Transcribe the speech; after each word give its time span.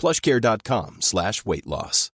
plushcare.com 0.00 0.96
slash 1.00 1.44
weight 1.46 1.66
loss. 1.66 2.08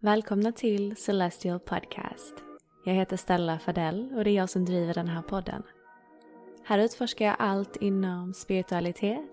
Välkomna 0.00 0.52
till 0.52 0.96
Celestial 0.96 1.60
Podcast. 1.60 2.34
Jag 2.84 2.94
heter 2.94 3.16
Stella 3.16 3.58
Fadell 3.58 4.12
och 4.14 4.24
det 4.24 4.30
är 4.30 4.34
jag 4.34 4.50
som 4.50 4.64
driver 4.64 4.94
den 4.94 5.08
här 5.08 5.22
podden. 5.22 5.62
Här 6.64 6.78
utforskar 6.78 7.24
jag 7.26 7.36
allt 7.38 7.76
inom 7.76 8.34
spiritualitet, 8.34 9.30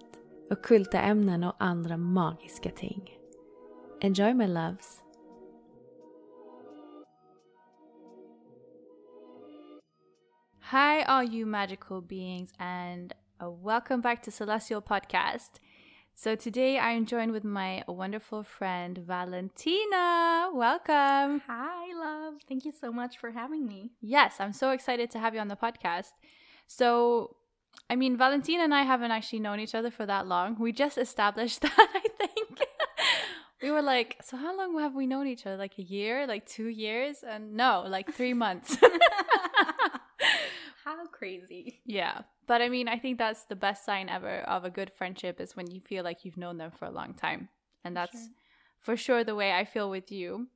ockulta 0.50 1.02
ämnen 1.02 1.44
och 1.44 1.56
andra 1.60 1.98
magiska 1.98 2.70
ting. 2.70 3.10
Enjoy 4.02 4.34
my 4.34 4.48
loves! 4.48 5.02
Hi, 10.72 11.04
all 11.04 11.26
you 11.26 11.46
magical 11.46 12.02
beings, 12.02 12.54
and 12.58 13.14
uh, 13.42 13.50
welcome 13.50 14.02
back 14.02 14.24
to 14.24 14.32
Celestial 14.32 14.82
Podcast. 14.82 15.62
So, 16.14 16.36
today 16.36 16.78
I 16.78 16.92
am 16.92 17.06
joined 17.08 17.32
with 17.32 17.44
my 17.44 17.84
wonderful 17.88 18.44
friend 18.44 18.98
Valentina. 18.98 20.50
Welcome. 20.54 21.42
Hi, 21.48 21.94
love. 21.96 22.36
Thank 22.48 22.64
you 22.64 22.72
so 22.72 22.92
much 22.92 23.18
for 23.18 23.32
having 23.32 23.66
me. 23.66 23.92
Yes, 24.02 24.36
I'm 24.40 24.54
so 24.54 24.70
excited 24.70 25.10
to 25.12 25.20
have 25.20 25.34
you 25.34 25.40
on 25.40 25.48
the 25.48 25.56
podcast. 25.56 26.10
So, 26.68 27.38
I 27.90 27.96
mean, 27.96 28.18
Valentina 28.18 28.64
and 28.64 28.74
I 28.74 28.84
haven't 28.84 29.10
actually 29.12 29.40
known 29.40 29.60
each 29.60 29.74
other 29.74 29.90
for 29.90 30.06
that 30.06 30.28
long. 30.28 30.58
We 30.60 30.72
just 30.72 31.00
established 31.00 31.62
that, 31.62 31.74
I 31.78 32.04
think. 32.20 32.60
we 33.64 33.72
were 33.72 33.82
like, 33.82 34.18
so 34.24 34.38
how 34.38 34.56
long 34.56 34.78
have 34.80 34.94
we 34.94 35.08
known 35.08 35.26
each 35.26 35.48
other? 35.48 35.58
Like 35.58 35.80
a 35.80 35.84
year, 35.84 36.28
like 36.28 36.46
two 36.46 36.68
years? 36.68 37.24
And 37.28 37.54
no, 37.54 37.84
like 37.88 38.14
three 38.14 38.34
months. 38.36 38.78
How 40.84 41.06
crazy. 41.08 41.82
yeah. 41.86 42.22
But 42.48 42.62
I 42.62 42.70
mean, 42.70 42.88
I 42.88 42.98
think 42.98 43.18
that's 43.18 43.44
the 43.46 43.56
best 43.56 43.86
sign 43.86 44.10
ever 44.10 44.40
of 44.42 44.66
a 44.66 44.70
good 44.70 44.92
friendship 44.92 45.40
is 45.40 45.56
when 45.56 45.70
you 45.70 45.80
feel 45.82 46.04
like 46.04 46.26
you've 46.26 46.38
known 46.38 46.58
them 46.58 46.72
for 46.72 46.86
a 46.86 46.92
long 46.92 47.14
time. 47.14 47.50
And 47.84 47.96
that's 47.96 48.12
Sure. 48.14 48.30
for 48.80 48.98
sure 48.98 49.24
the 49.24 49.36
way 49.36 49.54
I 49.54 49.64
feel 49.66 49.90
with 49.90 50.12
you. 50.12 50.48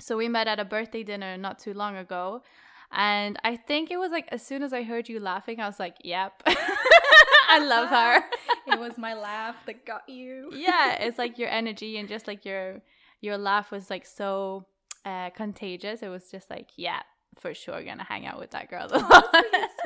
So 0.00 0.16
we 0.16 0.28
met 0.28 0.48
at 0.48 0.58
a 0.58 0.64
birthday 0.64 1.02
dinner 1.02 1.36
not 1.36 1.58
too 1.58 1.74
long 1.74 1.96
ago. 1.96 2.42
And 2.90 3.38
I 3.44 3.56
think 3.56 3.90
it 3.90 3.98
was 3.98 4.10
like 4.10 4.28
as 4.32 4.44
soon 4.44 4.62
as 4.62 4.72
I 4.72 4.82
heard 4.82 5.08
you 5.08 5.20
laughing, 5.20 5.60
I 5.60 5.66
was 5.66 5.78
like, 5.78 5.96
yep. 6.02 6.42
I 6.46 7.58
love 7.64 7.88
her. 7.98 8.24
it 8.72 8.78
was 8.78 8.96
my 8.98 9.14
laugh 9.14 9.56
that 9.66 9.84
got 9.86 10.08
you. 10.08 10.50
yeah, 10.54 10.94
it's 11.02 11.18
like 11.18 11.38
your 11.38 11.48
energy 11.50 11.96
and 11.98 12.08
just 12.08 12.26
like 12.26 12.44
your 12.44 12.80
your 13.20 13.36
laugh 13.36 13.70
was 13.70 13.90
like 13.90 14.06
so 14.06 14.66
uh 15.04 15.30
contagious. 15.30 16.02
It 16.02 16.08
was 16.08 16.30
just 16.30 16.50
like, 16.50 16.70
yeah, 16.76 17.00
for 17.40 17.54
sure 17.54 17.82
gonna 17.82 18.04
hang 18.04 18.26
out 18.26 18.38
with 18.38 18.50
that 18.52 18.70
girl. 18.70 18.86
a 18.90 18.98
lot. 18.98 19.34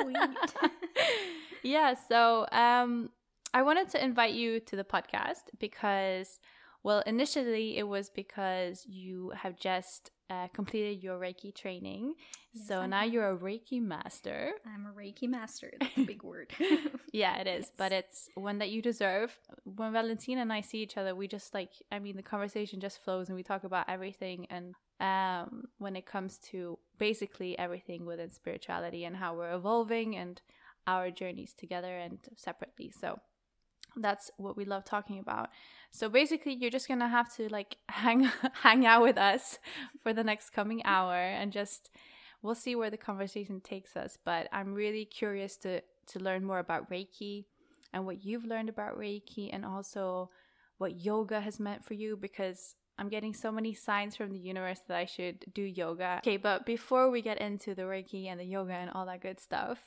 sweet. 0.01 0.71
yeah, 1.63 1.95
so 2.09 2.47
um 2.53 3.11
I 3.53 3.63
wanted 3.63 3.89
to 3.91 4.05
invite 4.05 4.35
you 4.35 4.61
to 4.61 4.77
the 4.77 4.85
podcast 4.85 5.45
because 5.59 6.41
well, 6.85 7.03
initially 7.07 7.79
it 7.79 7.89
was 7.89 8.11
because 8.11 8.85
you 8.87 9.33
have 9.35 9.59
just 9.59 10.11
uh, 10.29 10.49
completed 10.49 11.03
your 11.03 11.19
Reiki 11.19 11.55
training. 11.55 12.15
Yes, 12.53 12.69
so 12.69 12.81
I 12.81 12.87
now 12.87 13.05
you're 13.05 13.31
a 13.31 13.37
Reiki 13.37 13.81
master. 13.81 14.53
I'm 14.67 14.87
a 14.87 14.93
Reiki 14.93 15.27
master. 15.27 15.73
That's 15.81 15.97
a 15.97 16.05
big 16.05 16.23
word. 16.23 16.53
Yeah, 17.13 17.37
it 17.37 17.47
is, 17.47 17.71
but 17.79 17.93
it's 17.93 18.29
one 18.35 18.59
that 18.59 18.71
you 18.71 18.83
deserve. 18.83 19.39
When 19.63 19.93
Valentina 19.93 20.41
and 20.41 20.53
I 20.53 20.63
see 20.63 20.79
each 20.79 20.97
other, 20.97 21.15
we 21.15 21.29
just 21.29 21.55
like 21.55 21.71
I 21.93 22.01
mean 22.01 22.17
the 22.17 22.25
conversation 22.25 22.81
just 22.81 23.05
flows 23.05 23.29
and 23.29 23.37
we 23.37 23.45
talk 23.45 23.63
about 23.63 23.89
everything 23.89 24.47
and 24.51 24.75
um 25.01 25.65
when 25.79 25.97
it 25.97 26.07
comes 26.07 26.39
to 26.39 26.79
basically 26.99 27.59
everything 27.59 28.07
within 28.07 28.31
spirituality 28.31 29.05
and 29.05 29.17
how 29.17 29.35
we're 29.35 29.53
evolving 29.53 30.17
and 30.17 30.41
our 30.87 31.11
journeys 31.11 31.53
together 31.53 31.99
and 31.99 32.19
separately. 32.37 32.91
So 32.91 33.19
that's 33.97 34.31
what 34.37 34.57
we 34.57 34.65
love 34.65 34.85
talking 34.85 35.19
about. 35.19 35.51
So 35.91 36.09
basically 36.09 36.55
you're 36.55 36.71
just 36.71 36.89
to 36.89 37.09
have 37.09 37.35
to 37.37 37.49
like 37.49 37.77
hang 37.89 38.31
hang 38.63 38.87
out 38.87 39.03
with 39.03 39.19
us 39.19 39.59
for 40.03 40.13
the 40.13 40.25
next 40.25 40.51
coming 40.51 40.83
hour 40.85 41.15
and 41.15 41.53
just 41.53 41.91
we'll 42.45 42.55
see 42.55 42.77
where 42.77 42.91
the 42.91 42.97
conversation 42.97 43.61
takes 43.61 43.97
us 43.97 44.19
but 44.23 44.49
i'm 44.53 44.75
really 44.75 45.05
curious 45.05 45.57
to 45.57 45.81
to 46.07 46.19
learn 46.21 46.45
more 46.45 46.59
about 46.59 46.89
reiki 46.91 47.47
and 47.93 48.05
what 48.05 48.23
you've 48.23 48.45
learned 48.45 48.69
about 48.69 48.99
reiki 48.99 49.49
and 49.51 49.65
also 49.65 50.31
what 50.77 51.01
yoga 51.01 51.41
has 51.41 51.59
meant 51.59 51.85
for 51.85 51.95
you 51.95 52.17
because 52.17 52.77
i'm 52.99 53.09
getting 53.09 53.35
so 53.35 53.51
many 53.51 53.75
signs 53.75 54.17
from 54.17 54.31
the 54.31 54.39
universe 54.39 54.81
that 54.89 54.97
i 54.97 55.05
should 55.05 55.45
do 55.53 55.63
yoga. 55.63 56.19
Okay 56.19 56.37
but 56.37 56.67
before 56.67 57.11
we 57.11 57.23
get 57.23 57.41
into 57.41 57.75
the 57.75 57.83
reiki 57.83 58.27
and 58.27 58.39
the 58.41 58.45
yoga 58.45 58.73
and 58.73 58.91
all 58.91 59.07
that 59.07 59.21
good 59.21 59.41
stuff 59.41 59.79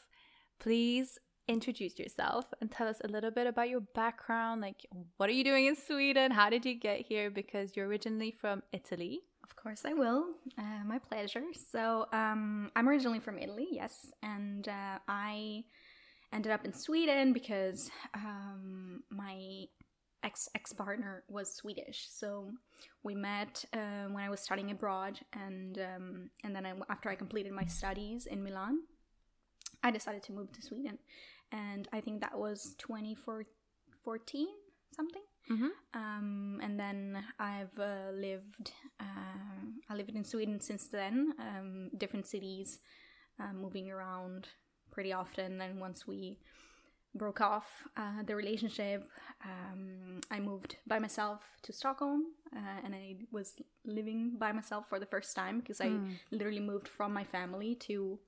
please 0.59 1.19
introduce 1.47 1.97
yourself 1.97 2.45
and 2.59 2.69
tell 2.69 2.87
us 2.87 2.99
a 3.03 3.07
little 3.07 3.31
bit 3.31 3.47
about 3.47 3.69
your 3.69 3.79
background. 3.95 4.61
Like 4.61 4.85
what 5.17 5.29
are 5.29 5.33
you 5.33 5.43
doing 5.43 5.65
in 5.65 5.75
sweden? 5.75 6.31
How 6.31 6.49
did 6.49 6.65
you 6.65 6.75
get 6.75 7.05
here? 7.05 7.29
Because 7.29 7.75
you're 7.75 7.87
originally 7.87 8.31
from 8.31 8.63
italy. 8.73 9.21
Of 9.43 9.55
course, 9.55 9.83
I 9.85 9.93
will. 9.93 10.25
Uh, 10.57 10.83
my 10.85 10.99
pleasure. 10.99 11.43
So, 11.71 12.07
um, 12.11 12.69
I'm 12.75 12.89
originally 12.89 13.21
from 13.21 13.37
Italy, 13.37 13.67
yes, 13.71 14.11
and 14.21 14.67
uh, 14.67 14.99
I 15.07 15.63
ended 16.33 16.51
up 16.51 16.65
in 16.65 16.73
Sweden 16.73 17.31
because 17.31 17.89
um, 18.13 19.03
my 19.09 19.65
ex 20.23 20.49
ex 20.55 20.73
partner 20.73 21.23
was 21.29 21.53
Swedish. 21.53 22.07
So 22.09 22.51
we 23.03 23.15
met 23.15 23.65
uh, 23.73 24.07
when 24.11 24.23
I 24.23 24.29
was 24.29 24.39
studying 24.39 24.71
abroad, 24.71 25.19
and 25.33 25.77
um, 25.79 26.29
and 26.43 26.55
then 26.55 26.65
I, 26.65 26.73
after 26.89 27.09
I 27.09 27.15
completed 27.15 27.51
my 27.51 27.65
studies 27.65 28.25
in 28.25 28.43
Milan, 28.43 28.79
I 29.83 29.91
decided 29.91 30.23
to 30.23 30.33
move 30.33 30.51
to 30.53 30.61
Sweden, 30.61 30.97
and 31.51 31.87
I 31.93 32.01
think 32.01 32.21
that 32.21 32.37
was 32.37 32.75
2014 32.79 34.47
something. 34.95 35.21
mm-hmm. 35.49 35.67
Um, 35.93 36.59
and 36.61 36.79
then 36.79 37.23
I've 37.39 37.77
uh, 37.79 38.11
lived, 38.13 38.71
uh, 38.99 39.63
I 39.89 39.95
lived 39.95 40.09
in 40.09 40.23
Sweden 40.23 40.59
since 40.59 40.87
then, 40.87 41.33
um, 41.39 41.89
different 41.97 42.27
cities, 42.27 42.79
uh, 43.39 43.53
moving 43.53 43.89
around 43.89 44.47
pretty 44.91 45.13
often. 45.13 45.61
And 45.61 45.79
once 45.79 46.07
we 46.07 46.39
broke 47.17 47.41
off 47.41 47.65
uh, 47.95 48.23
the 48.25 48.35
relationship, 48.35 49.09
um, 49.43 50.21
I 50.31 50.39
moved 50.39 50.77
by 50.85 50.99
myself 50.99 51.41
to 51.63 51.73
Stockholm, 51.73 52.25
uh, 52.55 52.79
and 52.83 52.95
I 52.95 53.17
was 53.31 53.53
living 53.85 54.37
by 54.37 54.51
myself 54.51 54.85
for 54.89 54.99
the 54.99 55.05
first 55.05 55.35
time 55.35 55.59
because 55.59 55.81
I 55.81 55.91
literally 56.31 56.59
moved 56.59 56.87
from 56.87 57.13
my 57.13 57.23
family 57.23 57.75
to 57.87 58.19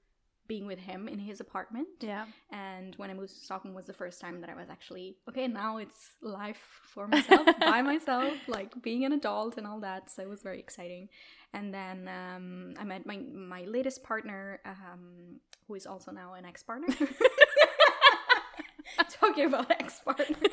being 0.49 0.65
with 0.65 0.79
him 0.79 1.07
in 1.07 1.19
his 1.19 1.39
apartment. 1.39 1.87
Yeah. 2.01 2.25
And 2.51 2.95
when 2.95 3.09
I 3.09 3.13
moved 3.13 3.29
to 3.29 3.45
Stockholm 3.45 3.73
was 3.75 3.85
the 3.85 3.93
first 3.93 4.19
time 4.19 4.41
that 4.41 4.49
I 4.49 4.55
was 4.55 4.69
actually 4.69 5.15
okay. 5.29 5.47
Now 5.47 5.77
it's 5.77 6.13
life 6.21 6.81
for 6.83 7.07
myself, 7.07 7.47
by 7.61 7.81
myself, 7.81 8.33
like 8.47 8.81
being 8.81 9.05
an 9.05 9.13
adult 9.13 9.57
and 9.57 9.65
all 9.65 9.79
that. 9.81 10.09
So 10.11 10.23
it 10.23 10.27
was 10.27 10.41
very 10.41 10.59
exciting. 10.59 11.07
And 11.53 11.73
then 11.73 12.09
um, 12.09 12.73
I 12.77 12.83
met 12.83 13.05
my 13.05 13.17
my 13.17 13.61
latest 13.65 14.03
partner, 14.03 14.59
um, 14.65 15.39
who 15.67 15.75
is 15.75 15.85
also 15.85 16.11
now 16.11 16.33
an 16.33 16.45
ex 16.45 16.63
partner. 16.63 16.93
Talking 19.21 19.45
about 19.45 19.69
ex 19.71 19.99
partners. 19.99 20.37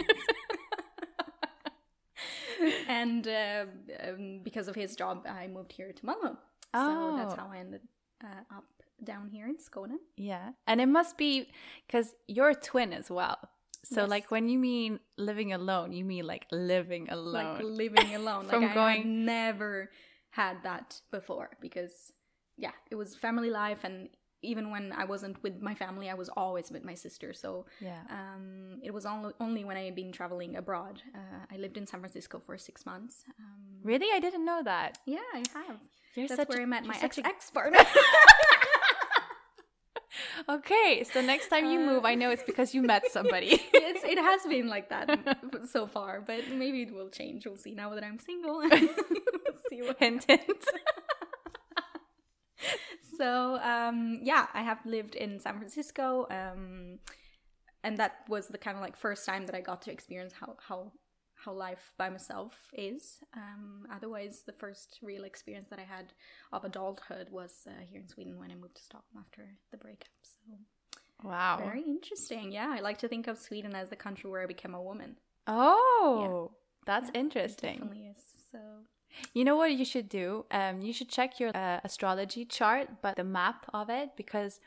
and 2.88 3.26
uh, 3.28 3.64
um, 4.08 4.40
because 4.42 4.68
of 4.68 4.74
his 4.74 4.96
job, 4.96 5.26
I 5.28 5.46
moved 5.48 5.72
here 5.72 5.92
to 5.92 6.06
Malmo. 6.06 6.38
Oh. 6.74 7.10
So 7.10 7.16
that's 7.16 7.34
Oh. 7.34 7.36
how 7.36 7.50
I 7.52 7.58
ended 7.58 7.82
uh, 8.24 8.56
up 8.56 8.64
down 9.02 9.28
here 9.28 9.46
in 9.46 9.56
Skåne. 9.58 9.96
Yeah. 10.16 10.50
And 10.66 10.80
it 10.80 10.86
must 10.86 11.18
be 11.18 11.48
because 11.86 12.14
you're 12.28 12.50
a 12.50 12.54
twin 12.54 12.92
as 12.92 13.10
well. 13.10 13.38
So, 13.84 14.00
Yes. 14.02 14.10
like, 14.10 14.30
when 14.32 14.48
you 14.48 14.58
mean 14.58 14.98
living 15.16 15.52
alone, 15.52 15.92
you 15.92 16.04
mean 16.04 16.26
like 16.26 16.46
living 16.50 17.08
alone. 17.10 17.54
like 17.56 17.62
living 17.62 18.14
alone. 18.14 18.46
From 18.48 18.62
like 18.62 18.72
I 18.72 18.74
going- 18.74 18.96
had 19.02 19.06
never 19.06 19.90
had 20.30 20.62
that 20.64 21.00
before 21.10 21.50
because 21.60 22.12
yeah, 22.56 22.72
it 22.90 22.94
was 22.96 23.14
family 23.14 23.50
life 23.50 23.84
and 23.84 24.08
even 24.46 24.70
when 24.70 24.92
I 24.92 25.04
wasn't 25.04 25.42
with 25.42 25.60
my 25.60 25.74
family, 25.74 26.08
I 26.08 26.14
was 26.14 26.28
always 26.30 26.70
with 26.70 26.84
my 26.84 26.94
sister. 26.94 27.32
So 27.32 27.66
yeah. 27.80 28.00
um, 28.10 28.80
it 28.82 28.92
was 28.92 29.04
only, 29.06 29.32
only 29.40 29.64
when 29.64 29.76
I 29.76 29.84
had 29.84 29.94
been 29.94 30.12
traveling 30.12 30.56
abroad. 30.56 31.02
Uh, 31.14 31.44
I 31.52 31.56
lived 31.56 31.76
in 31.76 31.86
San 31.86 32.00
Francisco 32.00 32.40
for 32.44 32.56
six 32.58 32.86
months. 32.86 33.24
Um, 33.38 33.80
really? 33.82 34.06
I 34.14 34.20
didn't 34.20 34.44
know 34.44 34.62
that. 34.64 34.98
yeah, 35.06 35.18
I 35.34 35.42
have. 35.66 35.78
You're 36.14 36.28
That's 36.28 36.48
where 36.48 36.60
a- 36.60 36.62
I 36.62 36.66
met 36.66 36.84
my 36.86 36.96
ex 37.02 37.18
ex 37.18 37.50
partner. 37.50 37.78
Okay. 40.48 41.04
So, 41.12 41.20
next 41.20 41.48
time 41.48 41.66
you 41.66 41.80
move, 41.80 42.04
I 42.04 42.14
know 42.14 42.30
it's 42.30 42.42
because 42.42 42.74
you 42.74 42.82
met 42.82 43.10
somebody. 43.10 43.48
it's, 43.72 44.04
it 44.04 44.18
has 44.18 44.42
been 44.46 44.68
like 44.68 44.90
that 44.90 45.38
so 45.70 45.86
far, 45.86 46.20
but 46.20 46.48
maybe 46.52 46.82
it 46.82 46.94
will 46.94 47.08
change. 47.08 47.46
We'll 47.46 47.56
see 47.56 47.74
now 47.74 47.94
that 47.94 48.04
I'm 48.04 48.18
single. 48.18 48.58
We'll 48.58 48.70
see 49.70 49.82
what 49.82 49.98
hint, 49.98 50.24
hint. 50.28 50.64
So 53.16 53.58
um 53.62 54.20
yeah 54.22 54.46
i 54.54 54.62
have 54.62 54.78
lived 54.84 55.14
in 55.14 55.38
san 55.40 55.56
francisco 55.58 56.26
um 56.30 56.98
and 57.84 57.96
that 57.98 58.12
was 58.28 58.48
the 58.48 58.58
kind 58.58 58.76
of 58.76 58.82
like 58.82 58.96
first 58.96 59.24
time 59.26 59.46
that 59.46 59.54
i 59.54 59.60
got 59.60 59.82
to 59.82 59.92
experience 59.92 60.32
how 60.40 60.56
how 60.68 60.92
how 61.44 61.52
life 61.52 61.92
by 61.98 62.08
myself 62.08 62.54
is. 62.72 63.20
Um 63.34 63.86
otherwise 63.94 64.42
the 64.46 64.52
first 64.52 64.98
real 65.02 65.24
experience 65.24 65.68
that 65.70 65.78
i 65.78 65.82
had 65.84 66.12
of 66.52 66.64
adulthood 66.64 67.28
was 67.30 67.52
uh, 67.66 67.70
here 67.90 68.00
in 68.00 68.08
sweden 68.08 68.38
when 68.38 68.50
i 68.50 68.54
moved 68.54 68.76
to 68.76 68.82
stockholm 68.82 69.22
after 69.24 69.48
the 69.70 69.76
breakup 69.76 70.08
so. 70.22 70.40
Wow. 71.22 71.58
very 71.58 71.82
interesting. 71.82 72.52
Yeah 72.52 72.74
i 72.76 72.80
like 72.80 72.98
to 72.98 73.08
think 73.08 73.26
of 73.26 73.38
sweden 73.38 73.74
as 73.74 73.88
the 73.90 73.96
country 73.96 74.30
where 74.30 74.42
i 74.42 74.46
became 74.46 74.74
a 74.74 74.82
woman. 74.82 75.16
Oh, 75.46 76.50
that's 76.86 77.10
Yeah, 77.14 77.20
it 77.20 77.20
interesting. 77.20 77.78
definitely 77.78 78.06
is 78.06 78.22
so 78.50 78.58
You 79.32 79.44
know 79.44 79.56
what 79.56 79.72
you 79.72 79.84
should 79.84 80.08
do? 80.08 80.44
Um, 80.50 80.80
you 80.80 80.92
should 80.92 81.08
check 81.08 81.40
your 81.40 81.56
uh, 81.56 81.80
astrology 81.84 82.44
chart, 82.44 82.88
but 83.02 83.16
the 83.16 83.24
map 83.24 83.66
of 83.72 83.88
it, 83.88 84.10
because 84.16 84.60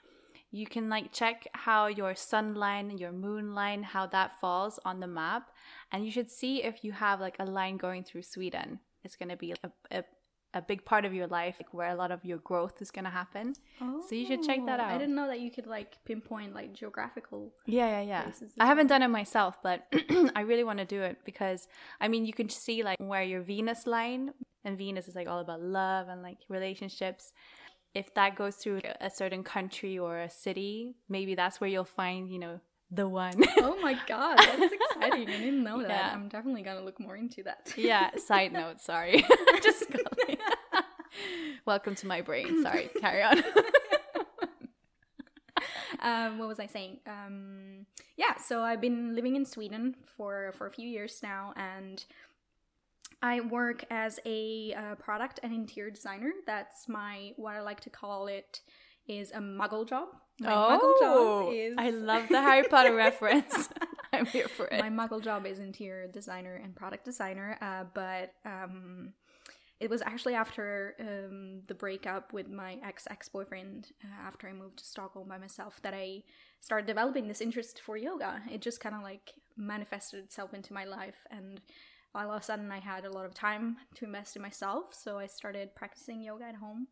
you 0.52 0.66
can 0.66 0.90
like 0.90 1.12
check 1.12 1.48
how 1.54 1.88
your 1.88 2.16
sun 2.16 2.56
line, 2.56 2.98
your 2.98 3.12
moon 3.12 3.54
line, 3.54 3.84
how 3.84 4.08
that 4.08 4.40
falls 4.40 4.80
on 4.84 5.00
the 5.00 5.08
map, 5.08 5.50
and 5.92 6.06
you 6.06 6.12
should 6.12 6.32
see 6.32 6.64
if 6.64 6.84
you 6.84 6.92
have 6.92 7.20
like 7.20 7.36
a 7.40 7.46
line 7.46 7.78
going 7.78 8.04
through 8.04 8.24
Sweden. 8.24 8.80
It's 9.04 9.16
gonna 9.16 9.38
be 9.38 9.54
a, 9.64 9.72
a, 9.92 10.04
a 10.54 10.62
big 10.62 10.84
part 10.84 11.06
of 11.06 11.14
your 11.14 11.28
life, 11.28 11.56
like 11.60 11.74
where 11.74 11.90
a 11.90 11.96
lot 11.96 12.12
of 12.12 12.26
your 12.26 12.40
growth 12.40 12.82
is 12.82 12.90
gonna 12.90 13.10
happen. 13.10 13.54
So 13.80 14.16
you 14.16 14.26
should 14.26 14.44
check 14.44 14.66
that 14.66 14.80
oh, 14.80 14.84
out 14.84 14.92
I 14.92 14.98
didn't 14.98 15.16
know 15.16 15.28
that 15.28 15.40
you 15.40 15.52
could 15.52 15.68
like 15.68 15.98
pinpoint 16.06 16.56
like 16.56 16.74
geographical 16.74 17.54
Yeah, 17.66 18.02
yeah, 18.02 18.24
yeah. 18.24 18.32
I 18.60 18.66
haven't 18.66 18.88
done 18.88 19.04
it 19.04 19.10
myself, 19.10 19.58
but 19.62 19.88
I 20.36 20.42
really 20.42 20.64
want 20.64 20.80
to 20.80 20.86
do 20.86 21.02
it 21.02 21.20
because 21.24 21.68
I 22.02 22.08
mean, 22.08 22.26
you 22.26 22.34
can 22.34 22.50
see 22.50 22.84
like 22.84 22.98
where 23.00 23.24
your 23.24 23.42
Venus 23.42 23.86
line 23.86 24.34
and 24.66 24.78
Venus 24.78 25.08
is 25.08 25.16
like 25.16 25.28
all 25.28 25.40
about 25.40 25.62
love 25.62 26.08
and 26.08 26.24
like 26.24 26.38
relationships. 26.50 27.32
If 27.94 28.14
that 28.16 28.36
goes 28.36 28.56
through 28.56 28.82
a 29.02 29.10
certain 29.10 29.44
country 29.44 29.98
or 29.98 30.20
a 30.20 30.30
city, 30.30 30.96
maybe 31.10 31.34
that's 31.36 31.60
where 31.60 31.70
you'll 31.70 31.86
find, 31.86 32.30
you 32.30 32.38
know, 32.38 32.60
the 32.92 33.08
one. 33.08 33.36
Oh 33.58 33.80
my 33.82 33.94
god, 34.08 34.38
that's 34.38 34.74
exciting. 34.74 35.30
I 35.30 35.38
didn't 35.40 35.64
know 35.64 35.82
that. 35.82 35.90
Yeah. 35.90 36.12
I'm 36.14 36.28
definitely 36.28 36.64
gonna 36.64 36.82
look 36.82 37.00
more 37.00 37.16
into 37.16 37.44
that. 37.44 37.74
yeah, 37.78 38.10
side 38.18 38.52
note, 38.62 38.82
sorry. 38.82 39.26
Just. 39.64 39.86
Welcome 41.66 41.96
to 41.96 42.08
my 42.08 42.22
brain. 42.22 42.62
Sorry, 42.64 42.90
carry 43.00 43.22
on. 43.24 43.44
um, 46.00 46.38
what 46.40 46.48
was 46.48 46.60
I 46.60 46.68
saying? 46.68 47.00
Um, 47.06 47.86
yeah, 48.18 48.38
so 48.38 48.62
I've 48.62 48.82
been 48.82 49.16
living 49.16 49.36
in 49.36 49.46
Sweden 49.46 49.96
for 50.18 50.54
for 50.58 50.68
a 50.68 50.72
few 50.72 50.88
years 50.88 51.20
now, 51.22 51.54
and 51.56 52.04
I 53.22 53.42
work 53.42 53.84
as 53.90 54.20
a 54.26 54.74
uh, 54.74 54.96
product 54.96 55.40
and 55.44 55.54
interior 55.54 55.92
designer. 55.92 56.32
That's 56.48 56.88
my 56.88 57.34
what 57.36 57.56
I 57.56 57.62
like 57.62 57.82
to 57.82 57.90
call 57.90 58.28
it 58.28 58.62
is 59.10 59.32
a 59.32 59.40
muggle 59.40 59.88
job. 59.88 60.08
My 60.40 60.52
muggle 60.52 61.00
job 61.00 61.54
is 61.54 61.74
Oh, 61.78 61.82
I 61.82 61.90
love 61.90 62.30
the 62.30 62.42
Harry 62.48 62.68
Potter 62.68 62.96
reference. 62.96 63.70
I'm 64.14 64.26
here 64.26 64.48
for 64.48 64.66
it. 64.68 64.80
my 64.80 64.90
muggle 64.90 65.22
job 65.24 65.46
is 65.46 65.60
interior 65.60 66.08
designer 66.08 66.56
and 66.64 66.76
product 66.76 67.06
designer 67.06 67.58
uh, 67.62 67.84
but 67.94 68.34
um, 68.44 69.14
it 69.80 69.90
was 69.90 70.02
actually 70.02 70.34
after 70.34 70.96
um, 71.00 71.62
the 71.68 71.76
breakup 71.76 72.34
with 72.34 72.50
my 72.50 72.78
ex 72.84 73.08
ex 73.10 73.30
boyfriend 73.30 73.88
uh, 74.04 74.28
after 74.28 74.48
I 74.50 74.54
moved 74.54 74.80
to 74.80 74.86
Stockholm 74.86 75.28
by 75.28 75.38
myself 75.38 75.80
that 75.84 75.94
I 75.94 76.24
started 76.60 76.88
developing 76.88 77.28
this 77.28 77.40
interest 77.40 77.82
for 77.86 77.98
yoga. 77.98 78.42
It 78.52 78.62
just 78.62 78.82
kind 78.82 78.96
of 78.96 79.04
like 79.04 79.34
manifested 79.56 80.24
itself 80.24 80.54
into 80.54 80.74
my 80.74 80.86
life, 80.86 81.26
and 81.32 81.62
all 82.14 82.32
of 82.32 82.42
a 82.42 82.44
sudden 82.44 82.72
I 82.72 82.80
had 82.80 83.06
a 83.06 83.12
lot 83.12 83.26
of 83.26 83.34
time 83.34 83.78
to 83.96 84.06
invest 84.06 84.36
in 84.36 84.42
myself, 84.42 84.94
so 84.94 85.18
I 85.18 85.28
started 85.28 85.76
practicing 85.76 86.22
yoga 86.22 86.46
at 86.46 86.56
home. 86.56 86.88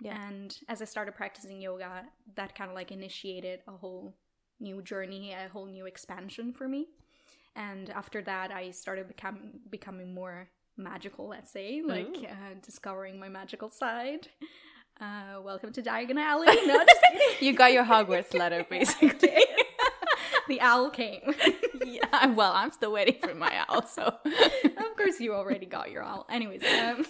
Yeah. 0.00 0.20
And 0.28 0.56
as 0.68 0.80
I 0.80 0.86
started 0.86 1.14
practicing 1.14 1.60
yoga, 1.60 2.04
that 2.36 2.54
kind 2.54 2.70
of 2.70 2.74
like 2.74 2.90
initiated 2.90 3.60
a 3.68 3.72
whole 3.72 4.14
new 4.58 4.82
journey, 4.82 5.32
a 5.32 5.48
whole 5.48 5.66
new 5.66 5.86
expansion 5.86 6.52
for 6.52 6.68
me. 6.68 6.86
And 7.56 7.90
after 7.90 8.22
that, 8.22 8.50
I 8.50 8.70
started 8.70 9.08
become, 9.08 9.60
becoming 9.70 10.14
more 10.14 10.48
magical, 10.76 11.28
let's 11.28 11.52
say, 11.52 11.82
like 11.84 12.16
uh, 12.24 12.54
discovering 12.64 13.18
my 13.18 13.28
magical 13.28 13.68
side. 13.68 14.28
Uh, 15.00 15.40
welcome 15.42 15.72
to 15.72 15.82
Diagon 15.82 16.18
Alley. 16.18 16.46
No, 16.66 16.84
you 17.40 17.54
got 17.54 17.72
your 17.72 17.84
Hogwarts 17.84 18.34
letter, 18.34 18.66
basically. 18.70 19.44
the 20.48 20.60
owl 20.60 20.90
came. 20.90 21.34
yeah, 21.84 22.26
well, 22.26 22.52
I'm 22.52 22.70
still 22.70 22.92
waiting 22.92 23.16
for 23.20 23.34
my 23.34 23.64
owl, 23.68 23.86
so. 23.86 24.02
of 24.04 24.96
course, 24.96 25.18
you 25.20 25.34
already 25.34 25.66
got 25.66 25.90
your 25.90 26.02
owl. 26.02 26.26
Anyways, 26.30 26.62
um, 26.64 27.06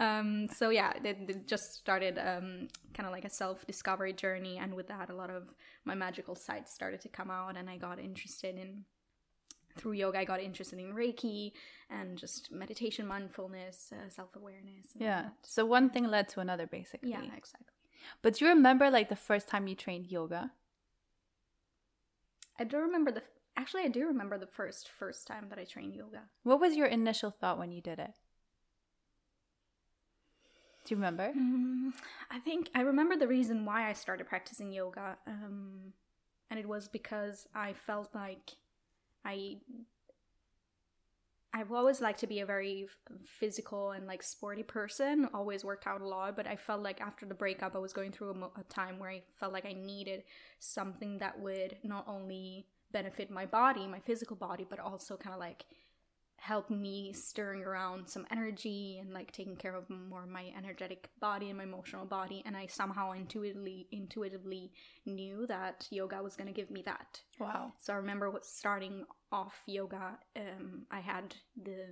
um, 0.00 0.48
so 0.48 0.70
yeah, 0.70 0.92
it, 1.02 1.18
it 1.28 1.48
just 1.48 1.74
started 1.74 2.18
um, 2.18 2.68
kind 2.94 3.06
of 3.06 3.12
like 3.12 3.24
a 3.24 3.30
self 3.30 3.66
discovery 3.66 4.12
journey, 4.12 4.58
and 4.58 4.74
with 4.74 4.88
that, 4.88 5.10
a 5.10 5.14
lot 5.14 5.30
of 5.30 5.54
my 5.84 5.94
magical 5.94 6.34
sides 6.34 6.70
started 6.70 7.00
to 7.02 7.08
come 7.08 7.30
out, 7.30 7.56
and 7.56 7.68
I 7.68 7.76
got 7.76 7.98
interested 7.98 8.56
in. 8.56 8.84
Through 9.76 9.92
yoga, 9.92 10.18
I 10.18 10.24
got 10.24 10.40
interested 10.40 10.80
in 10.80 10.92
Reiki 10.92 11.52
and 11.88 12.18
just 12.18 12.50
meditation, 12.50 13.06
mindfulness, 13.06 13.92
uh, 13.92 14.08
self 14.10 14.34
awareness. 14.34 14.88
Yeah. 14.96 15.28
So 15.42 15.64
one 15.64 15.90
thing 15.90 16.04
led 16.08 16.28
to 16.30 16.40
another, 16.40 16.66
basically. 16.66 17.10
Yeah, 17.10 17.22
exactly. 17.22 17.74
But 18.20 18.34
do 18.34 18.44
you 18.44 18.50
remember 18.50 18.90
like 18.90 19.08
the 19.08 19.14
first 19.14 19.46
time 19.46 19.68
you 19.68 19.76
trained 19.76 20.06
yoga? 20.06 20.50
I 22.58 22.64
don't 22.64 22.82
remember 22.82 23.12
the. 23.12 23.22
Actually, 23.56 23.84
I 23.84 23.88
do 23.88 24.06
remember 24.06 24.36
the 24.36 24.46
first 24.48 24.88
first 24.88 25.28
time 25.28 25.46
that 25.50 25.60
I 25.60 25.64
trained 25.64 25.94
yoga. 25.94 26.22
What 26.42 26.60
was 26.60 26.74
your 26.76 26.86
initial 26.86 27.30
thought 27.30 27.58
when 27.58 27.70
you 27.70 27.80
did 27.80 28.00
it? 28.00 28.14
Do 30.88 30.94
you 30.94 30.96
remember? 30.96 31.30
Mm, 31.36 31.92
I 32.30 32.38
think 32.38 32.70
I 32.74 32.80
remember 32.80 33.14
the 33.14 33.28
reason 33.28 33.66
why 33.66 33.90
I 33.90 33.92
started 33.92 34.26
practicing 34.26 34.72
yoga, 34.72 35.18
um, 35.26 35.92
and 36.50 36.58
it 36.58 36.66
was 36.66 36.88
because 36.88 37.46
I 37.54 37.74
felt 37.74 38.14
like 38.14 38.52
I 39.22 39.58
I've 41.52 41.72
always 41.72 42.00
liked 42.00 42.20
to 42.20 42.26
be 42.26 42.40
a 42.40 42.46
very 42.46 42.88
physical 43.26 43.90
and 43.90 44.06
like 44.06 44.22
sporty 44.22 44.62
person. 44.62 45.28
Always 45.34 45.62
worked 45.62 45.86
out 45.86 46.00
a 46.00 46.08
lot, 46.08 46.36
but 46.36 46.46
I 46.46 46.56
felt 46.56 46.82
like 46.82 47.02
after 47.02 47.26
the 47.26 47.34
breakup, 47.34 47.76
I 47.76 47.80
was 47.80 47.92
going 47.92 48.10
through 48.10 48.30
a, 48.30 48.34
mo- 48.34 48.52
a 48.58 48.64
time 48.72 48.98
where 48.98 49.10
I 49.10 49.20
felt 49.38 49.52
like 49.52 49.66
I 49.66 49.74
needed 49.74 50.22
something 50.58 51.18
that 51.18 51.38
would 51.38 51.76
not 51.84 52.08
only 52.08 52.64
benefit 52.92 53.30
my 53.30 53.44
body, 53.44 53.86
my 53.86 54.00
physical 54.00 54.36
body, 54.36 54.66
but 54.68 54.78
also 54.78 55.18
kind 55.18 55.34
of 55.34 55.40
like 55.40 55.66
help 56.40 56.70
me 56.70 57.12
stirring 57.12 57.62
around 57.62 58.08
some 58.08 58.24
energy 58.30 58.98
and 59.00 59.12
like 59.12 59.32
taking 59.32 59.56
care 59.56 59.74
of 59.74 59.90
more 59.90 60.22
of 60.22 60.28
my 60.28 60.52
energetic 60.56 61.10
body 61.20 61.48
and 61.48 61.58
my 61.58 61.64
emotional 61.64 62.06
body 62.06 62.42
and 62.46 62.56
i 62.56 62.64
somehow 62.66 63.10
intuitively 63.12 63.88
intuitively 63.90 64.70
knew 65.04 65.46
that 65.46 65.86
yoga 65.90 66.22
was 66.22 66.36
going 66.36 66.46
to 66.46 66.52
give 66.52 66.70
me 66.70 66.80
that 66.82 67.20
Wow. 67.40 67.72
so 67.80 67.92
i 67.92 67.96
remember 67.96 68.30
what 68.30 68.46
starting 68.46 69.04
off 69.32 69.60
yoga 69.66 70.18
um, 70.36 70.86
i 70.90 71.00
had 71.00 71.34
the 71.60 71.86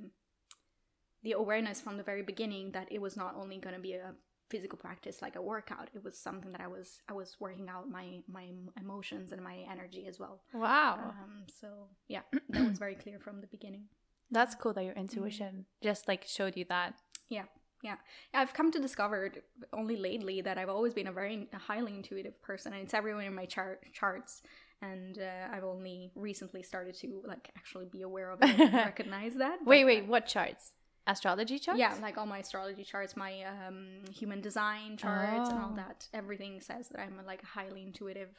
the 1.22 1.32
awareness 1.32 1.80
from 1.80 1.96
the 1.96 2.04
very 2.04 2.22
beginning 2.22 2.70
that 2.72 2.86
it 2.90 3.00
was 3.00 3.16
not 3.16 3.34
only 3.36 3.58
going 3.58 3.74
to 3.74 3.80
be 3.80 3.94
a 3.94 4.14
physical 4.48 4.78
practice 4.78 5.20
like 5.22 5.34
a 5.34 5.42
workout. 5.42 5.88
It 5.92 6.04
was 6.04 6.16
something 6.16 6.52
that 6.52 6.60
I 6.60 6.68
was 6.68 7.00
I 7.08 7.14
was 7.14 7.34
working 7.40 7.68
out 7.68 7.90
my 7.90 8.20
my 8.28 8.50
emotions 8.80 9.32
and 9.32 9.42
my 9.42 9.64
energy 9.68 10.06
as 10.06 10.20
well. 10.20 10.40
Wow. 10.54 11.00
Um, 11.08 11.46
so 11.60 11.88
yeah, 12.06 12.20
that 12.50 12.64
was 12.68 12.78
very 12.78 12.94
clear 12.94 13.18
from 13.18 13.40
the 13.40 13.48
beginning. 13.48 13.86
That's 14.30 14.54
cool 14.54 14.72
that 14.74 14.84
your 14.84 14.94
intuition 14.94 15.66
just 15.82 16.08
like 16.08 16.24
showed 16.26 16.56
you 16.56 16.64
that. 16.68 16.94
Yeah, 17.28 17.44
yeah. 17.82 17.96
I've 18.34 18.52
come 18.54 18.70
to 18.72 18.78
discover 18.80 19.32
only 19.72 19.96
lately 19.96 20.40
that 20.40 20.58
I've 20.58 20.68
always 20.68 20.94
been 20.94 21.06
a 21.06 21.12
very 21.12 21.48
highly 21.54 21.94
intuitive 21.94 22.40
person, 22.42 22.72
and 22.72 22.82
it's 22.82 22.94
everywhere 22.94 23.26
in 23.26 23.34
my 23.34 23.46
chart 23.46 23.84
charts. 23.92 24.42
And 24.82 25.18
uh, 25.18 25.54
I've 25.56 25.64
only 25.64 26.10
recently 26.14 26.62
started 26.62 26.94
to 27.00 27.22
like 27.26 27.50
actually 27.56 27.86
be 27.86 28.02
aware 28.02 28.30
of 28.30 28.40
it 28.42 28.60
and 28.60 28.74
recognize 28.90 29.34
that. 29.36 29.58
Wait, 29.64 29.82
but, 29.82 29.86
wait, 29.86 30.02
uh, 30.02 30.06
what 30.06 30.26
charts? 30.26 30.72
Astrology 31.06 31.58
charts? 31.60 31.78
Yeah, 31.78 31.94
like 32.02 32.18
all 32.18 32.26
my 32.26 32.38
astrology 32.38 32.82
charts, 32.84 33.16
my 33.16 33.44
um, 33.44 33.86
human 34.12 34.40
design 34.40 34.96
charts, 34.96 35.48
and 35.50 35.58
all 35.58 35.70
Oh. 35.72 35.76
that. 35.76 36.08
Everything 36.12 36.60
says 36.60 36.88
that 36.88 37.00
I'm 37.00 37.18
like 37.24 37.42
highly 37.44 37.82
intuitive, 37.84 38.30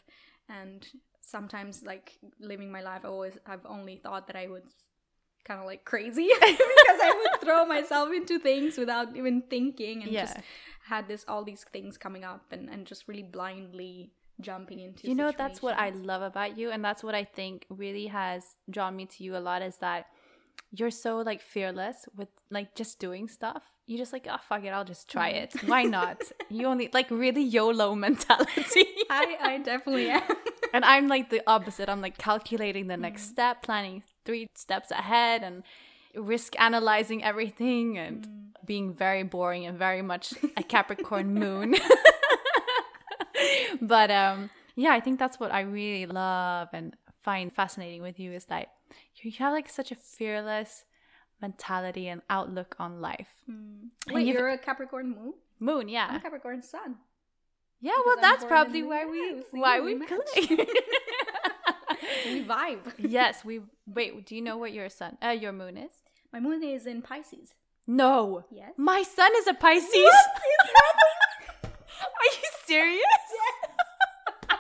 and 0.49 0.85
sometimes 1.21 1.81
like 1.83 2.19
living 2.39 2.71
my 2.71 2.81
life, 2.81 3.01
I 3.03 3.07
always 3.07 3.37
I've 3.45 3.65
only 3.65 3.95
thought 3.97 4.27
that 4.27 4.35
I 4.35 4.47
was 4.47 4.63
kind 5.47 5.59
of 5.59 5.65
like 5.65 5.83
crazy. 5.85 6.27
Because 6.39 6.99
I 7.09 7.13
would 7.19 7.41
throw 7.41 7.65
myself 7.65 8.09
into 8.19 8.39
things 8.39 8.77
without 8.77 9.15
even 9.15 9.41
thinking, 9.49 10.03
and 10.03 10.11
just 10.11 10.37
had 10.93 11.07
this 11.07 11.23
all 11.27 11.43
these 11.43 11.63
things 11.75 11.97
coming 11.97 12.23
up, 12.23 12.43
and 12.51 12.69
and 12.69 12.85
just 12.85 13.07
really 13.07 13.23
blindly 13.23 14.11
jumping 14.39 14.79
into. 14.79 15.07
you 15.07 15.15
know 15.15 15.31
that's 15.35 15.63
what 15.63 15.75
i 15.79 15.89
love 15.89 16.21
about 16.21 16.51
you 16.59 16.69
and 16.69 16.85
that's 16.85 17.03
what 17.03 17.15
i 17.15 17.23
think 17.23 17.65
really 17.83 18.05
has 18.05 18.41
drawn 18.69 18.95
me 18.95 19.03
to 19.13 19.23
you 19.23 19.35
a 19.35 19.41
lot 19.49 19.63
is 19.63 19.77
that 19.77 20.05
you're 20.71 20.91
so 20.91 21.17
like 21.29 21.41
fearless 21.41 22.05
with 22.15 22.27
like 22.51 22.75
just 22.75 22.99
doing 22.99 23.27
stuff. 23.27 23.63
You 23.87 23.97
just 23.97 24.13
like 24.13 24.27
oh 24.29 24.37
fuck 24.47 24.63
it 24.63 24.69
i'll 24.69 24.83
just 24.93 25.09
try 25.09 25.29
it. 25.29 25.53
Why 25.65 25.83
not? 25.83 26.21
You 26.49 26.67
only 26.67 26.89
like 26.93 27.09
really 27.09 27.41
yolo 27.41 27.95
mentality. 27.95 28.85
I 29.09 29.25
I 29.41 29.57
definitely 29.71 30.09
am. 30.09 30.21
and 30.73 30.83
i'm 30.85 31.07
like 31.07 31.29
the 31.31 31.41
opposite. 31.47 31.87
I'm 31.89 32.01
like 32.01 32.17
calculating 32.19 32.85
the 32.87 32.97
next 32.97 33.23
Mm. 33.23 33.29
step 33.35 33.63
planning 33.63 34.03
three 34.27 34.45
steps 34.55 34.91
ahead 34.91 35.41
and 35.47 35.63
risk 36.33 36.51
analyzing 36.67 37.23
everything 37.23 37.97
and 37.97 38.17
Mm. 38.27 38.65
being 38.73 38.87
very 39.05 39.23
boring 39.23 39.63
and 39.67 39.77
very 39.87 40.01
much 40.11 40.25
a 40.61 40.63
capricorn 40.73 41.27
moon. 41.43 41.69
But 43.81 44.09
um 44.11 44.49
yeah 44.75 44.93
i 44.93 44.99
think 44.99 45.17
that's 45.19 45.39
what 45.41 45.51
i 45.51 45.61
really 45.61 46.05
love 46.05 46.67
and 46.73 46.95
find 47.27 47.51
fascinating 47.53 48.01
with 48.01 48.17
you 48.19 48.31
is 48.39 48.45
that 48.45 48.65
you 49.21 49.31
have 49.39 49.53
like 49.53 49.69
such 49.69 49.91
a 49.91 49.95
fearless 49.95 50.85
mentality 51.41 52.07
and 52.07 52.21
outlook 52.29 52.75
on 52.79 52.99
life. 53.01 53.31
And 53.47 53.91
Wait, 54.11 54.25
you're 54.27 54.49
a 54.49 54.57
Capricorn 54.57 55.07
moon. 55.17 55.33
moon 55.59 55.81
I'm 55.83 55.89
yeah 55.97 56.19
Capricorn 56.19 56.61
sun. 56.63 56.95
yeah 57.81 57.91
because 57.91 58.03
well 58.05 58.15
I'm 58.17 58.21
that's 58.27 58.45
probably 58.45 58.83
why 58.83 59.05
we 59.05 59.21
why 59.63 59.75
we 59.85 59.91
click 59.99 60.69
we 62.33 62.43
vibe. 62.43 62.93
yes 62.97 63.43
we 63.45 63.61
wait 63.85 64.25
do 64.25 64.35
you 64.35 64.41
know 64.41 64.57
what 64.57 64.73
your 64.73 64.89
sun 64.89 65.17
uh 65.23 65.29
your 65.29 65.51
moon 65.51 65.77
is 65.77 65.91
My 66.33 66.39
moon 66.39 66.63
is 66.63 66.85
in 66.85 67.01
Pisces. 67.01 67.53
no 67.87 68.43
Yes. 68.51 68.73
my 68.77 69.01
sun 69.03 69.31
is 69.37 69.47
a 69.47 69.53
pisces 69.53 69.93
are 71.63 72.29
you 72.35 72.47
serious 72.65 73.01
Yes. 73.39 74.49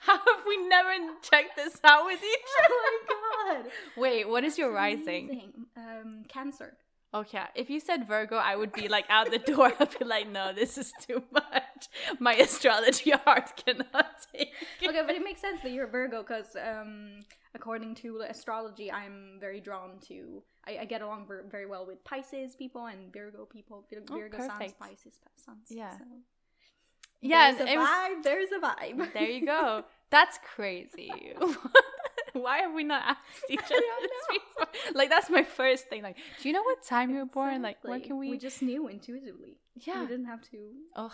how 0.00 0.16
have 0.18 0.44
we 0.46 0.56
never 0.68 0.90
checked 1.22 1.56
this 1.56 1.78
out 1.84 2.04
with 2.06 2.20
each 2.22 2.52
other 2.64 2.74
oh 3.10 3.44
my 3.48 3.62
god. 3.62 3.70
wait 3.96 4.28
what 4.28 4.44
is 4.44 4.58
your 4.58 4.72
rising. 4.72 5.66
Um, 5.76 6.24
Cancer. 6.28 6.76
Okay, 7.14 7.44
if 7.54 7.70
you 7.70 7.78
said 7.78 8.08
Virgo, 8.08 8.36
I 8.36 8.56
would 8.56 8.72
be 8.72 8.88
like 8.88 9.04
out 9.08 9.30
the 9.30 9.38
door. 9.38 9.72
I'd 9.80 9.96
be 9.98 10.04
like, 10.04 10.28
no, 10.28 10.52
this 10.52 10.76
is 10.76 10.92
too 11.06 11.22
much. 11.32 11.88
My 12.18 12.34
astrology 12.34 13.10
heart 13.24 13.52
cannot 13.64 14.06
take. 14.32 14.52
it." 14.80 14.88
Okay, 14.88 15.02
but 15.06 15.14
it 15.14 15.22
makes 15.22 15.40
sense 15.40 15.60
that 15.62 15.70
you're 15.70 15.86
a 15.86 15.90
Virgo 15.90 16.22
because, 16.22 16.56
um, 16.60 17.20
according 17.54 17.94
to 18.02 18.22
astrology, 18.28 18.90
I'm 18.90 19.38
very 19.40 19.60
drawn 19.60 20.00
to. 20.08 20.42
I, 20.66 20.78
I 20.80 20.84
get 20.86 21.02
along 21.02 21.26
ver- 21.28 21.44
very 21.48 21.66
well 21.66 21.86
with 21.86 22.02
Pisces 22.02 22.56
people 22.56 22.86
and 22.86 23.12
Virgo 23.12 23.44
people. 23.44 23.84
Vir- 23.88 24.02
Oh, 24.10 24.16
Virgo 24.18 24.38
suns, 24.38 24.50
perfect. 24.52 24.78
Pisces 24.80 25.14
suns. 25.36 25.66
Yeah. 25.70 25.96
So. 25.96 26.04
Yeah, 27.20 27.52
There's 27.52 27.68
a 27.68 27.72
it 27.74 27.78
was- 27.78 27.88
vibe. 27.88 28.22
There's 28.24 28.50
a 28.52 28.58
vibe. 28.58 29.12
there 29.14 29.30
you 29.30 29.46
go. 29.46 29.84
That's 30.10 30.38
crazy. 30.54 31.10
Why 32.42 32.58
have 32.58 32.74
we 32.74 32.84
not 32.84 33.02
asked 33.06 33.44
each 33.50 33.60
other 33.64 33.70
this 34.02 34.10
before? 34.28 34.68
Like, 34.94 35.08
that's 35.08 35.30
my 35.30 35.42
first 35.44 35.88
thing. 35.88 36.02
Like, 36.02 36.16
do 36.40 36.48
you 36.48 36.52
know 36.52 36.62
what 36.62 36.82
time 36.84 37.10
you 37.10 37.18
were 37.18 37.24
born? 37.26 37.62
Like, 37.62 37.78
what 37.82 38.02
can 38.02 38.18
we? 38.18 38.30
We 38.30 38.38
just 38.38 38.60
knew 38.62 38.88
intuitively. 38.88 39.56
Yeah. 39.76 40.00
We 40.02 40.06
didn't 40.08 40.26
have 40.26 40.42
to. 40.50 40.58
Ugh, 40.96 41.12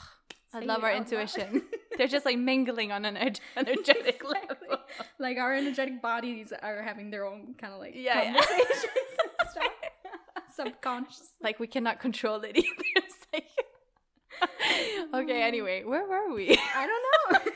I 0.52 0.60
love 0.60 0.82
our 0.82 0.92
intuition. 0.92 1.62
They're 1.96 2.06
just 2.08 2.24
like 2.24 2.38
mingling 2.38 2.90
on 2.92 3.04
an 3.04 3.14
ener- 3.16 3.40
energetic 3.56 4.20
Exactly. 4.22 4.34
level. 4.68 4.84
Like 5.18 5.36
our 5.38 5.54
energetic 5.54 6.00
bodies 6.02 6.52
are 6.62 6.82
having 6.82 7.10
their 7.10 7.24
own 7.26 7.54
kind 7.58 7.72
of 7.74 7.78
like 7.80 7.92
Yeah, 7.94 8.22
yeah. 8.22 8.32
conversations 8.34 8.84
and 9.40 9.50
stuff. 9.50 9.64
Subconscious. 10.54 11.30
Like, 11.42 11.60
we 11.60 11.66
cannot 11.66 12.00
control 12.00 12.40
it 12.42 12.56
either. 12.56 12.68
Like- 13.32 13.44
okay, 15.14 15.42
anyway, 15.42 15.84
where 15.84 16.06
were 16.06 16.34
we? 16.34 16.58
I 16.74 16.86
don't 16.86 17.44
know. 17.46 17.52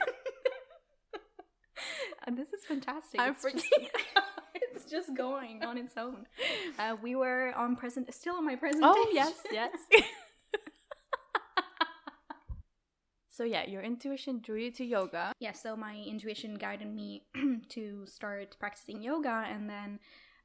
And 2.27 2.37
this 2.41 2.53
is 2.53 2.65
fantastic. 2.67 3.21
I'm 3.21 3.33
It's 3.33 3.43
just- 3.43 3.57
freaking 3.57 3.89
it's 4.55 4.85
just 4.91 5.15
going 5.17 5.63
on 5.65 5.79
its 5.79 5.95
own. 5.97 6.27
Uh, 6.79 6.97
we 7.03 7.15
were 7.17 7.53
on 7.57 7.77
present, 7.77 8.13
still 8.15 8.37
on 8.37 8.45
my 8.45 8.57
presentation. 8.57 8.91
Oh 8.97 9.11
yes, 9.13 9.35
yes. 9.53 9.73
so 13.29 13.43
yeah, 13.45 13.67
your 13.67 13.83
intuition 13.83 14.41
drew 14.41 14.59
you 14.61 14.71
to 14.73 14.85
yoga. 14.85 15.33
yeah. 15.41 15.53
So 15.53 15.75
my 15.77 15.97
intuition 16.07 16.55
guided 16.55 16.93
me 16.95 17.25
to 17.71 18.07
start 18.07 18.57
practicing 18.61 19.03
yoga, 19.03 19.45
and 19.51 19.69
then 19.69 19.99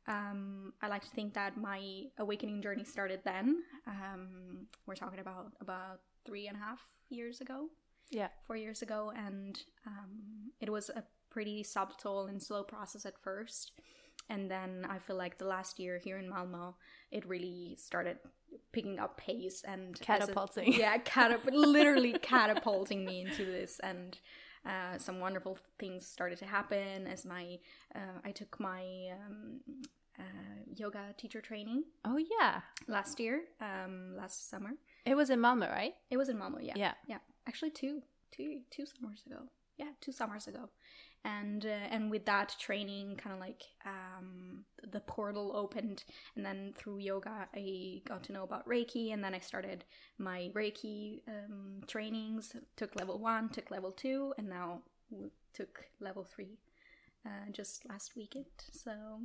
um, 0.07 0.74
I 0.81 0.88
like 0.88 1.03
to 1.03 1.09
think 1.09 1.36
that 1.36 1.55
my 1.55 2.05
awakening 2.17 2.62
journey 2.63 2.83
started 2.83 3.19
then. 3.24 3.57
Um, 3.86 4.65
we're 4.88 4.95
talking 4.95 5.19
about 5.19 5.51
about 5.62 6.00
three 6.25 6.48
and 6.48 6.57
a 6.57 6.59
half 6.59 6.79
years 7.09 7.41
ago. 7.41 7.67
Yeah. 8.12 8.29
four 8.48 8.55
years 8.55 8.81
ago, 8.81 9.12
and 9.15 9.62
um, 9.86 10.50
it 10.59 10.71
was 10.71 10.89
a 10.89 11.03
pretty 11.29 11.63
subtle 11.63 12.25
and 12.27 12.41
slow 12.41 12.63
process 12.63 13.05
at 13.05 13.21
first. 13.21 13.71
And 14.29 14.50
then 14.51 14.86
I 14.89 15.00
feel 15.00 15.15
like 15.15 15.38
the 15.38 15.45
last 15.45 15.79
year 15.79 15.98
here 15.98 16.17
in 16.17 16.29
Malmo, 16.29 16.75
it 17.12 17.25
really 17.25 17.75
started 17.79 18.17
picking 18.71 19.00
up 19.00 19.17
pace 19.17 19.63
and 19.67 19.95
as 19.95 20.01
a- 20.01 20.05
Catapulting. 20.05 20.74
yeah, 20.74 20.98
catap- 21.00 21.50
literally 21.51 22.13
catapulting 22.21 23.05
me 23.05 23.21
into 23.21 23.43
this, 23.45 23.79
and 23.81 24.17
uh, 24.65 24.98
some 25.00 25.19
wonderful 25.19 25.57
things 25.79 26.05
started 26.05 26.38
to 26.39 26.45
happen 26.45 27.07
as 27.07 27.25
my 27.25 27.57
uh, 27.95 28.19
I 28.24 28.31
took 28.31 28.59
my 28.59 28.81
um, 29.13 29.62
uh, 30.19 30.24
yoga 30.75 31.15
teacher 31.17 31.41
training 31.41 31.86
Oh 32.05 32.17
yeah. 32.17 32.62
last 32.88 33.19
year, 33.19 33.41
um, 33.62 34.15
last 34.15 34.50
summer. 34.50 34.71
It 35.05 35.15
was 35.15 35.29
in 35.31 35.39
Malmo, 35.39 35.67
right? 35.69 35.93
It 36.12 36.17
was 36.17 36.29
in 36.29 36.38
Malmo, 36.38 36.59
yeah. 36.62 36.74
Yeah. 36.75 36.93
Yeah. 37.07 37.19
Actually 37.48 37.71
two, 37.71 38.03
two 38.31 38.59
two 38.69 38.86
summers 38.86 39.24
ago. 39.25 39.43
Yeah, 39.77 39.91
two 40.01 40.12
summers 40.12 40.45
ago. 40.48 40.69
And 41.25 41.65
uh, 41.65 41.88
and 41.91 42.09
with 42.09 42.25
that 42.25 42.55
training 42.59 43.17
kind 43.17 43.33
of 43.33 43.39
like 43.41 43.63
um 43.85 44.63
the 44.91 45.01
portal 45.01 45.51
opened 45.53 46.05
and 46.35 46.45
then 46.45 46.73
through 46.77 46.99
yoga 46.99 47.47
I 47.53 48.01
got 48.07 48.23
to 48.23 48.31
know 48.31 48.43
about 48.43 48.65
Reiki 48.67 49.11
and 49.13 49.21
then 49.23 49.33
I 49.35 49.39
started 49.39 49.83
my 50.17 50.49
Reiki 50.55 51.21
um 51.27 51.81
trainings, 51.88 52.55
took 52.77 52.95
level 52.95 53.19
1, 53.19 53.49
took 53.49 53.69
level 53.69 53.91
2 53.91 54.35
and 54.38 54.47
now 54.47 54.81
took 55.53 55.85
level 55.99 56.23
3 56.23 56.57
uh, 57.25 57.51
just 57.51 57.88
last 57.89 58.15
weekend. 58.15 58.45
So 58.71 59.19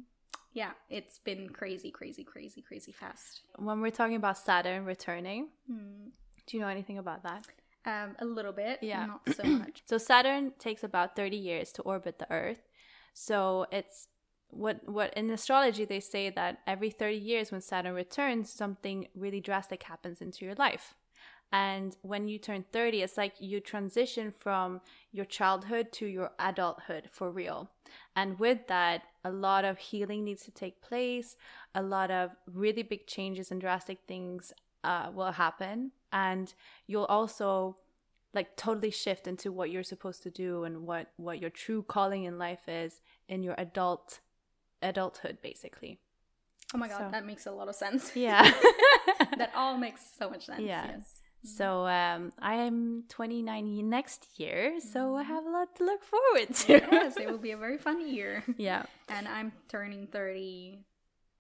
yeah, 0.53 0.73
it's 0.91 1.19
been 1.19 1.49
crazy, 1.49 1.91
crazy, 1.91 2.25
crazy, 2.25 2.61
crazy 2.63 2.93
fast. 2.93 3.43
When 3.57 3.81
we're 3.81 3.91
talking 3.91 4.17
about 4.17 4.37
Saturn 4.39 4.85
returning, 4.85 5.49
Hmm. 5.69 6.09
do 6.47 6.57
you 6.57 6.61
know 6.61 6.69
anything 6.69 6.99
about 6.99 7.23
that? 7.23 7.47
Um, 7.87 8.17
a 8.19 8.25
little 8.25 8.53
bit, 8.53 8.79
Yeah. 8.83 9.07
not 9.07 9.29
so 9.35 9.45
much. 9.59 9.83
So 9.87 9.99
Saturn 9.99 10.53
takes 10.59 10.83
about 10.83 11.17
30 11.17 11.37
years 11.37 11.73
to 11.73 11.83
orbit 11.83 12.19
the 12.19 12.31
Earth. 12.33 12.63
So 13.13 13.67
it's 13.71 14.09
what 14.49 14.89
what 14.89 15.13
in 15.15 15.29
astrology 15.31 15.85
they 15.85 16.01
say 16.01 16.31
that 16.31 16.61
every 16.67 16.91
30 16.91 17.17
years 17.17 17.51
when 17.51 17.61
Saturn 17.61 17.95
returns 17.95 18.51
something 18.53 19.09
really 19.15 19.41
drastic 19.41 19.83
happens 19.83 20.21
into 20.21 20.45
your 20.45 20.55
life. 20.55 20.95
And 21.53 21.97
when 22.03 22.27
you 22.29 22.39
turn 22.39 22.65
30 22.73 23.03
it's 23.03 23.17
like 23.17 23.35
you 23.41 23.61
transition 23.61 24.33
from 24.33 24.81
your 25.13 25.25
childhood 25.25 25.93
to 25.93 26.07
your 26.07 26.31
adulthood 26.39 27.09
for 27.13 27.31
real. 27.31 27.71
And 28.17 28.39
with 28.39 28.67
that 28.69 29.03
a 29.25 29.31
lot 29.31 29.65
of 29.65 29.79
healing 29.79 30.25
needs 30.25 30.45
to 30.45 30.51
take 30.51 30.81
place, 30.83 31.37
a 31.75 31.83
lot 31.83 32.11
of 32.11 32.31
really 32.53 32.83
big 32.83 33.07
changes 33.07 33.51
and 33.51 33.61
drastic 33.61 33.99
things 34.07 34.53
uh, 34.85 35.11
will 35.15 35.33
happen 35.33 35.93
and 36.15 36.55
you'll 36.87 37.05
also 37.19 37.77
like 38.33 38.57
totally 38.57 38.91
shift 38.91 39.27
into 39.27 39.53
what 39.53 39.71
you're 39.71 39.83
supposed 39.95 40.23
to 40.23 40.31
do 40.31 40.65
and 40.65 40.87
what 40.87 41.09
what 41.17 41.39
your 41.41 41.51
true 41.51 41.83
calling 41.83 42.25
in 42.25 42.39
life 42.39 42.67
is 42.69 43.01
in 43.29 43.43
your 43.43 43.55
adult 43.59 44.21
adulthood 44.83 45.39
basically 45.43 45.99
Oh 46.75 46.79
my 46.79 46.89
god, 46.89 46.99
So- 46.99 47.11
that 47.13 47.27
makes 47.27 47.47
a 47.47 47.53
lot 47.53 47.69
of 47.69 47.75
sense. 47.75 48.03
yeah 48.17 48.43
that 49.39 49.51
all 49.55 49.77
makes 49.77 50.01
so 50.19 50.29
much 50.31 50.47
sense. 50.47 50.63
Yeah. 50.63 50.87
Yes. 50.87 51.21
So 51.45 51.87
um, 51.87 52.33
I 52.41 52.55
am 52.55 53.05
29 53.11 53.89
next 53.89 54.41
year, 54.41 54.81
so 54.81 55.15
I 55.15 55.23
have 55.25 55.45
a 55.45 55.51
lot 55.51 55.77
to 55.77 55.85
look 55.85 56.03
forward 56.03 56.49
to. 56.65 56.73
yes, 56.91 57.19
it 57.19 57.27
will 57.31 57.39
be 57.39 57.51
a 57.53 57.57
very 57.59 57.77
fun 57.77 58.01
year. 58.09 58.43
yeah, 58.57 58.85
And 59.11 59.29
I'm 59.29 59.53
turning 59.69 60.07
30 60.09 60.81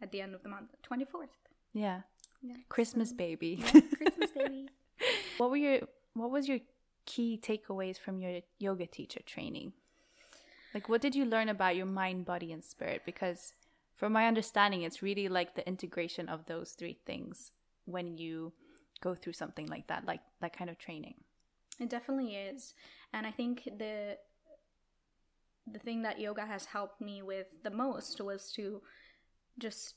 at 0.02 0.12
the 0.12 0.20
end 0.20 0.34
of 0.34 0.42
the 0.42 0.50
month, 0.50 0.70
24th. 0.88 1.32
yeah. 1.72 2.00
Yeah, 2.44 2.56
Christmas 2.68 3.10
so- 3.10 3.16
baby. 3.16 3.62
Yeah, 3.74 3.80
Christmas 3.96 4.30
baby. 4.32 4.68
what 5.38 5.50
were 5.50 5.56
your 5.56 5.80
What 6.14 6.30
was 6.30 6.46
your 6.48 6.60
key 7.06 7.40
takeaways 7.42 7.98
from 7.98 8.20
your 8.20 8.40
yoga 8.58 8.86
teacher 8.86 9.20
training? 9.24 9.72
Like, 10.74 10.88
what 10.88 11.00
did 11.00 11.14
you 11.14 11.24
learn 11.24 11.48
about 11.48 11.76
your 11.76 11.86
mind, 11.86 12.24
body, 12.26 12.52
and 12.52 12.62
spirit? 12.64 13.02
Because, 13.06 13.52
from 13.96 14.12
my 14.12 14.26
understanding, 14.26 14.82
it's 14.82 15.02
really 15.02 15.28
like 15.28 15.54
the 15.54 15.66
integration 15.68 16.28
of 16.28 16.46
those 16.46 16.72
three 16.72 16.98
things 17.06 17.52
when 17.84 18.18
you 18.18 18.52
go 19.00 19.14
through 19.14 19.34
something 19.34 19.66
like 19.68 19.86
that, 19.86 20.04
like 20.04 20.20
that 20.40 20.56
kind 20.56 20.68
of 20.68 20.78
training. 20.78 21.14
It 21.80 21.88
definitely 21.90 22.34
is. 22.34 22.74
And 23.12 23.26
I 23.26 23.30
think 23.30 23.64
the 23.78 24.18
the 25.66 25.78
thing 25.78 26.02
that 26.02 26.20
yoga 26.20 26.44
has 26.44 26.66
helped 26.66 27.00
me 27.00 27.22
with 27.22 27.46
the 27.62 27.70
most 27.70 28.20
was 28.20 28.52
to 28.52 28.82
just 29.58 29.94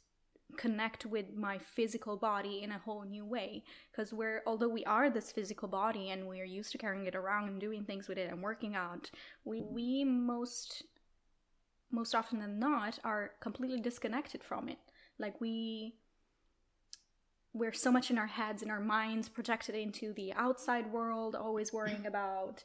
connect 0.56 1.06
with 1.06 1.34
my 1.36 1.58
physical 1.58 2.16
body 2.16 2.62
in 2.64 2.72
a 2.72 2.80
whole 2.80 3.04
new 3.04 3.26
way. 3.26 3.64
Because 3.92 4.14
we're 4.14 4.42
although 4.48 4.70
we 4.70 4.86
are 4.86 5.10
this 5.10 5.32
physical 5.32 5.68
body 5.68 6.10
and 6.10 6.28
we're 6.28 6.46
used 6.46 6.72
to 6.72 6.78
carrying 6.78 7.06
it 7.06 7.16
around 7.16 7.50
and 7.50 7.60
doing 7.60 7.84
things 7.84 8.08
with 8.08 8.18
it 8.18 8.32
and 8.32 8.42
working 8.42 8.76
out 8.76 9.12
we 9.44 9.62
we 9.62 10.04
most 10.04 10.84
most 11.92 12.14
often 12.16 12.40
than 12.40 12.60
not 12.60 13.00
are 13.04 13.32
completely 13.40 13.80
disconnected 13.80 14.44
from 14.44 14.70
it. 14.70 14.80
Like 15.20 15.40
we 15.42 15.96
we're 17.54 17.74
so 17.74 17.92
much 17.92 18.12
in 18.12 18.18
our 18.18 18.28
heads 18.28 18.62
and 18.62 18.72
our 18.72 18.80
minds 18.80 19.30
projected 19.30 19.76
into 19.76 20.14
the 20.14 20.34
outside 20.34 20.92
world 20.92 21.36
always 21.36 21.74
worrying 21.74 22.06
about 22.08 22.64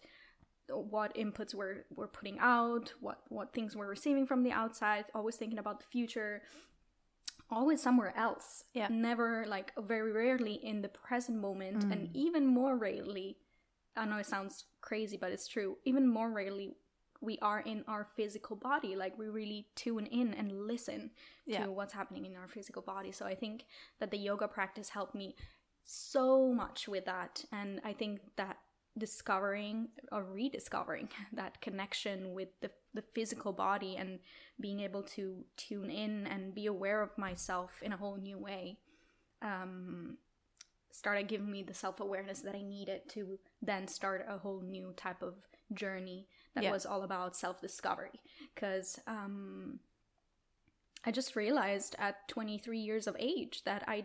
what 0.69 1.15
inputs 1.15 1.55
we're, 1.55 1.85
we're 1.95 2.07
putting 2.07 2.39
out 2.39 2.93
what 3.01 3.19
what 3.29 3.53
things 3.53 3.77
we're 3.77 3.89
receiving 3.89 4.27
from 4.27 4.43
the 4.43 4.53
outside 4.53 5.05
always 5.15 5.37
thinking 5.37 5.59
about 5.59 5.81
the 5.81 5.87
future 5.91 6.43
always 7.53 7.81
somewhere 7.83 8.15
else 8.17 8.65
Yeah. 8.75 8.89
never 8.91 9.45
like 9.47 9.73
very 9.79 10.11
rarely 10.13 10.55
in 10.55 10.83
the 10.83 10.89
present 10.89 11.39
moment 11.39 11.85
and 11.93 12.09
Mm. 12.09 12.15
even 12.27 12.47
more 12.47 12.75
rarely 12.77 13.37
i 13.97 14.05
know 14.07 14.17
it 14.19 14.27
sounds 14.27 14.65
crazy 14.81 15.17
but 15.23 15.31
it's 15.33 15.47
true 15.47 15.77
even 15.85 16.05
more 16.09 16.31
rarely 16.31 16.69
we 17.21 17.39
are 17.51 17.61
in 17.73 17.85
our 17.87 18.05
physical 18.17 18.57
body 18.57 18.97
like 18.97 19.17
we 19.19 19.29
really 19.29 19.61
tune 19.77 20.07
in 20.07 20.35
and 20.35 20.67
listen 20.73 21.11
Yeah. 21.47 21.65
to 21.67 21.71
what's 21.71 21.93
happening 21.93 22.25
in 22.27 22.35
our 22.37 22.49
physical 22.49 22.83
body 22.83 23.13
so 23.13 23.27
i 23.27 23.35
think 23.35 23.67
that 24.01 24.11
the 24.11 24.19
yoga 24.29 24.49
practice 24.49 24.89
helped 24.89 25.15
me 25.15 25.37
so 25.85 26.53
much 26.63 26.89
with 26.89 27.05
that 27.05 27.45
and 27.53 27.81
i 27.85 27.93
think 27.93 28.21
that 28.37 28.57
discovering 28.99 29.89
or 30.11 30.23
rediscovering 30.25 31.09
that 31.33 31.61
connection 31.61 32.35
with 32.35 32.49
the, 32.61 32.71
the 32.95 33.03
physical 33.03 33.53
body 33.53 33.97
and 33.97 34.19
being 34.61 34.81
able 34.81 35.03
to 35.03 35.45
tune 35.57 35.91
in 35.91 36.27
and 36.27 36.55
be 36.55 36.67
aware 36.67 37.03
of 37.03 37.17
myself 37.17 37.83
in 37.83 37.93
a 37.93 37.97
whole 37.97 38.17
new 38.17 38.39
way 38.39 38.79
um, 39.41 40.19
started 40.91 41.27
giving 41.27 41.51
me 41.51 41.63
the 41.63 41.73
self-awareness 41.75 42.41
that 42.43 42.55
i 42.55 42.61
needed 42.63 43.01
to 43.09 43.39
then 43.63 43.89
start 43.89 44.27
a 44.29 44.37
whole 44.39 44.61
new 44.61 44.93
type 44.97 45.23
of 45.23 45.35
journey 45.73 46.27
that 46.55 46.65
Yeah. 46.65 46.71
was 46.71 46.85
all 46.85 47.03
about 47.03 47.35
self-discovery 47.35 48.21
because 48.55 48.99
um, 49.07 49.81
i 51.07 51.11
just 51.11 51.35
realized 51.35 51.97
at 51.99 52.29
23 52.29 52.79
years 52.79 53.07
of 53.07 53.17
age 53.19 53.63
that 53.65 53.83
i 53.89 54.05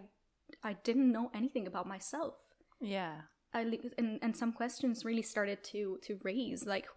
i 0.63 0.73
didn't 0.83 1.11
know 1.11 1.29
anything 1.33 1.67
about 1.67 1.87
myself 1.87 2.35
Yeah. 2.79 3.15
I 3.57 3.79
and 3.97 4.19
and 4.21 4.35
some 4.35 4.53
questions 4.53 5.05
really 5.05 5.21
started 5.21 5.63
to 5.65 5.99
to 6.03 6.19
raise 6.23 6.65
like 6.65 6.87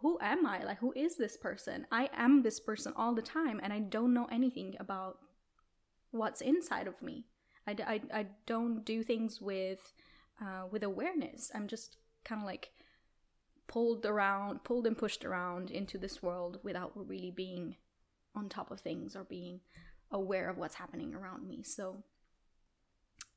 who 0.00 0.18
am 0.20 0.46
I? 0.46 0.64
Like 0.64 0.78
who 0.78 0.92
is 0.96 1.16
this 1.16 1.36
person? 1.36 1.86
I 1.92 2.08
am 2.14 2.42
this 2.42 2.58
person 2.58 2.92
all 2.96 3.14
the 3.14 3.22
time 3.22 3.60
and 3.62 3.72
I 3.72 3.80
don't 3.80 4.14
know 4.14 4.28
anything 4.32 4.74
about 4.80 5.18
what's 6.10 6.40
inside 6.40 6.86
of 6.86 7.00
me. 7.02 7.26
I, 7.66 7.76
I, 7.86 8.00
I 8.20 8.26
don't 8.46 8.84
do 8.84 9.02
things 9.02 9.40
with 9.40 9.92
uh, 10.40 10.66
with 10.70 10.82
awareness. 10.82 11.50
I'm 11.54 11.68
just 11.68 11.98
kind 12.24 12.40
of 12.40 12.46
like 12.46 12.70
pulled 13.68 14.06
around 14.06 14.64
pulled 14.64 14.86
and 14.86 14.96
pushed 14.96 15.24
around 15.24 15.70
into 15.70 15.98
this 15.98 16.22
world 16.22 16.58
without 16.62 16.92
really 16.94 17.30
being 17.30 17.76
on 18.34 18.48
top 18.48 18.70
of 18.70 18.80
things 18.80 19.14
or 19.14 19.24
being 19.24 19.60
aware 20.10 20.48
of 20.48 20.56
what's 20.56 20.74
happening 20.76 21.14
around 21.14 21.46
me. 21.46 21.62
So 21.62 22.02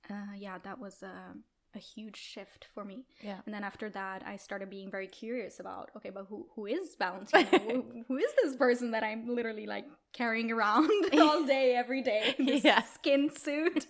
uh, 0.10 0.34
yeah 0.38 0.58
that 0.64 0.80
was 0.80 1.04
a, 1.04 1.36
a 1.76 1.80
huge 1.80 2.18
shift 2.18 2.68
for 2.74 2.86
me 2.86 3.06
Yeah. 3.22 3.38
and 3.46 3.54
then 3.54 3.64
after 3.64 3.90
that 3.92 4.24
i 4.26 4.38
started 4.38 4.70
being 4.70 4.92
very 4.92 5.08
curious 5.08 5.60
about 5.60 5.90
okay 5.98 6.12
but 6.12 6.26
who, 6.30 6.46
who 6.56 6.66
is 6.68 6.96
valentina 7.00 7.46
who, 7.60 8.04
who 8.08 8.18
is 8.18 8.32
this 8.44 8.56
person 8.56 8.92
that 8.92 9.04
i'm 9.04 9.28
literally 9.36 9.66
like 9.66 9.86
carrying 10.14 10.52
around 10.52 10.90
all 11.20 11.46
day 11.46 11.76
every 11.76 12.02
day 12.02 12.36
this 12.40 12.64
Yeah. 12.64 12.82
skin 12.84 13.30
suit 13.36 13.88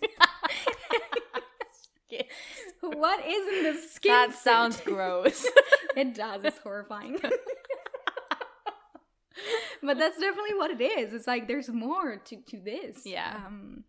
what 2.82 3.26
is 3.26 3.48
in 3.58 3.64
this 3.64 3.92
skin 3.94 4.12
that 4.12 4.32
suit? 4.34 4.40
sounds 4.44 4.80
gross. 4.82 5.46
it 5.96 6.14
does 6.14 6.44
it's 6.44 6.60
horrifying 6.60 7.18
but 9.82 9.98
that's 9.98 10.18
definitely 10.20 10.54
what 10.56 10.72
it 10.72 10.82
is 10.82 11.14
it's 11.14 11.28
like 11.28 11.48
there's 11.48 11.70
more 11.70 12.18
to 12.18 12.38
to 12.48 12.60
this 12.60 13.02
Yeah. 13.06 13.42
um 13.46 13.84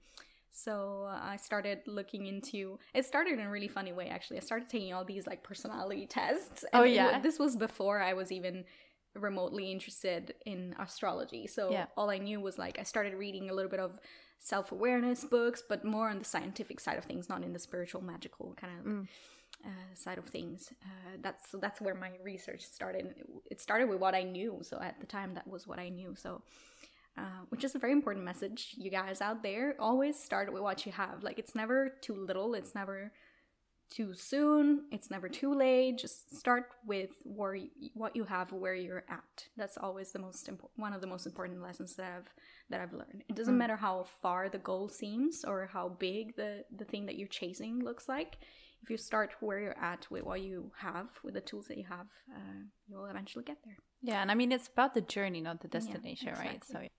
so 0.56 1.06
uh, 1.10 1.18
i 1.22 1.36
started 1.36 1.80
looking 1.86 2.26
into 2.26 2.78
it 2.94 3.04
started 3.04 3.32
in 3.38 3.40
a 3.40 3.50
really 3.50 3.66
funny 3.68 3.92
way 3.92 4.06
actually 4.08 4.36
i 4.36 4.40
started 4.40 4.68
taking 4.68 4.92
all 4.94 5.04
these 5.04 5.26
like 5.26 5.42
personality 5.42 6.06
tests 6.06 6.64
Oh, 6.72 6.82
it 6.84 6.92
yeah? 6.92 7.18
this 7.18 7.38
was 7.38 7.56
before 7.56 8.00
i 8.00 8.12
was 8.14 8.30
even 8.30 8.64
remotely 9.16 9.70
interested 9.72 10.34
in 10.46 10.74
astrology 10.78 11.46
so 11.46 11.70
Yeah. 11.72 11.86
all 11.96 12.08
i 12.10 12.18
knew 12.18 12.40
was 12.40 12.56
like 12.58 12.78
i 12.78 12.84
started 12.84 13.14
reading 13.14 13.50
a 13.50 13.54
little 13.54 13.70
bit 13.70 13.80
of 13.80 13.98
self-awareness 14.38 15.24
books 15.24 15.62
but 15.68 15.84
more 15.84 16.08
on 16.10 16.18
the 16.18 16.24
scientific 16.24 16.78
side 16.80 16.98
of 16.98 17.04
things 17.04 17.28
not 17.28 17.42
in 17.42 17.52
the 17.52 17.58
spiritual 17.58 18.02
magical 18.02 18.54
kind 18.56 18.72
of 18.78 18.84
Mm. 18.86 19.08
uh, 19.64 19.94
side 19.94 20.18
of 20.18 20.26
things. 20.26 20.72
Uh, 20.82 21.12
that's 21.22 21.48
so 21.50 21.56
that's 21.58 21.80
where 21.80 21.94
my 21.94 22.10
research 22.22 22.62
started. 22.78 23.04
It 23.50 23.60
started 23.62 23.88
with 23.88 23.98
what 24.04 24.14
I 24.14 24.22
knew. 24.22 24.58
So 24.62 24.74
at 24.88 25.00
the 25.00 25.06
time, 25.06 25.30
that 25.34 25.46
was 25.46 25.66
what 25.66 25.78
I 25.78 25.88
knew. 25.88 26.14
So, 26.24 26.42
uh, 27.16 27.44
which 27.48 27.64
is 27.64 27.74
a 27.74 27.78
very 27.78 27.92
important 27.92 28.24
message, 28.24 28.74
you 28.76 28.90
guys 28.90 29.20
out 29.20 29.42
there. 29.42 29.76
Always 29.78 30.18
start 30.18 30.52
with 30.52 30.62
what 30.62 30.84
you 30.84 30.92
have. 30.92 31.22
Like 31.22 31.38
it's 31.38 31.54
never 31.54 31.94
too 32.00 32.14
little. 32.14 32.54
It's 32.54 32.74
never 32.74 33.12
too 33.90 34.14
soon. 34.14 34.86
It's 34.90 35.10
never 35.10 35.28
too 35.28 35.54
late. 35.54 35.98
Just 35.98 36.36
start 36.36 36.64
with 36.86 37.10
where 37.22 37.54
you, 37.54 37.68
what 37.94 38.16
you 38.16 38.24
have, 38.24 38.50
where 38.52 38.74
you're 38.74 39.04
at. 39.08 39.46
That's 39.56 39.76
always 39.76 40.10
the 40.10 40.18
most 40.18 40.48
important. 40.48 40.72
One 40.80 40.92
of 40.92 41.00
the 41.00 41.06
most 41.06 41.26
important 41.26 41.62
lessons 41.62 41.94
that 41.96 42.06
I've 42.16 42.32
that 42.70 42.80
I've 42.80 42.92
learned. 42.92 43.22
It 43.28 43.36
doesn't 43.36 43.58
matter 43.58 43.76
how 43.76 44.06
far 44.22 44.48
the 44.48 44.58
goal 44.58 44.88
seems 44.88 45.44
or 45.44 45.68
how 45.72 45.90
big 45.90 46.36
the 46.36 46.64
the 46.74 46.84
thing 46.84 47.06
that 47.06 47.16
you're 47.16 47.28
chasing 47.28 47.84
looks 47.84 48.08
like 48.08 48.38
if 48.84 48.90
you 48.90 48.98
start 48.98 49.32
where 49.40 49.58
you're 49.60 49.78
at 49.78 50.06
with 50.10 50.24
what 50.24 50.42
you 50.42 50.70
have, 50.76 51.08
with 51.22 51.32
the 51.32 51.40
tools 51.40 51.66
that 51.68 51.78
you 51.78 51.84
have, 51.88 52.06
uh, 52.30 52.60
you'll 52.86 53.06
eventually 53.06 53.42
get 53.44 53.56
there. 53.64 53.76
yeah, 54.02 54.20
and 54.20 54.30
I 54.30 54.34
mean 54.34 54.52
it's 54.52 54.68
about 54.68 54.92
the 54.92 55.00
journey, 55.00 55.40
not 55.40 55.60
the 55.60 55.68
destination, 55.68 56.28
right? 56.28 56.62
So 56.64 56.78
exactly. 56.78 56.90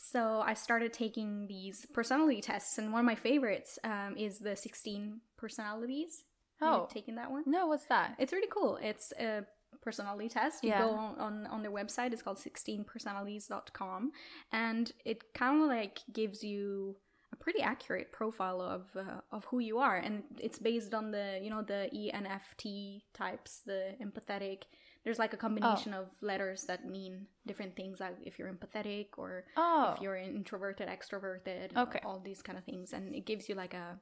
So 0.00 0.40
I 0.46 0.54
started 0.54 0.92
taking 0.92 1.48
these 1.48 1.84
personality 1.92 2.40
tests, 2.40 2.78
and 2.78 2.92
one 2.92 3.00
of 3.00 3.04
my 3.06 3.16
favorites 3.16 3.80
um, 3.82 4.14
is 4.16 4.38
the 4.38 4.54
16 4.54 5.20
personalities. 5.36 6.24
Oh. 6.60 6.88
taken 6.90 7.16
that 7.16 7.30
one? 7.30 7.44
no, 7.46 7.66
what's 7.66 7.86
that? 7.86 8.16
It's 8.18 8.32
really 8.32 8.48
cool. 8.50 8.78
It's 8.82 9.12
a 9.18 9.44
personality 9.82 10.28
test. 10.28 10.64
You 10.64 10.70
Yeah. 10.70 10.84
go 10.84 10.90
on, 10.90 11.18
on, 11.18 11.46
on 11.46 11.62
their 11.62 11.70
website. 11.70 12.12
It's 12.12 12.22
called 12.22 12.38
16personalities.com. 12.38 14.12
And 14.52 14.92
it 15.04 15.34
kind 15.34 15.62
of 15.62 15.68
like 15.68 16.00
gives 16.12 16.42
you 16.42 16.96
a 17.32 17.36
pretty 17.36 17.60
accurate 17.60 18.10
profile 18.12 18.60
of 18.60 18.86
uh, 18.96 19.20
of 19.30 19.44
who 19.46 19.58
you 19.58 19.78
are 19.78 19.98
and 19.98 20.22
it's 20.40 20.58
based 20.58 20.94
on 20.94 21.10
the 21.10 21.38
you 21.42 21.50
know 21.50 21.60
the 21.60 21.90
ENFT 21.94 23.02
types 23.12 23.60
the 23.66 23.94
empathetic 24.02 24.62
there's 25.08 25.18
like 25.18 25.32
a 25.32 25.38
combination 25.38 25.94
of 25.94 26.06
letters 26.20 26.64
that 26.64 26.84
mean 26.84 27.26
different 27.46 27.74
things 27.74 27.98
like 27.98 28.14
if 28.26 28.38
you're 28.38 28.52
empathetic 28.52 29.06
or 29.16 29.44
Oh. 29.56 29.94
if 29.94 30.02
you're 30.02 30.16
introverted 30.18 30.86
extroverted 30.86 31.74
Okay. 31.74 32.00
all 32.04 32.20
these 32.20 32.42
kind 32.42 32.58
of 32.58 32.64
things 32.64 32.92
and 32.92 33.14
it 33.14 33.24
gives 33.24 33.48
you 33.48 33.54
like 33.54 33.72
a 33.72 33.98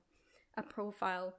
a 0.57 0.63
profile 0.65 1.37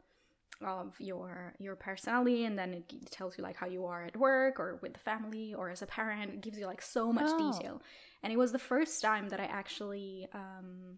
of 0.62 0.96
your 1.00 1.54
your 1.60 1.76
personality 1.76 2.46
and 2.46 2.58
then 2.58 2.74
it 2.74 3.12
tells 3.12 3.38
you 3.38 3.44
like 3.44 3.58
how 3.58 3.68
you 3.68 3.86
are 3.86 4.06
at 4.06 4.16
work 4.16 4.58
or 4.58 4.80
with 4.82 4.94
the 4.94 5.00
family 5.02 5.54
or 5.54 5.70
as 5.70 5.82
a 5.82 5.86
parent 5.86 6.32
it 6.36 6.40
gives 6.42 6.58
you 6.58 6.66
like 6.66 6.82
so 6.82 7.12
much 7.12 7.28
Oh. 7.34 7.38
detail 7.38 7.82
and 8.24 8.32
it 8.32 8.38
was 8.38 8.54
the 8.54 8.60
first 8.72 9.02
time 9.02 9.28
that 9.28 9.42
i 9.42 9.46
actually 9.46 10.30
um 10.34 10.98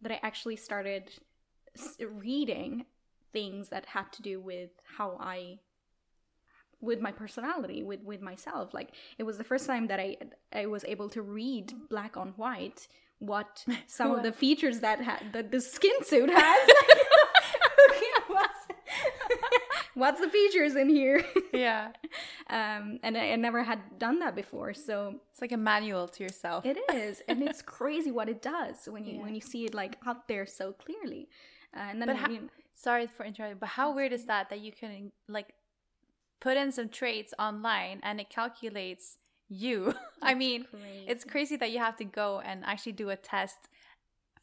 that 0.00 0.10
i 0.12 0.18
actually 0.22 0.56
started 0.56 1.12
reading 2.00 2.86
things 3.32 3.68
that 3.68 3.84
had 3.86 4.10
to 4.12 4.22
do 4.22 4.40
with 4.40 4.70
how 4.96 5.18
i 5.20 5.58
with 6.80 7.00
my 7.00 7.10
personality 7.12 7.82
with 7.82 8.00
with 8.04 8.20
myself 8.22 8.72
like 8.72 8.90
it 9.18 9.24
was 9.24 9.36
the 9.38 9.44
first 9.44 9.66
time 9.66 9.86
that 9.88 9.98
i 10.00 10.16
i 10.52 10.64
was 10.66 10.84
able 10.84 11.08
to 11.08 11.20
read 11.22 11.72
black 11.90 12.16
on 12.16 12.28
white 12.36 12.86
what 13.18 13.64
some 13.86 14.10
of 14.12 14.22
the 14.22 14.32
features 14.32 14.78
that 14.80 15.02
ha- 15.02 15.22
that 15.32 15.50
the 15.50 15.60
skin 15.60 15.96
suit 16.04 16.30
has 16.30 16.70
what's 19.94 20.20
the 20.20 20.28
features 20.28 20.74
in 20.76 20.88
here? 20.88 21.24
yeah. 21.52 21.88
Um, 22.48 22.98
and 23.02 23.16
I, 23.16 23.32
I 23.32 23.36
never 23.36 23.62
had 23.62 23.80
done 23.98 24.20
that 24.20 24.34
before, 24.36 24.72
so 24.74 25.16
It's 25.32 25.40
like 25.40 25.52
a 25.52 25.56
manual 25.56 26.08
to 26.08 26.22
yourself. 26.22 26.64
it 26.64 26.78
is, 26.94 27.22
and 27.28 27.42
it's 27.42 27.62
crazy 27.62 28.10
what 28.10 28.28
it 28.28 28.40
does 28.42 28.76
when 28.88 29.04
you 29.04 29.16
Yeah. 29.16 29.22
when 29.22 29.34
you 29.34 29.40
see 29.40 29.64
it 29.64 29.74
like 29.74 29.96
out 30.06 30.28
there 30.28 30.46
so 30.46 30.72
clearly. 30.72 31.28
Uh, 31.76 31.80
and 31.90 32.00
then 32.00 32.08
But 32.08 32.16
how, 32.16 32.30
you- 32.30 32.48
sorry 32.74 33.06
for 33.06 33.24
interrupting, 33.24 33.58
but 33.58 33.68
how 33.70 33.92
weird 33.94 34.12
is 34.12 34.24
that 34.26 34.50
that 34.50 34.60
you 34.60 34.72
can 34.72 35.12
like 35.28 35.48
put 36.40 36.56
in 36.56 36.72
some 36.72 36.88
traits 36.88 37.32
online 37.38 38.00
and 38.02 38.20
it 38.20 38.30
calculates 38.30 39.16
you? 39.48 39.94
I 40.22 40.34
mean, 40.34 40.66
it's 41.06 41.24
crazy 41.24 41.56
that 41.56 41.70
you 41.70 41.78
have 41.78 41.96
to 41.96 42.04
go 42.04 42.40
and 42.44 42.64
actually 42.64 42.92
do 42.92 43.10
a 43.10 43.16
test 43.16 43.56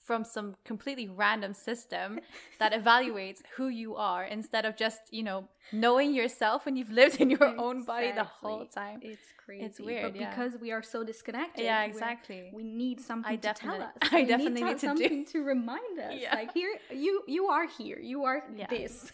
from 0.04 0.24
some 0.24 0.56
completely 0.64 1.10
random 1.10 1.52
system 1.56 2.20
that 2.60 2.72
evaluates 2.74 3.40
who 3.58 3.70
you 3.70 3.96
are 3.96 4.24
instead 4.24 4.64
of 4.64 4.78
just, 4.78 5.00
you 5.10 5.24
know, 5.24 5.48
knowing 5.72 6.14
yourself 6.14 6.64
when 6.66 6.76
you've 6.76 6.92
lived 6.92 7.20
in 7.20 7.32
your 7.32 7.44
own 7.60 7.84
body 7.84 8.12
the 8.12 8.24
whole 8.24 8.68
time. 8.68 9.00
It's 9.02 9.26
crazy. 9.44 9.66
It's 9.66 9.80
weird, 9.80 10.12
but 10.14 10.22
yeah. 10.22 10.30
because 10.30 10.54
we 10.62 10.72
are 10.72 10.84
so 10.84 11.04
disconnected. 11.04 11.66
Yeah, 11.66 11.86
exactly. 11.86 12.52
We 12.54 12.62
need 12.62 13.02
something 13.02 13.34
I 13.34 13.38
to 13.38 13.54
tell 13.56 13.82
us. 13.82 13.94
I 14.12 14.22
We 14.22 14.26
definitely 14.26 14.62
to- 14.62 14.68
need 14.68 14.78
to 14.78 14.80
do- 14.82 14.88
something 14.88 15.26
to 15.26 15.44
remind 15.44 16.00
us. 16.00 16.14
Yeah. 16.20 16.36
Like 16.36 16.54
here, 16.54 16.70
you 16.92 17.24
you 17.28 17.48
are 17.48 17.66
here. 17.66 17.98
You 18.00 18.26
are 18.26 18.44
Yeah. 18.56 18.68
this. 18.70 19.12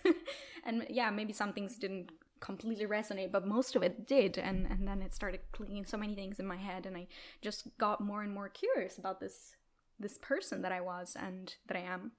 and 0.65 0.85
yeah, 0.89 1.09
maybe 1.09 1.31
some 1.31 1.53
things 1.53 1.77
didn't 1.77 2.11
completely 2.41 2.86
resonate, 2.86 3.32
but 3.32 3.47
most 3.47 3.75
of 3.75 3.84
it 3.84 4.06
did. 4.06 4.38
And 4.38 4.67
and 4.69 4.86
then 4.88 5.01
it 5.01 5.13
started 5.13 5.39
clicking 5.54 5.86
so 5.86 5.97
many 5.97 6.15
things 6.15 6.39
in 6.39 6.45
my 6.45 6.58
head, 6.58 6.86
and 6.86 6.97
I 6.97 7.08
just 7.41 7.67
got 7.77 8.01
more 8.01 8.21
and 8.23 8.34
more 8.34 8.49
curious 8.49 8.97
about 8.97 9.21
this 9.21 9.56
this 9.99 10.17
person 10.17 10.62
that 10.63 10.71
I 10.71 10.82
was 10.82 11.15
and 11.17 11.56
that 11.67 11.77
I 11.77 11.82
am. 11.82 12.12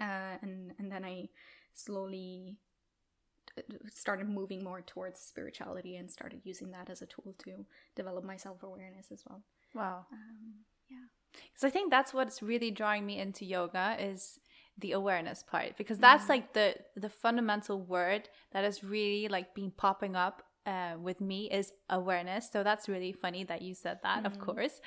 Uh, 0.00 0.38
and 0.40 0.72
and 0.78 0.90
then 0.90 1.04
I 1.04 1.28
slowly 1.74 2.56
uh, 3.58 3.62
started 3.92 4.28
moving 4.28 4.64
more 4.64 4.80
towards 4.80 5.20
spirituality 5.20 5.96
and 5.96 6.10
started 6.10 6.40
using 6.44 6.70
that 6.70 6.88
as 6.88 7.02
a 7.02 7.06
tool 7.06 7.34
to 7.44 7.66
develop 7.94 8.24
my 8.24 8.36
self 8.36 8.62
awareness 8.62 9.08
as 9.12 9.22
well. 9.28 9.42
Wow. 9.74 10.06
Um, 10.12 10.64
yeah. 10.88 11.06
Because 11.32 11.64
I 11.64 11.70
think 11.70 11.90
that's 11.90 12.14
what's 12.14 12.42
really 12.42 12.70
drawing 12.70 13.06
me 13.06 13.18
into 13.18 13.44
yoga 13.44 13.96
is 13.98 14.38
the 14.80 14.92
awareness 14.92 15.42
part 15.42 15.76
because 15.76 15.98
that's 15.98 16.28
like 16.28 16.52
the 16.52 16.74
the 16.96 17.08
fundamental 17.08 17.80
word 17.80 18.28
that 18.52 18.64
is 18.64 18.82
really 18.82 19.28
like 19.28 19.54
been 19.54 19.70
popping 19.70 20.16
up 20.16 20.42
uh, 20.66 20.94
with 21.00 21.20
me 21.20 21.50
is 21.50 21.72
awareness. 21.88 22.50
So 22.52 22.62
that's 22.62 22.88
really 22.88 23.12
funny 23.12 23.44
that 23.44 23.62
you 23.62 23.74
said 23.74 24.00
that, 24.02 24.26
of 24.26 24.38
course. 24.38 24.80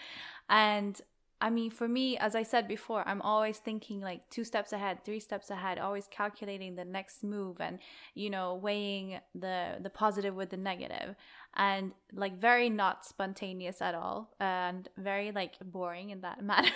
And 0.50 1.00
I 1.42 1.50
mean, 1.50 1.72
for 1.72 1.90
me, 1.90 2.18
as 2.18 2.36
I 2.36 2.44
said 2.44 2.70
before, 2.70 3.04
I'm 3.06 3.22
always 3.22 3.58
thinking 3.58 4.00
like 4.00 4.30
two 4.30 4.46
steps 4.46 4.72
ahead, 4.72 5.04
three 5.04 5.20
steps 5.20 5.50
ahead, 5.50 5.78
always 5.78 6.08
calculating 6.10 6.76
the 6.76 6.86
next 6.86 7.22
move 7.22 7.60
and 7.60 7.80
you 8.16 8.30
know 8.30 8.56
weighing 8.56 9.20
the 9.36 9.78
the 9.82 9.90
positive 9.90 10.36
with 10.36 10.52
the 10.52 10.58
negative, 10.58 11.16
and 11.56 11.92
like 12.14 12.40
very 12.40 12.70
not 12.70 13.06
spontaneous 13.06 13.82
at 13.82 13.94
all, 13.94 14.34
and 14.40 14.88
very 14.98 15.32
like 15.32 15.56
boring 15.60 16.12
in 16.12 16.22
that 16.22 16.42
manner. 16.52 16.70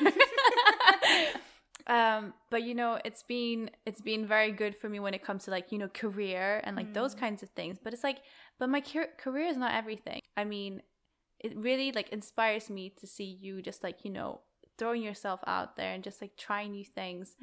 Um 1.86 2.34
but 2.50 2.64
you 2.64 2.74
know 2.74 3.00
it's 3.06 3.24
been 3.24 3.70
it's 3.86 4.02
been 4.02 4.26
very 4.26 4.52
good 4.52 4.76
for 4.76 4.90
me 4.90 5.00
when 5.00 5.14
it 5.14 5.24
comes 5.24 5.46
to 5.46 5.52
like 5.52 5.72
you 5.72 5.78
know 5.78 5.88
career 5.88 6.60
and 6.64 6.76
like 6.76 6.94
those 6.94 7.14
kinds 7.16 7.44
of 7.44 7.50
things. 7.50 7.78
But 7.84 7.94
it's 7.94 8.04
like 8.04 8.20
but 8.60 8.68
my 8.70 8.82
car- 8.82 9.10
career 9.18 9.48
is 9.48 9.58
not 9.58 9.74
everything. 9.74 10.22
I 10.36 10.44
mean 10.44 10.82
it 11.40 11.56
really 11.56 11.92
like 11.92 12.10
inspires 12.10 12.70
me 12.70 12.90
to 13.00 13.06
see 13.06 13.24
you 13.26 13.62
just 13.62 13.84
like 13.84 14.04
you 14.04 14.12
know 14.12 14.42
throwing 14.78 15.02
yourself 15.02 15.40
out 15.48 15.76
there 15.76 15.92
and 15.94 16.04
just 16.04 16.22
like 16.22 16.36
trying 16.38 16.72
new 16.72 16.86
things 16.86 17.36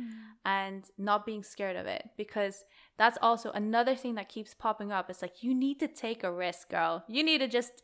and 0.44 0.84
not 0.98 1.26
being 1.26 1.42
scared 1.42 1.74
of 1.76 1.86
it. 1.86 2.10
Because 2.16 2.64
that's 2.96 3.18
also 3.22 3.50
another 3.52 3.96
thing 3.96 4.14
that 4.16 4.28
keeps 4.28 4.54
popping 4.54 4.92
up. 4.92 5.10
It's 5.10 5.22
like 5.22 5.42
you 5.42 5.52
need 5.54 5.80
to 5.80 5.88
take 5.88 6.22
a 6.22 6.30
risk 6.32 6.70
girl. 6.70 7.02
You 7.08 7.24
need 7.24 7.38
to 7.38 7.48
just 7.48 7.82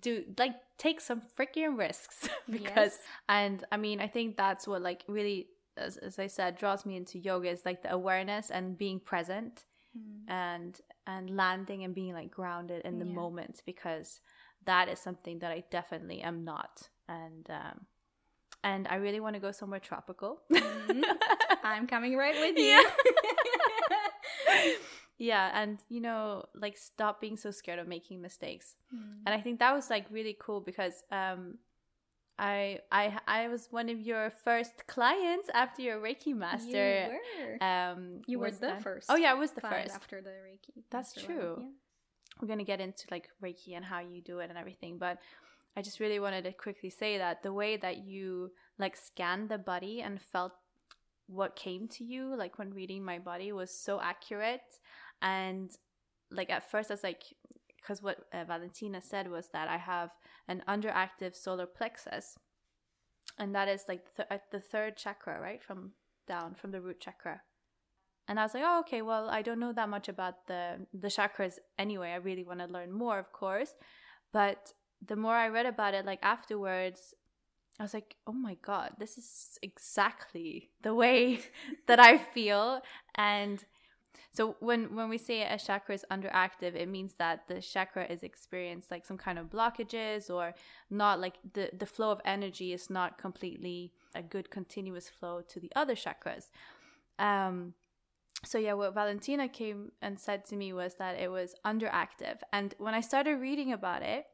do 0.00 0.24
like 0.38 0.54
take 0.78 1.00
some 1.00 1.22
freaking 1.38 1.76
risks. 1.78 2.28
Because 2.50 2.92
Yes. 2.92 2.98
and 3.28 3.64
i 3.72 3.76
mean 3.76 4.00
i 4.00 4.06
think 4.08 4.36
that's 4.36 4.66
what 4.68 4.82
like 4.82 5.02
really 5.08 5.46
as, 5.76 5.96
as 5.98 6.18
i 6.18 6.26
said 6.26 6.56
draws 6.56 6.86
me 6.86 6.96
into 6.96 7.18
yoga 7.18 7.50
is 7.50 7.64
like 7.64 7.82
the 7.82 7.92
awareness 7.92 8.50
and 8.50 8.78
being 8.78 9.00
present 9.00 9.64
and 10.28 10.80
and 11.06 11.36
landing 11.36 11.84
and 11.84 11.94
being 11.94 12.14
like 12.14 12.30
grounded 12.30 12.82
in 12.84 12.98
the 12.98 13.04
Yeah. 13.04 13.12
moment 13.14 13.62
because 13.66 14.20
that 14.64 14.88
is 14.88 14.98
something 14.98 15.40
that 15.40 15.50
i 15.50 15.64
definitely 15.70 16.22
am 16.22 16.44
not 16.44 16.88
and 17.08 17.48
um 17.50 17.86
and 18.64 18.86
i 18.88 18.96
really 18.96 19.20
want 19.20 19.34
to 19.34 19.40
go 19.40 19.52
somewhere 19.52 19.80
tropical 19.80 20.42
I'm 21.64 21.86
coming 21.86 22.16
right 22.16 22.34
with 22.40 22.56
you. 22.58 22.64
Yeah. 22.64 22.82
yeah 25.18 25.60
and 25.62 25.78
you 25.88 26.00
know 26.00 26.44
like 26.54 26.76
stop 26.76 27.20
being 27.20 27.36
so 27.36 27.50
scared 27.50 27.78
of 27.78 27.86
making 27.86 28.20
mistakes 28.20 28.74
Hmm. 28.90 29.20
and 29.26 29.34
i 29.34 29.40
think 29.40 29.60
that 29.60 29.72
was 29.74 29.88
like 29.90 30.06
really 30.10 30.36
cool 30.40 30.60
because 30.60 31.02
um 31.12 31.58
i 32.38 32.78
i 32.90 33.18
i 33.26 33.48
was 33.48 33.68
one 33.70 33.88
of 33.88 34.00
your 34.00 34.30
first 34.44 34.86
clients 34.86 35.48
after 35.54 35.82
your 35.82 35.98
reiki 36.00 36.34
master 36.34 37.08
You 37.12 37.18
were. 37.60 37.64
um 37.64 38.22
You 38.26 38.38
were 38.38 38.50
the 38.50 38.68
done. 38.68 38.80
first 38.80 39.06
oh 39.10 39.16
yeah 39.16 39.30
i 39.32 39.34
was 39.34 39.50
the 39.52 39.60
first 39.60 39.94
after 39.94 40.20
the 40.22 40.30
Reiki. 40.30 40.82
That's 40.90 41.12
true. 41.12 41.56
yeah. 41.60 41.66
we're 42.40 42.48
gonna 42.48 42.64
get 42.64 42.80
into 42.80 43.04
like 43.10 43.28
reiki 43.42 43.76
and 43.76 43.84
how 43.84 44.00
you 44.00 44.22
do 44.22 44.38
it 44.40 44.48
and 44.48 44.58
everything 44.58 44.98
but 44.98 45.18
i 45.76 45.82
just 45.82 46.00
really 46.00 46.18
wanted 46.20 46.44
to 46.44 46.52
quickly 46.52 46.90
say 46.90 47.18
that 47.18 47.42
the 47.42 47.52
way 47.52 47.76
that 47.76 47.98
you 47.98 48.50
like 48.78 48.96
scanned 48.96 49.48
the 49.48 49.58
body 49.58 50.00
and 50.00 50.20
felt 50.20 50.52
what 51.26 51.54
came 51.54 51.86
to 51.88 52.02
you 52.04 52.34
like 52.36 52.58
when 52.58 52.70
reading 52.70 53.04
my 53.04 53.18
body 53.18 53.52
was 53.52 53.70
so 53.74 54.00
accurate 54.00 54.60
and 55.20 55.70
like 56.30 56.50
at 56.50 56.68
first 56.70 56.90
i 56.90 56.94
was 56.94 57.02
like 57.04 57.22
because 57.82 58.02
what 58.02 58.18
uh, 58.32 58.44
valentina 58.44 59.00
said 59.00 59.30
was 59.30 59.48
that 59.52 59.68
i 59.68 59.76
have 59.76 60.10
an 60.48 60.62
underactive 60.68 61.34
solar 61.34 61.66
plexus 61.66 62.38
and 63.38 63.54
that 63.54 63.68
is 63.68 63.84
like 63.88 64.04
th- 64.16 64.40
the 64.50 64.60
third 64.60 64.96
chakra 64.96 65.40
right 65.40 65.62
from 65.62 65.92
down 66.26 66.54
from 66.54 66.70
the 66.70 66.80
root 66.80 67.00
chakra 67.00 67.42
and 68.28 68.38
I 68.38 68.44
was 68.44 68.54
like, 68.54 68.62
oh, 68.64 68.80
okay, 68.80 69.02
well, 69.02 69.28
I 69.28 69.42
don't 69.42 69.58
know 69.58 69.72
that 69.72 69.88
much 69.88 70.08
about 70.08 70.46
the 70.46 70.86
the 70.94 71.08
chakras 71.08 71.54
anyway. 71.78 72.12
I 72.12 72.16
really 72.16 72.44
want 72.44 72.60
to 72.60 72.66
learn 72.66 72.92
more, 72.92 73.18
of 73.18 73.32
course. 73.32 73.74
But 74.32 74.72
the 75.06 75.16
more 75.16 75.34
I 75.34 75.48
read 75.48 75.66
about 75.66 75.94
it, 75.94 76.06
like 76.06 76.20
afterwards, 76.22 77.14
I 77.80 77.82
was 77.82 77.94
like, 77.94 78.16
oh 78.26 78.32
my 78.32 78.56
god, 78.62 78.92
this 78.98 79.18
is 79.18 79.58
exactly 79.62 80.70
the 80.82 80.94
way 80.94 81.40
that 81.88 81.98
I 81.98 82.18
feel. 82.18 82.80
And 83.16 83.64
so 84.32 84.56
when 84.60 84.94
when 84.94 85.08
we 85.08 85.18
say 85.18 85.42
a 85.42 85.58
chakra 85.58 85.94
is 85.94 86.04
underactive, 86.10 86.74
it 86.74 86.88
means 86.88 87.14
that 87.14 87.48
the 87.48 87.60
chakra 87.60 88.04
is 88.06 88.22
experienced 88.22 88.90
like 88.90 89.04
some 89.04 89.18
kind 89.18 89.38
of 89.38 89.50
blockages 89.50 90.30
or 90.30 90.54
not 90.90 91.20
like 91.20 91.34
the 91.52 91.70
the 91.76 91.86
flow 91.86 92.10
of 92.10 92.20
energy 92.24 92.72
is 92.72 92.88
not 92.88 93.18
completely 93.18 93.92
a 94.14 94.22
good 94.22 94.50
continuous 94.50 95.08
flow 95.08 95.42
to 95.48 95.60
the 95.60 95.70
other 95.76 95.94
chakras. 95.94 96.48
Um, 97.18 97.74
so 98.44 98.58
yeah 98.58 98.72
what 98.72 98.94
valentina 98.94 99.48
came 99.48 99.92
and 100.00 100.18
said 100.18 100.44
to 100.44 100.56
me 100.56 100.72
was 100.72 100.94
that 100.96 101.18
it 101.18 101.30
was 101.30 101.54
underactive 101.64 102.38
and 102.52 102.74
when 102.78 102.94
i 102.94 103.00
started 103.00 103.36
reading 103.36 103.72
about 103.72 104.02
it 104.02 104.26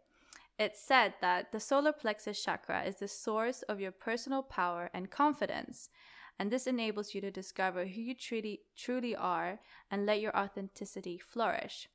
it 0.58 0.76
said 0.76 1.12
that 1.20 1.52
the 1.52 1.60
solar 1.60 1.92
plexus 1.92 2.42
chakra 2.42 2.82
is 2.84 2.96
the 2.96 3.08
source 3.08 3.62
of 3.62 3.80
your 3.80 3.92
personal 3.92 4.42
power 4.42 4.90
and 4.94 5.10
confidence 5.10 5.90
and 6.38 6.50
this 6.50 6.66
enables 6.66 7.14
you 7.14 7.20
to 7.20 7.30
discover 7.30 7.84
who 7.86 8.00
you 8.00 8.14
truly 8.14 8.60
truly 8.76 9.14
are 9.16 9.58
and 9.90 10.06
let 10.06 10.20
your 10.20 10.36
authenticity 10.36 11.18
flourish 11.18 11.88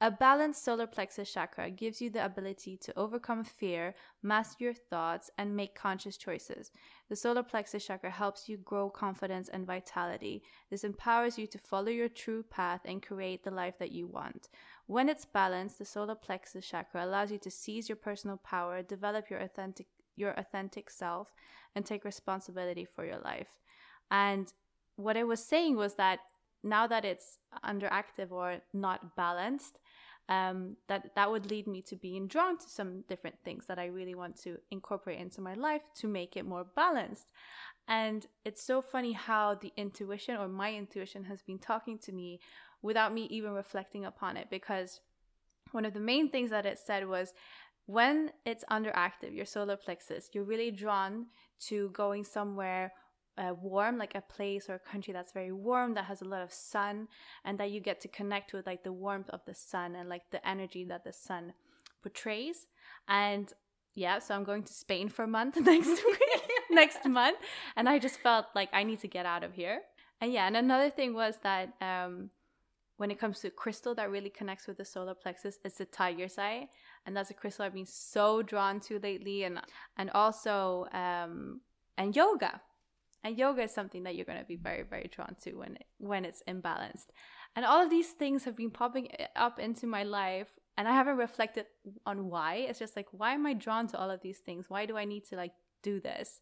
a 0.00 0.10
balanced 0.10 0.64
solar 0.64 0.86
plexus 0.86 1.32
chakra 1.32 1.70
gives 1.70 2.00
you 2.00 2.10
the 2.10 2.24
ability 2.24 2.76
to 2.76 2.96
overcome 2.98 3.44
fear 3.44 3.94
master 4.22 4.64
your 4.64 4.74
thoughts 4.74 5.30
and 5.38 5.54
make 5.54 5.74
conscious 5.74 6.16
choices 6.16 6.70
the 7.08 7.16
solar 7.16 7.42
plexus 7.42 7.84
chakra 7.84 8.10
helps 8.10 8.48
you 8.48 8.56
grow 8.58 8.88
confidence 8.88 9.48
and 9.48 9.66
vitality 9.66 10.42
this 10.70 10.84
empowers 10.84 11.38
you 11.38 11.46
to 11.46 11.58
follow 11.58 11.90
your 11.90 12.08
true 12.08 12.42
path 12.44 12.80
and 12.84 13.02
create 13.02 13.42
the 13.42 13.50
life 13.50 13.78
that 13.78 13.92
you 13.92 14.06
want. 14.06 14.48
When 14.86 15.08
it's 15.08 15.24
balanced, 15.24 15.78
the 15.78 15.84
solar 15.84 16.14
plexus 16.14 16.66
chakra 16.66 17.04
allows 17.04 17.30
you 17.30 17.38
to 17.38 17.50
seize 17.50 17.88
your 17.88 17.96
personal 17.96 18.36
power, 18.38 18.82
develop 18.82 19.30
your 19.30 19.40
authentic 19.40 19.86
your 20.16 20.32
authentic 20.38 20.90
self, 20.90 21.32
and 21.74 21.86
take 21.86 22.04
responsibility 22.04 22.84
for 22.84 23.06
your 23.06 23.18
life. 23.18 23.48
And 24.10 24.52
what 24.96 25.16
I 25.16 25.24
was 25.24 25.44
saying 25.44 25.76
was 25.76 25.94
that 25.94 26.20
now 26.62 26.86
that 26.86 27.04
it's 27.04 27.38
underactive 27.64 28.30
or 28.30 28.58
not 28.72 29.16
balanced, 29.16 29.78
um, 30.28 30.76
that 30.88 31.14
that 31.16 31.30
would 31.30 31.50
lead 31.50 31.66
me 31.66 31.82
to 31.82 31.96
being 31.96 32.28
drawn 32.28 32.56
to 32.58 32.68
some 32.68 33.02
different 33.08 33.36
things 33.44 33.66
that 33.66 33.78
I 33.78 33.86
really 33.86 34.14
want 34.14 34.40
to 34.42 34.58
incorporate 34.70 35.18
into 35.18 35.40
my 35.40 35.54
life 35.54 35.82
to 35.96 36.06
make 36.06 36.36
it 36.36 36.44
more 36.44 36.64
balanced. 36.76 37.26
And 37.88 38.26
it's 38.44 38.62
so 38.62 38.80
funny 38.80 39.12
how 39.12 39.54
the 39.54 39.72
intuition 39.76 40.36
or 40.36 40.48
my 40.48 40.72
intuition 40.74 41.24
has 41.24 41.42
been 41.42 41.58
talking 41.58 41.98
to 42.00 42.12
me 42.12 42.38
without 42.82 43.12
me 43.12 43.24
even 43.24 43.52
reflecting 43.52 44.04
upon 44.04 44.36
it 44.36 44.48
because 44.50 45.00
one 45.72 45.84
of 45.84 45.94
the 45.94 46.00
main 46.00 46.30
things 46.30 46.50
that 46.50 46.66
it 46.66 46.78
said 46.78 47.08
was 47.08 47.32
when 47.86 48.30
it's 48.46 48.64
underactive, 48.70 49.34
your 49.34 49.44
solar 49.44 49.76
plexus, 49.76 50.30
you're 50.32 50.44
really 50.44 50.70
drawn 50.70 51.26
to 51.66 51.90
going 51.90 52.24
somewhere 52.24 52.92
uh, 53.40 53.54
warm, 53.54 53.96
like 53.96 54.14
a 54.14 54.20
place 54.20 54.68
or 54.68 54.74
a 54.74 54.78
country 54.78 55.12
that's 55.12 55.32
very 55.32 55.52
warm, 55.52 55.94
that 55.94 56.04
has 56.04 56.20
a 56.20 56.26
lot 56.26 56.42
of 56.42 56.52
sun, 56.52 57.08
and 57.44 57.58
that 57.58 57.70
you 57.70 57.80
get 57.80 58.00
to 58.02 58.08
connect 58.08 58.52
with 58.52 58.66
like 58.66 58.84
the 58.84 58.92
warmth 58.92 59.30
of 59.30 59.40
the 59.46 59.54
sun 59.54 59.96
and 59.96 60.08
like 60.08 60.30
the 60.30 60.46
energy 60.46 60.84
that 60.84 61.04
the 61.04 61.12
sun 61.12 61.54
portrays. 62.02 62.66
And 63.08 63.52
yeah, 63.94 64.18
so 64.18 64.34
I'm 64.34 64.44
going 64.44 64.62
to 64.64 64.72
Spain 64.72 65.08
for 65.08 65.22
a 65.22 65.28
month 65.28 65.56
next 65.60 65.88
week, 65.88 66.42
next 66.70 67.06
month, 67.06 67.38
and 67.76 67.88
I 67.88 67.98
just 67.98 68.20
felt 68.20 68.46
like 68.54 68.68
I 68.72 68.82
need 68.82 69.00
to 69.00 69.08
get 69.08 69.26
out 69.26 69.42
of 69.42 69.54
here. 69.54 69.80
And 70.20 70.32
yeah, 70.32 70.46
and 70.46 70.56
another 70.56 70.90
thing 70.90 71.14
was 71.14 71.38
that 71.42 71.72
um, 71.80 72.28
when 72.98 73.10
it 73.10 73.18
comes 73.18 73.40
to 73.40 73.48
crystal 73.48 73.94
that 73.94 74.10
really 74.10 74.28
connects 74.28 74.66
with 74.66 74.76
the 74.76 74.84
solar 74.84 75.14
plexus, 75.14 75.58
it's 75.64 75.78
the 75.78 75.86
tiger's 75.86 76.38
eye, 76.38 76.68
and 77.06 77.16
that's 77.16 77.30
a 77.30 77.34
crystal 77.34 77.64
I've 77.64 77.72
been 77.72 77.86
so 77.86 78.42
drawn 78.42 78.80
to 78.80 78.98
lately, 78.98 79.44
and 79.44 79.60
and 79.96 80.10
also 80.10 80.86
um, 80.92 81.62
and 81.96 82.14
yoga, 82.14 82.60
and 83.22 83.38
yoga 83.38 83.62
is 83.62 83.72
something 83.72 84.04
that 84.04 84.14
you're 84.14 84.24
going 84.24 84.38
to 84.38 84.44
be 84.44 84.56
very 84.56 84.82
very 84.82 85.10
drawn 85.14 85.36
to 85.42 85.54
when 85.54 85.78
when 85.98 86.24
it's 86.24 86.42
imbalanced, 86.48 87.06
and 87.56 87.64
all 87.64 87.82
of 87.82 87.90
these 87.90 88.10
things 88.10 88.44
have 88.44 88.56
been 88.56 88.70
popping 88.70 89.08
up 89.36 89.58
into 89.58 89.86
my 89.86 90.02
life 90.02 90.48
and 90.76 90.88
I 90.88 90.92
haven't 90.92 91.18
reflected 91.18 91.66
on 92.06 92.30
why. 92.30 92.54
It's 92.54 92.78
just 92.78 92.96
like, 92.96 93.08
why 93.12 93.34
am 93.34 93.46
I 93.46 93.52
drawn 93.52 93.86
to 93.88 93.98
all 93.98 94.10
of 94.10 94.22
these 94.22 94.38
things? 94.38 94.66
Why 94.68 94.86
do 94.86 94.96
I 94.96 95.04
need 95.04 95.26
to 95.26 95.36
like 95.36 95.52
do 95.82 96.00
this? 96.00 96.40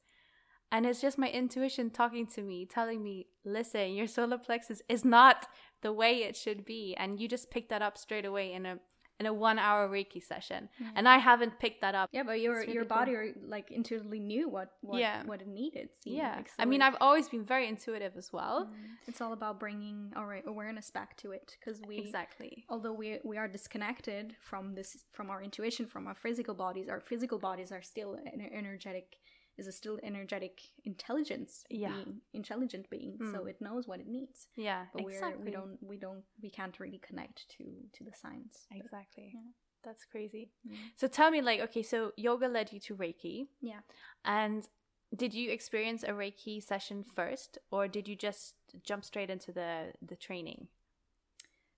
And 0.71 0.87
it's 0.87 1.01
just 1.01 1.19
my 1.19 1.29
intuition 1.29 1.91
talking 1.91 2.27
to 2.29 2.43
me, 2.43 2.64
telling 2.64 3.03
me, 3.03 3.27
listen, 3.45 3.95
your 3.95 4.07
solar 4.07 4.38
plexus 4.38 4.83
is 4.88 5.05
not 5.05 5.47
the 5.83 5.93
way 5.93 6.19
it 6.19 6.37
should 6.37 6.64
be. 6.64 6.95
And 6.97 7.19
you 7.19 7.27
just 7.27 7.51
pick 7.51 7.69
that 7.71 7.83
up 7.83 7.97
straight 7.97 8.27
away 8.27 8.53
in 8.53 8.64
a 8.64 8.79
in 9.20 9.26
a 9.26 9.33
one 9.33 9.59
hour 9.59 9.88
Reiki 9.88 10.22
session. 10.22 10.68
Mm-hmm. 10.83 10.92
And 10.96 11.09
I 11.09 11.18
haven't 11.18 11.59
picked 11.59 11.81
that 11.81 11.94
up. 11.94 12.11
Yeah, 12.12 12.22
but 12.22 12.40
your 12.40 12.61
really 12.61 12.72
your 12.72 12.85
body 12.85 13.12
cool. 13.12 13.33
like 13.48 13.70
intuitively 13.70 14.20
knew 14.20 14.48
what 14.48 14.72
what, 14.81 15.00
yeah. 15.00 15.22
what 15.24 15.40
it 15.40 15.48
needed. 15.48 15.88
yeah. 16.04 16.37
Like, 16.37 16.48
so 16.48 16.54
I 16.59 16.64
mean, 16.64 16.83
I've 16.83 16.96
always 17.00 17.28
been 17.28 17.44
very 17.44 17.68
intuitive 17.68 18.12
as 18.16 18.33
well. 18.33 18.66
Mm. 18.66 19.09
It's 19.09 19.20
all 19.20 19.33
about 19.33 19.59
bringing 19.59 20.12
our 20.16 20.40
awareness 20.46 20.90
back 20.90 21.16
to 21.18 21.33
it 21.33 21.57
because 21.59 21.81
we 21.87 21.98
Exactly. 21.98 22.64
Although 22.68 22.92
we 22.92 23.18
we 23.24 23.37
are 23.37 23.48
disconnected 23.48 24.37
from 24.40 24.74
this 24.74 25.04
from 25.12 25.31
our 25.31 25.42
intuition 25.42 25.87
from 25.87 26.07
our 26.07 26.14
physical 26.14 26.54
bodies, 26.54 26.88
our 26.88 27.00
physical 27.00 27.38
bodies 27.38 27.72
are 27.72 27.83
still 27.83 28.14
an 28.14 28.40
energetic 28.52 29.16
is 29.59 29.66
a 29.66 29.73
still 29.73 29.99
energetic 30.03 30.61
intelligence 30.85 31.64
yeah. 31.68 31.92
being, 31.92 32.21
intelligent 32.33 32.88
being. 32.88 33.18
Mm. 33.21 33.33
So 33.33 33.47
it 33.47 33.61
knows 33.61 33.88
what 33.88 34.01
it 34.01 34.07
needs. 34.07 34.47
Yeah, 34.57 34.85
but 34.92 35.03
exactly. 35.03 35.38
we're 35.38 35.44
we 35.44 35.51
don't 35.51 35.79
we 35.83 35.97
don't 35.97 36.23
we 36.42 36.51
can't 36.51 36.79
really 36.79 37.01
connect 37.07 37.49
to 37.57 37.64
to 37.92 38.05
the 38.05 38.12
science. 38.14 38.66
Exactly. 38.71 39.33
But, 39.33 39.40
yeah. 39.40 39.51
That's 39.85 40.05
crazy. 40.05 40.51
Mm. 40.68 40.77
So 40.97 41.07
tell 41.07 41.31
me, 41.31 41.40
like, 41.40 41.61
okay, 41.61 41.83
so 41.83 42.12
yoga 42.16 42.49
led 42.49 42.73
you 42.73 42.81
to 42.81 42.97
Reiki. 42.97 43.47
Yeah. 43.61 43.81
And 44.25 44.66
did 45.14 45.33
you 45.33 45.51
experience 45.51 46.03
a 46.03 46.09
Reiki 46.09 46.62
session 46.62 47.05
first, 47.05 47.59
or 47.71 47.88
did 47.88 48.09
you 48.09 48.16
just 48.16 48.55
jump 48.83 49.05
straight 49.05 49.31
into 49.31 49.53
the 49.53 49.92
the 50.03 50.16
training? 50.16 50.68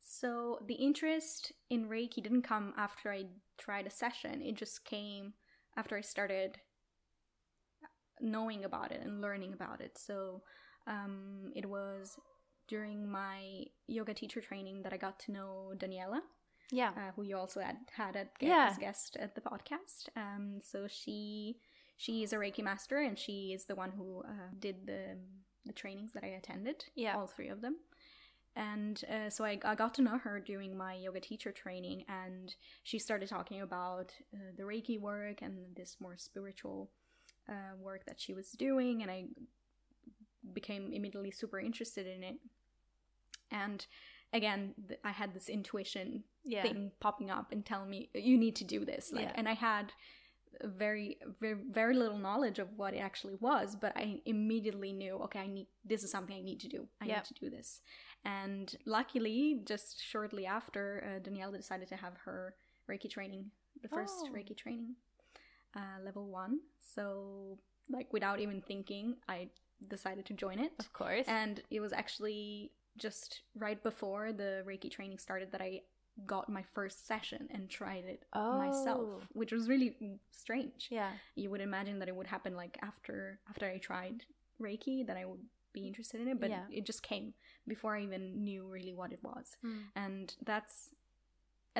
So 0.02 0.58
the 0.66 0.74
interest 0.74 1.52
in 1.68 1.88
Reiki 1.88 2.22
didn't 2.22 2.42
come 2.42 2.72
after 2.76 3.12
I 3.12 3.26
tried 3.58 3.86
a 3.86 3.90
session. 3.90 4.42
It 4.42 4.56
just 4.56 4.84
came 4.84 5.34
after 5.76 5.96
I 5.96 6.00
started 6.00 6.58
knowing 8.20 8.64
about 8.64 8.92
it 8.92 9.00
and 9.02 9.20
learning 9.20 9.52
about 9.52 9.80
it. 9.80 9.98
So 9.98 10.42
um, 10.86 11.52
it 11.54 11.66
was 11.66 12.18
during 12.68 13.10
my 13.10 13.64
yoga 13.86 14.14
teacher 14.14 14.40
training 14.40 14.82
that 14.82 14.92
I 14.92 14.96
got 14.96 15.18
to 15.20 15.32
know 15.32 15.72
Daniela. 15.76 16.20
Yeah. 16.72 16.90
Uh, 16.96 17.10
who 17.16 17.22
you 17.22 17.36
also 17.36 17.60
had 17.60 17.76
had 17.92 18.14
a, 18.16 18.26
yeah. 18.40 18.68
as 18.70 18.78
guest 18.78 19.16
at 19.18 19.34
the 19.34 19.40
podcast. 19.40 20.08
Um, 20.16 20.60
so 20.62 20.86
she 20.88 21.56
she 21.96 22.22
is 22.22 22.32
a 22.32 22.36
Reiki 22.36 22.62
master 22.62 22.98
and 22.98 23.18
she 23.18 23.52
is 23.52 23.64
the 23.64 23.74
one 23.74 23.90
who 23.90 24.22
uh, 24.24 24.50
did 24.58 24.86
the 24.86 25.18
the 25.66 25.72
trainings 25.72 26.12
that 26.12 26.24
I 26.24 26.28
attended. 26.28 26.84
Yeah. 26.94 27.16
All 27.16 27.26
three 27.26 27.48
of 27.48 27.60
them. 27.60 27.76
And 28.56 29.02
uh, 29.08 29.30
so 29.30 29.44
I, 29.44 29.58
I, 29.64 29.74
got 29.74 29.94
to 29.94 30.02
know 30.02 30.18
her 30.18 30.40
during 30.40 30.76
my 30.76 30.94
yoga 30.94 31.20
teacher 31.20 31.52
training, 31.52 32.04
and 32.08 32.52
she 32.82 32.98
started 32.98 33.28
talking 33.28 33.60
about 33.60 34.12
uh, 34.34 34.50
the 34.56 34.64
Reiki 34.64 34.98
work 34.98 35.40
and 35.40 35.76
this 35.76 35.98
more 36.00 36.16
spiritual 36.16 36.90
uh, 37.48 37.76
work 37.80 38.04
that 38.06 38.20
she 38.20 38.32
was 38.34 38.50
doing, 38.52 39.02
and 39.02 39.10
I 39.10 39.26
became 40.52 40.92
immediately 40.92 41.30
super 41.30 41.58
interested 41.58 42.06
in 42.06 42.22
it. 42.22 42.36
And 43.50 43.86
again, 44.32 44.74
th- 44.88 45.00
I 45.04 45.10
had 45.10 45.34
this 45.34 45.48
intuition 45.48 46.24
yeah. 46.44 46.62
thing 46.62 46.92
popping 47.00 47.30
up 47.30 47.52
and 47.52 47.64
telling 47.64 47.90
me 47.90 48.10
you 48.14 48.38
need 48.38 48.56
to 48.56 48.64
do 48.64 48.84
this. 48.84 49.12
Like, 49.12 49.26
yeah. 49.26 49.32
and 49.34 49.48
I 49.48 49.54
had 49.54 49.92
very, 50.64 51.18
very, 51.40 51.56
very 51.70 51.94
little 51.94 52.18
knowledge 52.18 52.58
of 52.58 52.68
what 52.76 52.94
it 52.94 52.98
actually 52.98 53.36
was, 53.40 53.76
but 53.76 53.96
I 53.96 54.20
immediately 54.26 54.92
knew, 54.92 55.16
okay, 55.24 55.40
I 55.40 55.46
need 55.46 55.66
this 55.84 56.02
is 56.02 56.10
something 56.10 56.36
I 56.36 56.42
need 56.42 56.60
to 56.60 56.68
do. 56.68 56.86
I 57.00 57.06
yep. 57.06 57.16
need 57.18 57.36
to 57.36 57.44
do 57.44 57.50
this. 57.50 57.80
And 58.24 58.74
luckily, 58.84 59.60
just 59.64 60.02
shortly 60.02 60.46
after, 60.46 61.04
uh, 61.06 61.18
Danielle 61.22 61.52
decided 61.52 61.88
to 61.88 61.96
have 61.96 62.12
her 62.24 62.54
Reiki 62.90 63.10
training, 63.10 63.50
the 63.82 63.88
first 63.88 64.14
oh. 64.24 64.32
Reiki 64.32 64.56
training 64.56 64.96
uh, 65.76 66.04
level 66.04 66.28
one. 66.28 66.60
So, 66.94 67.58
like, 67.88 68.12
without 68.12 68.40
even 68.40 68.62
thinking, 68.62 69.16
I 69.28 69.48
decided 69.88 70.26
to 70.26 70.34
join 70.34 70.58
it. 70.58 70.72
Of 70.78 70.92
course. 70.92 71.26
And 71.26 71.62
it 71.70 71.80
was 71.80 71.92
actually 71.92 72.72
just 72.96 73.42
right 73.54 73.82
before 73.82 74.32
the 74.32 74.62
Reiki 74.66 74.90
training 74.90 75.18
started 75.18 75.52
that 75.52 75.60
I 75.60 75.82
got 76.26 76.48
my 76.48 76.64
first 76.74 77.06
session 77.06 77.48
and 77.50 77.70
tried 77.70 78.04
it 78.04 78.24
oh. 78.34 78.58
myself, 78.58 79.26
which 79.32 79.52
was 79.52 79.68
really 79.68 79.96
strange. 80.30 80.88
Yeah. 80.90 81.10
You 81.34 81.50
would 81.50 81.60
imagine 81.60 81.98
that 82.00 82.08
it 82.08 82.16
would 82.16 82.26
happen 82.26 82.54
like 82.54 82.78
after 82.82 83.38
after 83.48 83.66
I 83.66 83.78
tried 83.78 84.24
Reiki 84.60 85.06
that 85.06 85.16
I 85.16 85.24
would 85.24 85.40
be 85.72 85.86
interested 85.86 86.20
in 86.20 86.28
it, 86.28 86.40
but 86.40 86.50
yeah. 86.50 86.64
it 86.70 86.84
just 86.84 87.02
came 87.02 87.32
before 87.66 87.96
I 87.96 88.02
even 88.02 88.42
knew 88.42 88.66
really 88.66 88.92
what 88.92 89.12
it 89.12 89.20
was. 89.22 89.56
Mm. 89.64 89.82
And 89.96 90.34
that's 90.44 90.90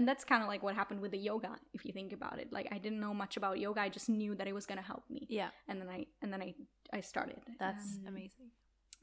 and 0.00 0.08
that's 0.08 0.24
kind 0.24 0.42
of 0.42 0.48
like 0.48 0.62
what 0.62 0.74
happened 0.74 1.02
with 1.02 1.10
the 1.10 1.18
yoga 1.18 1.50
if 1.74 1.84
you 1.84 1.92
think 1.92 2.14
about 2.14 2.38
it. 2.38 2.50
Like 2.50 2.68
i 2.72 2.78
didn't 2.78 3.00
know 3.00 3.12
much 3.12 3.36
about 3.36 3.58
yoga 3.58 3.82
i 3.82 3.90
just 3.90 4.08
knew 4.08 4.34
that 4.34 4.48
it 4.48 4.54
was 4.54 4.64
going 4.64 4.78
to 4.78 4.84
help 4.92 5.04
me. 5.10 5.26
Yeah. 5.28 5.50
And 5.68 5.78
then 5.78 5.90
i 5.90 6.06
and 6.22 6.32
then 6.32 6.40
i 6.40 6.54
i 6.90 7.00
started. 7.02 7.42
That's 7.58 7.98
um, 7.98 8.06
amazing. 8.08 8.48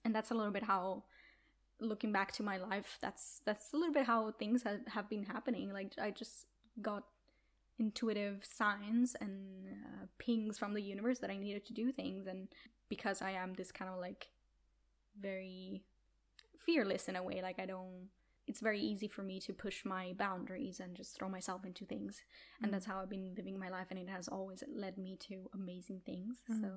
and 0.04 0.16
that's 0.16 0.32
a 0.32 0.34
little 0.34 0.52
bit 0.52 0.64
how 0.64 1.04
looking 1.80 2.12
back 2.12 2.32
to 2.32 2.42
my 2.42 2.58
life 2.58 2.98
that's 3.00 3.44
that's 3.46 3.72
a 3.74 3.78
little 3.78 3.94
bit 3.94 4.08
how 4.08 4.32
things 4.32 4.64
have, 4.64 4.80
have 4.88 5.08
been 5.08 5.26
happening. 5.26 5.72
Like 5.72 5.92
i 6.02 6.10
just 6.10 6.48
got 6.82 7.04
intuitive 7.78 8.44
signs 8.44 9.16
and 9.22 9.68
uh, 9.68 10.06
pings 10.18 10.58
from 10.58 10.74
the 10.74 10.82
universe 10.82 11.20
that 11.20 11.30
i 11.30 11.38
needed 11.38 11.64
to 11.68 11.74
do 11.74 11.92
things. 11.92 12.26
And 12.26 12.48
because 12.90 13.22
i 13.22 13.32
am 13.44 13.54
this 13.54 13.72
kind 13.72 13.92
of 13.92 14.00
like 14.00 14.30
very 15.22 15.84
fearless 16.66 17.08
in 17.08 17.16
a 17.16 17.24
way 17.24 17.42
like 17.42 17.60
i 17.60 17.66
don't 17.66 18.10
it's 18.48 18.62
very 18.62 18.80
easy 18.80 19.08
for 19.08 19.24
me 19.24 19.40
to 19.42 19.54
push 19.54 19.84
my 19.84 20.14
boundaries 20.18 20.80
and 20.80 20.96
just 20.96 21.16
throw 21.16 21.28
myself 21.28 21.66
into 21.66 21.86
things. 21.86 22.24
And 22.62 22.70
mm. 22.70 22.74
that's 22.74 22.86
how 22.86 23.00
i've 23.00 23.10
been 23.10 23.34
living 23.36 23.60
my 23.60 23.70
life 23.70 23.88
and 23.90 24.00
it 24.00 24.10
has 24.10 24.28
always 24.28 24.64
led 24.74 24.98
me 24.98 25.18
to 25.28 25.50
amazing 25.54 26.02
things. 26.06 26.38
Mm. 26.50 26.62
so 26.62 26.70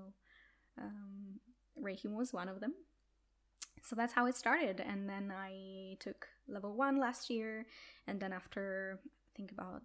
um, 0.79 1.41
reiki 1.81 2.07
was 2.07 2.33
one 2.33 2.49
of 2.49 2.61
them. 2.61 2.75
So 3.83 3.97
that's 3.97 4.13
how 4.13 4.27
it 4.27 4.37
started. 4.37 4.81
And 4.81 5.09
then 5.09 5.33
i 5.35 5.97
took 6.01 6.27
level 6.49 6.75
one 6.75 6.99
last 6.99 7.31
year. 7.31 7.67
And 8.07 8.21
then 8.21 8.33
after 8.33 8.99
i 9.05 9.31
think 9.37 9.53
about 9.53 9.83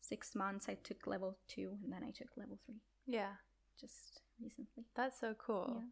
six 0.00 0.34
months 0.34 0.68
i 0.68 0.74
took 0.74 1.06
level 1.06 1.36
two 1.48 1.76
and 1.82 1.92
then 1.92 2.04
i 2.04 2.10
took 2.10 2.28
level 2.36 2.58
three. 2.64 2.80
Yeah. 3.06 3.32
Just 3.80 4.20
recently. 4.40 4.84
That's 4.94 5.18
so 5.18 5.34
cool. 5.34 5.78
Yeah. 5.78 5.88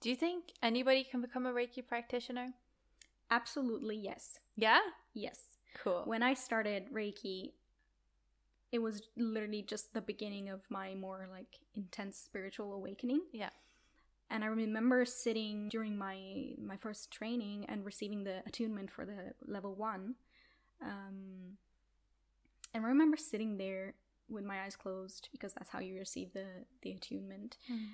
do 0.00 0.08
you 0.08 0.16
think 0.16 0.52
anybody 0.62 1.04
can 1.04 1.20
become 1.20 1.44
a 1.44 1.52
reiki 1.52 1.86
practitioner 1.86 2.54
Absolutely 3.30 3.96
yes. 3.96 4.38
Yeah? 4.56 4.80
Yes. 5.14 5.40
Cool. 5.82 6.02
When 6.04 6.22
I 6.22 6.34
started 6.34 6.92
Reiki, 6.92 7.52
it 8.72 8.80
was 8.80 9.02
literally 9.16 9.62
just 9.62 9.94
the 9.94 10.00
beginning 10.00 10.48
of 10.48 10.62
my 10.68 10.94
more 10.94 11.28
like 11.30 11.58
intense 11.74 12.18
spiritual 12.18 12.72
awakening. 12.72 13.22
Yeah. 13.32 13.50
And 14.30 14.44
I 14.44 14.48
remember 14.48 15.04
sitting 15.04 15.68
during 15.68 15.96
my 15.98 16.54
my 16.64 16.76
first 16.76 17.10
training 17.10 17.66
and 17.68 17.84
receiving 17.84 18.24
the 18.24 18.42
attunement 18.46 18.90
for 18.90 19.04
the 19.04 19.32
level 19.46 19.74
1. 19.74 20.14
Um 20.82 21.56
and 22.72 22.84
I 22.84 22.88
remember 22.88 23.16
sitting 23.16 23.58
there 23.58 23.94
with 24.28 24.44
my 24.44 24.62
eyes 24.62 24.76
closed 24.76 25.28
because 25.32 25.54
that's 25.54 25.70
how 25.70 25.80
you 25.80 25.98
receive 25.98 26.32
the 26.32 26.46
the 26.82 26.92
attunement. 26.92 27.56
Mm 27.70 27.90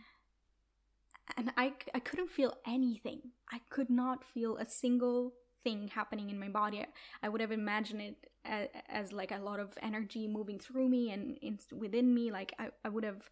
and 1.36 1.52
I, 1.56 1.74
I 1.94 1.98
couldn't 1.98 2.30
feel 2.30 2.56
anything. 2.66 3.20
I 3.50 3.60
could 3.70 3.90
not 3.90 4.24
feel 4.24 4.56
a 4.56 4.66
single 4.66 5.32
thing 5.64 5.88
happening 5.88 6.30
in 6.30 6.38
my 6.38 6.48
body. 6.48 6.86
I 7.22 7.28
would 7.28 7.40
have 7.40 7.52
imagined 7.52 8.00
it 8.00 8.30
as, 8.44 8.68
as 8.88 9.12
like 9.12 9.32
a 9.32 9.38
lot 9.38 9.58
of 9.58 9.76
energy 9.82 10.28
moving 10.28 10.58
through 10.58 10.88
me 10.88 11.10
and 11.10 11.36
in, 11.38 11.58
within 11.76 12.14
me. 12.14 12.30
Like 12.30 12.54
I, 12.58 12.68
I 12.84 12.88
would 12.88 13.04
have 13.04 13.28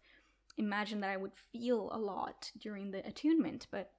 imagined 0.57 1.03
that 1.03 1.09
I 1.09 1.17
would 1.17 1.31
feel 1.51 1.89
a 1.91 1.97
lot 1.97 2.51
during 2.59 2.91
the 2.91 3.05
attunement, 3.07 3.67
but 3.71 3.91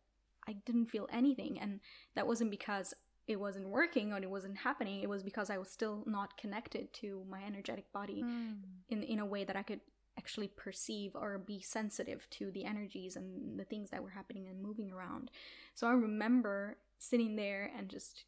I 0.47 0.53
didn't 0.65 0.87
feel 0.87 1.09
anything. 1.13 1.59
And 1.59 1.81
that 2.15 2.27
wasn't 2.27 2.51
because 2.51 2.95
it 3.27 3.41
wasn't 3.41 3.69
working 3.69 4.13
or 4.13 4.19
it 4.19 4.31
wasn't 4.31 4.59
happening. 4.59 5.03
It 5.03 5.09
was 5.09 5.23
because 5.23 5.51
I 5.51 5.59
was 5.59 5.71
still 5.71 6.05
not 6.07 6.37
connected 6.37 6.93
to 6.95 7.25
my 7.29 7.43
energetic 7.45 7.91
body 7.93 8.23
mm. 8.23 8.57
in, 8.89 9.03
in 9.03 9.19
a 9.19 9.27
way 9.27 9.45
that 9.45 9.57
I 9.57 9.63
could 9.63 9.81
actually 10.19 10.49
perceive 10.49 11.15
or 11.15 11.39
be 11.39 11.61
sensitive 11.61 12.27
to 12.31 12.51
the 12.51 12.65
energies 12.65 13.17
and 13.17 13.59
the 13.59 13.65
things 13.65 13.91
that 13.91 14.03
were 14.03 14.11
happening 14.11 14.47
and 14.49 14.63
moving 14.63 14.91
around. 14.93 15.31
So 15.75 15.87
I 15.87 15.93
remember 15.93 16.79
sitting 16.99 17.37
there 17.37 17.71
and 17.77 17.89
just 17.89 18.25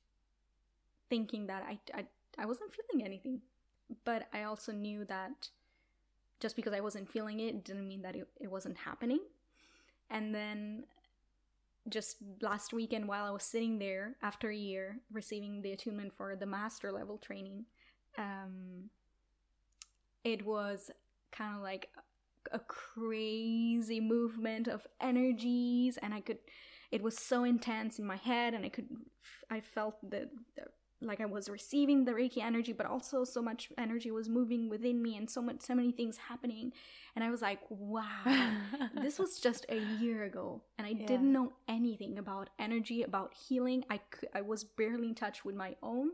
thinking 1.09 1.47
that 1.47 1.65
I, 1.67 1.79
I, 1.95 2.05
I 2.39 2.47
wasn't 2.47 2.73
feeling 2.73 3.05
anything. 3.05 3.41
But 4.05 4.29
I 4.35 4.43
also 4.43 4.73
knew 4.73 5.05
that 5.07 5.49
just 6.41 6.57
because 6.57 6.75
I 6.75 6.81
wasn't 6.81 7.11
feeling 7.11 7.41
it 7.41 7.65
didn't 7.65 7.89
mean 7.89 8.03
that 8.03 8.17
it, 8.17 8.29
it 8.41 8.51
wasn't 8.51 8.77
happening. 8.77 9.21
And 10.11 10.35
then 10.35 10.85
just 11.89 12.17
last 12.41 12.73
weekend, 12.73 13.09
while 13.09 13.25
I 13.25 13.31
was 13.31 13.45
sitting 13.45 13.79
there 13.79 14.17
after 14.23 14.51
a 14.51 14.57
year 14.57 14.99
receiving 15.11 15.63
the 15.63 15.73
attunement 15.73 16.13
for 16.17 16.37
the 16.37 16.47
master 16.47 16.93
level 16.93 17.17
training, 17.17 17.65
um, 18.19 18.91
it 20.25 20.45
was 20.45 20.91
kind 21.33 21.57
of 21.57 21.63
like 21.63 21.89
a 22.53 22.59
crazy 22.59 24.01
movement 24.01 24.69
of 24.69 24.87
energies 25.01 25.99
and 25.99 26.15
i 26.15 26.21
could 26.21 26.39
it 26.91 27.03
was 27.03 27.19
so 27.19 27.45
intense 27.45 27.99
in 27.99 28.07
my 28.07 28.17
head 28.17 28.55
and 28.55 28.65
i 28.65 28.69
could 28.69 28.89
i 29.51 29.61
felt 29.61 29.97
that 30.11 30.31
like 31.01 31.21
i 31.21 31.27
was 31.27 31.49
receiving 31.49 32.05
the 32.05 32.13
reiki 32.13 32.39
energy 32.39 32.73
but 32.73 32.87
also 32.87 33.23
so 33.23 33.41
much 33.41 33.71
energy 33.79 34.11
was 34.11 34.29
moving 34.29 34.69
within 34.69 35.01
me 35.01 35.17
and 35.17 35.31
so 35.31 35.41
much 35.41 35.61
so 35.61 35.75
many 35.75 35.93
things 35.93 36.17
happening 36.17 36.73
and 37.15 37.25
i 37.25 37.31
was 37.31 37.43
like 37.43 37.61
wow 37.69 38.53
this 39.03 39.19
was 39.19 39.39
just 39.39 39.65
a 39.69 39.79
year 40.01 40.25
ago 40.25 40.63
and 40.77 40.87
i 40.87 40.91
yeah. 40.91 41.07
didn't 41.07 41.33
know 41.33 41.53
anything 41.69 42.19
about 42.19 42.51
energy 42.59 43.03
about 43.03 43.33
healing 43.35 43.85
i 43.91 43.99
could, 44.11 44.29
i 44.35 44.41
was 44.41 44.65
barely 44.65 45.09
in 45.09 45.15
touch 45.15 45.45
with 45.45 45.55
my 45.55 45.77
own 45.83 46.11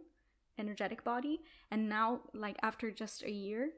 energetic 0.58 1.02
body 1.02 1.40
and 1.70 1.88
now 1.88 2.20
like 2.32 2.56
after 2.62 2.90
just 2.90 3.22
a 3.24 3.30
year 3.30 3.70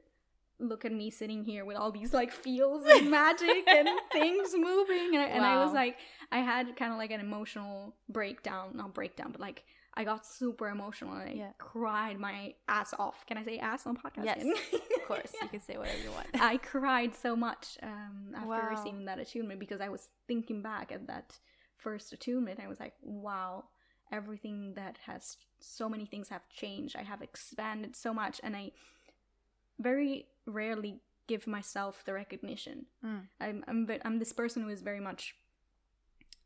look 0.59 0.85
at 0.85 0.91
me 0.91 1.09
sitting 1.09 1.43
here 1.43 1.65
with 1.65 1.77
all 1.77 1.91
these 1.91 2.13
like 2.13 2.31
feels 2.31 2.83
and 2.85 3.11
magic 3.11 3.67
and 3.67 3.87
things 4.11 4.49
moving 4.53 5.15
and 5.15 5.21
I, 5.21 5.27
wow. 5.27 5.33
and 5.33 5.45
I 5.45 5.63
was 5.63 5.73
like 5.73 5.97
I 6.31 6.39
had 6.39 6.75
kind 6.75 6.91
of 6.91 6.97
like 6.97 7.11
an 7.11 7.19
emotional 7.19 7.95
breakdown 8.09 8.71
not 8.73 8.93
breakdown 8.93 9.31
but 9.31 9.41
like 9.41 9.63
I 9.93 10.03
got 10.03 10.25
super 10.25 10.69
emotional 10.69 11.13
and 11.13 11.29
I 11.29 11.33
yeah. 11.33 11.51
cried 11.57 12.19
my 12.19 12.53
ass 12.67 12.93
off 12.97 13.25
can 13.27 13.37
I 13.37 13.43
say 13.43 13.59
ass 13.59 13.85
on 13.85 13.97
podcast 13.97 14.25
yes 14.25 14.43
of 14.43 14.81
course 15.07 15.31
yeah. 15.33 15.43
you 15.43 15.49
can 15.49 15.61
say 15.61 15.77
whatever 15.77 15.99
you 15.99 16.11
want 16.11 16.27
I 16.33 16.57
cried 16.57 17.15
so 17.15 17.35
much 17.35 17.77
um, 17.83 18.33
after 18.35 18.47
wow. 18.47 18.69
receiving 18.71 19.05
that 19.05 19.19
attunement 19.19 19.59
because 19.59 19.81
I 19.81 19.89
was 19.89 20.07
thinking 20.27 20.61
back 20.61 20.91
at 20.91 21.07
that 21.07 21.37
first 21.77 22.13
attunement 22.13 22.59
I 22.63 22.67
was 22.67 22.79
like 22.79 22.93
wow 23.01 23.65
everything 24.11 24.73
that 24.75 24.97
has 25.05 25.37
so 25.59 25.87
many 25.87 26.05
things 26.05 26.29
have 26.29 26.49
changed 26.49 26.95
I 26.95 27.03
have 27.03 27.21
expanded 27.21 27.95
so 27.95 28.11
much 28.11 28.41
and 28.43 28.55
I 28.55 28.71
very 29.79 30.25
rarely 30.47 31.01
give 31.27 31.45
myself 31.45 32.03
the 32.05 32.13
recognition. 32.13 32.85
Mm. 33.05 33.27
I'm 33.39 33.63
I'm 33.67 33.87
I'm 34.03 34.19
this 34.19 34.33
person 34.33 34.63
who 34.63 34.69
is 34.69 34.81
very 34.81 34.99
much 34.99 35.35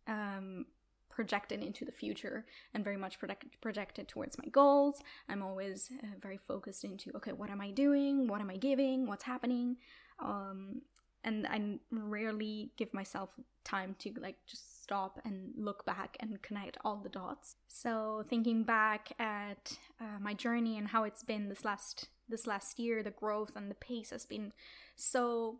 um, 0.07 0.65
projected 1.09 1.61
into 1.61 1.85
the 1.85 1.91
future 1.91 2.45
and 2.73 2.83
very 2.83 2.97
much 2.97 3.19
project, 3.19 3.45
projected 3.61 4.07
towards 4.07 4.37
my 4.37 4.49
goals. 4.49 4.95
I'm 5.29 5.43
always 5.43 5.89
uh, 6.03 6.07
very 6.21 6.39
focused 6.47 6.83
into 6.83 7.11
okay, 7.17 7.31
what 7.31 7.49
am 7.49 7.61
I 7.61 7.71
doing? 7.71 8.27
What 8.27 8.41
am 8.41 8.49
I 8.49 8.57
giving? 8.57 9.07
What's 9.07 9.23
happening? 9.23 9.77
Um, 10.19 10.81
and 11.23 11.45
I 11.45 11.77
rarely 11.91 12.71
give 12.77 12.93
myself 12.93 13.29
time 13.63 13.95
to 13.99 14.11
like 14.19 14.37
just 14.47 14.81
stop 14.81 15.19
and 15.23 15.53
look 15.55 15.85
back 15.85 16.17
and 16.19 16.41
connect 16.41 16.77
all 16.83 16.97
the 16.97 17.09
dots. 17.09 17.55
So 17.67 18.25
thinking 18.27 18.63
back 18.63 19.11
at 19.19 19.77
uh, 19.99 20.19
my 20.19 20.33
journey 20.33 20.77
and 20.77 20.87
how 20.87 21.03
it's 21.03 21.23
been 21.23 21.49
this 21.49 21.63
last 21.63 22.09
this 22.31 22.47
last 22.47 22.79
year, 22.79 23.03
the 23.03 23.11
growth 23.11 23.51
and 23.55 23.69
the 23.69 23.75
pace 23.75 24.09
has 24.09 24.25
been 24.25 24.53
so 24.95 25.59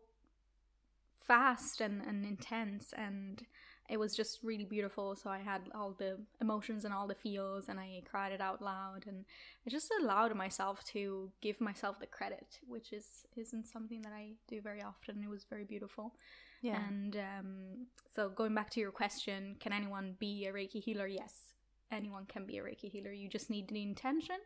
fast 1.19 1.79
and, 1.81 2.01
and 2.01 2.25
intense 2.25 2.93
and 2.97 3.43
it 3.89 3.99
was 3.99 4.15
just 4.15 4.39
really 4.41 4.63
beautiful. 4.63 5.15
So 5.15 5.29
i 5.29 5.39
had 5.39 5.61
all 5.75 5.93
the 5.97 6.17
emotions 6.39 6.85
and 6.85 6.93
all 6.93 7.07
the 7.07 7.15
feels 7.15 7.67
and 7.67 7.79
i 7.79 8.01
cried 8.09 8.31
it 8.31 8.41
out 8.41 8.61
loud 8.61 9.03
and 9.05 9.25
i 9.65 9.69
just 9.69 9.91
allowed 10.01 10.33
myself 10.35 10.83
to 10.93 11.29
give 11.41 11.59
myself 11.59 11.99
the 11.99 12.07
credit 12.07 12.59
which 12.67 12.93
is 12.93 13.25
isn't 13.35 13.67
something 13.67 14.01
that 14.01 14.13
i 14.13 14.29
do 14.47 14.61
very 14.61 14.81
often. 14.81 15.21
It 15.23 15.29
was 15.29 15.45
very 15.49 15.65
beautiful. 15.65 16.13
Yeah. 16.61 16.79
And 16.87 17.15
um, 17.15 17.87
so 18.15 18.29
going 18.29 18.53
back 18.53 18.69
to 18.71 18.79
your 18.79 18.91
question 18.91 19.55
can 19.59 19.73
anyone 19.73 20.15
be 20.19 20.45
a 20.47 20.53
reiki 20.53 20.81
healer? 20.81 21.07
Yes 21.07 21.53
anyone 21.91 22.25
can 22.25 22.45
be 22.45 22.57
a 22.57 22.63
Reiki 22.63 22.89
healer. 22.89 23.11
You 23.11 23.29
just 23.29 23.49
need 23.49 23.67
the 23.67 23.81
intention, 23.81 24.37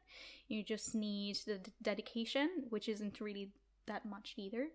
you 0.48 0.64
just 0.64 0.96
need 0.96 1.38
the 1.46 1.60
d- 1.60 1.72
dedication, 1.82 2.50
which 2.70 2.90
isn't 2.90 3.22
really 3.22 3.52
that 3.88 4.06
much 4.06 4.34
either. 4.38 4.68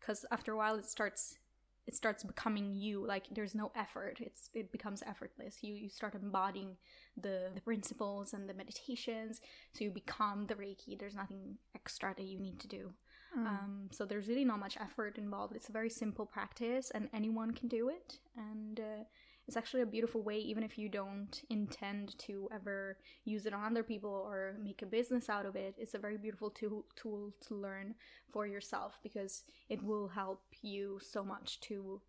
Because 0.00 0.24
after 0.30 0.52
a 0.52 0.56
while, 0.56 0.76
it 0.76 0.86
starts 0.86 1.38
it 1.86 1.94
starts 1.94 2.24
becoming 2.24 2.74
you. 2.74 3.04
Like 3.06 3.26
there's 3.30 3.54
no 3.54 3.70
effort. 3.76 4.18
It's 4.20 4.48
it 4.54 4.72
becomes 4.72 5.02
effortless. 5.06 5.62
You 5.62 5.74
you 5.74 5.88
start 5.88 6.14
embodying 6.14 6.76
the, 7.20 7.50
the 7.54 7.60
principles 7.60 8.32
and 8.32 8.48
the 8.48 8.54
meditations 8.54 9.40
so 9.72 9.84
you 9.84 9.90
become 9.90 10.46
the 10.46 10.54
reiki. 10.54 10.98
There's 10.98 11.14
nothing 11.14 11.58
extra 11.74 12.14
that 12.16 12.24
you 12.24 12.38
need 12.40 12.58
to 12.60 12.68
do. 12.68 12.92
Mm. 13.36 13.46
um, 13.46 13.88
so 13.90 14.04
there's 14.04 14.28
really 14.28 14.44
not 14.44 14.60
much 14.60 14.76
effort 14.80 15.18
involved. 15.18 15.56
It's 15.56 15.68
a 15.68 15.72
very 15.72 15.90
simple 15.90 16.24
practice 16.24 16.92
and 16.94 17.08
anyone 17.12 17.50
can 17.50 17.68
do 17.68 17.88
it. 17.88 18.18
And 18.36 18.78
uh, 18.78 19.04
it's 19.46 19.56
actually 19.56 19.82
a 19.82 19.86
beautiful 19.86 20.22
way 20.22 20.38
even 20.38 20.62
if 20.62 20.78
you 20.78 20.88
don't 20.88 21.42
intend 21.50 22.16
to 22.18 22.48
ever 22.52 22.96
use 23.24 23.46
it 23.46 23.52
on 23.52 23.64
other 23.72 23.82
people 23.82 24.10
or 24.10 24.54
make 24.62 24.82
a 24.82 24.86
business 24.86 25.28
out 25.28 25.46
of 25.46 25.56
it 25.56 25.74
it's 25.78 25.94
a 25.94 25.98
very 25.98 26.16
beautiful 26.16 26.50
tool, 26.50 26.84
tool 26.96 27.32
to 27.40 27.54
learn 27.54 27.94
for 28.32 28.46
yourself 28.46 28.98
because 29.02 29.44
it 29.68 29.82
will 29.82 30.08
help 30.08 30.42
you 30.62 30.98
so 31.02 31.24
much 31.24 31.60
to 31.60 32.00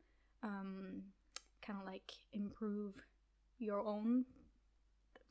um, 0.43 1.01
kind 1.61 1.79
of 1.79 1.85
like 1.85 2.11
improve 2.33 2.93
your 3.59 3.85
own 3.85 4.25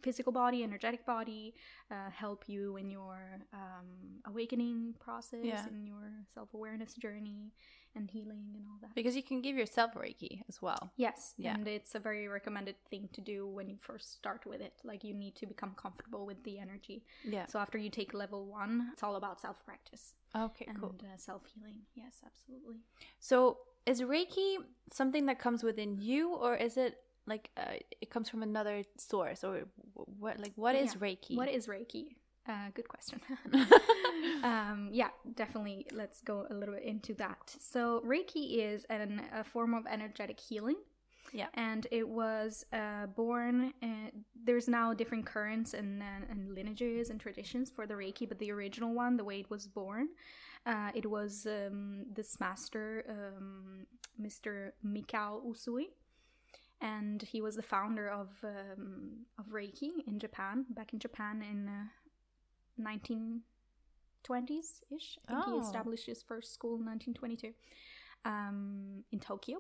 physical 0.04 0.32
body, 0.32 0.62
energetic 0.62 1.06
body, 1.06 1.54
uh, 1.90 2.10
help 2.10 2.44
you 2.46 2.76
in 2.76 2.90
your 2.90 3.40
um, 3.54 4.20
awakening 4.26 4.94
process, 5.00 5.40
yeah. 5.42 5.66
in 5.68 5.86
your 5.86 6.12
self 6.34 6.52
awareness 6.52 6.94
journey, 6.94 7.52
and 7.94 8.10
healing 8.10 8.52
and 8.54 8.64
all 8.68 8.78
that. 8.82 8.94
Because 8.94 9.16
you 9.16 9.22
can 9.22 9.40
give 9.40 9.56
yourself 9.56 9.94
Reiki 9.94 10.42
as 10.48 10.60
well. 10.60 10.92
Yes. 10.96 11.34
Yeah. 11.36 11.54
And 11.54 11.66
it's 11.66 11.94
a 11.94 11.98
very 11.98 12.28
recommended 12.28 12.76
thing 12.90 13.08
to 13.12 13.20
do 13.20 13.46
when 13.46 13.68
you 13.68 13.76
first 13.80 14.14
start 14.14 14.44
with 14.46 14.60
it. 14.60 14.74
Like 14.84 15.04
you 15.04 15.14
need 15.14 15.36
to 15.36 15.46
become 15.46 15.74
comfortable 15.76 16.26
with 16.26 16.42
the 16.44 16.58
energy. 16.58 17.04
Yeah. 17.24 17.46
So 17.46 17.58
after 17.58 17.78
you 17.78 17.90
take 17.90 18.14
level 18.14 18.46
one, 18.46 18.90
it's 18.92 19.02
all 19.02 19.16
about 19.16 19.40
self 19.40 19.64
practice. 19.64 20.14
Okay, 20.36 20.66
and, 20.68 20.80
cool. 20.80 20.94
Uh, 21.00 21.16
self 21.16 21.42
healing. 21.54 21.80
Yes, 21.94 22.20
absolutely. 22.24 22.80
So 23.20 23.58
is 23.86 24.02
Reiki 24.02 24.56
something 24.92 25.26
that 25.26 25.38
comes 25.38 25.62
within 25.62 25.96
you 26.00 26.34
or 26.34 26.56
is 26.56 26.76
it 26.76 26.98
like 27.26 27.50
uh, 27.56 27.78
it 28.00 28.10
comes 28.10 28.28
from 28.28 28.42
another 28.42 28.82
source 28.96 29.44
or 29.44 29.62
what 29.94 30.38
like 30.38 30.52
what 30.56 30.74
is 30.74 30.94
yeah. 30.94 31.08
reiki 31.08 31.36
what 31.36 31.48
is 31.48 31.66
reiki 31.66 32.16
uh, 32.48 32.68
good 32.74 32.88
question. 32.88 33.20
um, 34.42 34.88
yeah, 34.92 35.08
definitely. 35.34 35.86
Let's 35.92 36.20
go 36.20 36.46
a 36.50 36.54
little 36.54 36.74
bit 36.74 36.84
into 36.84 37.14
that. 37.14 37.54
So, 37.58 38.02
Reiki 38.06 38.58
is 38.58 38.84
an, 38.90 39.22
a 39.32 39.44
form 39.44 39.74
of 39.74 39.86
energetic 39.86 40.38
healing. 40.40 40.76
Yeah. 41.32 41.46
And 41.54 41.86
it 41.90 42.08
was 42.08 42.64
uh, 42.72 43.06
born, 43.06 43.72
uh, 43.82 44.10
there's 44.44 44.68
now 44.68 44.94
different 44.94 45.26
currents 45.26 45.74
and, 45.74 46.00
uh, 46.00 46.30
and 46.30 46.54
lineages 46.54 47.10
and 47.10 47.18
traditions 47.18 47.70
for 47.70 47.86
the 47.86 47.94
Reiki, 47.94 48.28
but 48.28 48.38
the 48.38 48.52
original 48.52 48.94
one, 48.94 49.16
the 49.16 49.24
way 49.24 49.40
it 49.40 49.50
was 49.50 49.66
born, 49.66 50.08
uh, 50.64 50.90
it 50.94 51.10
was 51.10 51.46
um, 51.46 52.06
this 52.14 52.38
master, 52.38 53.04
um, 53.08 53.86
Mr. 54.20 54.72
Mikao 54.86 55.44
Usui. 55.44 55.86
And 56.80 57.22
he 57.22 57.40
was 57.40 57.56
the 57.56 57.62
founder 57.62 58.08
of 58.08 58.28
um, 58.42 59.24
of 59.38 59.46
Reiki 59.46 59.90
in 60.06 60.18
Japan, 60.18 60.66
back 60.68 60.92
in 60.92 60.98
Japan 60.98 61.42
in 61.42 61.68
uh, 61.68 61.84
1920s 62.80 63.40
ish. 64.90 65.18
I 65.28 65.32
think 65.32 65.44
oh. 65.46 65.60
he 65.60 65.66
established 65.66 66.06
his 66.06 66.22
first 66.22 66.52
school 66.52 66.76
in 66.76 66.84
1922 66.86 67.52
um, 68.24 69.04
in 69.12 69.20
Tokyo. 69.20 69.58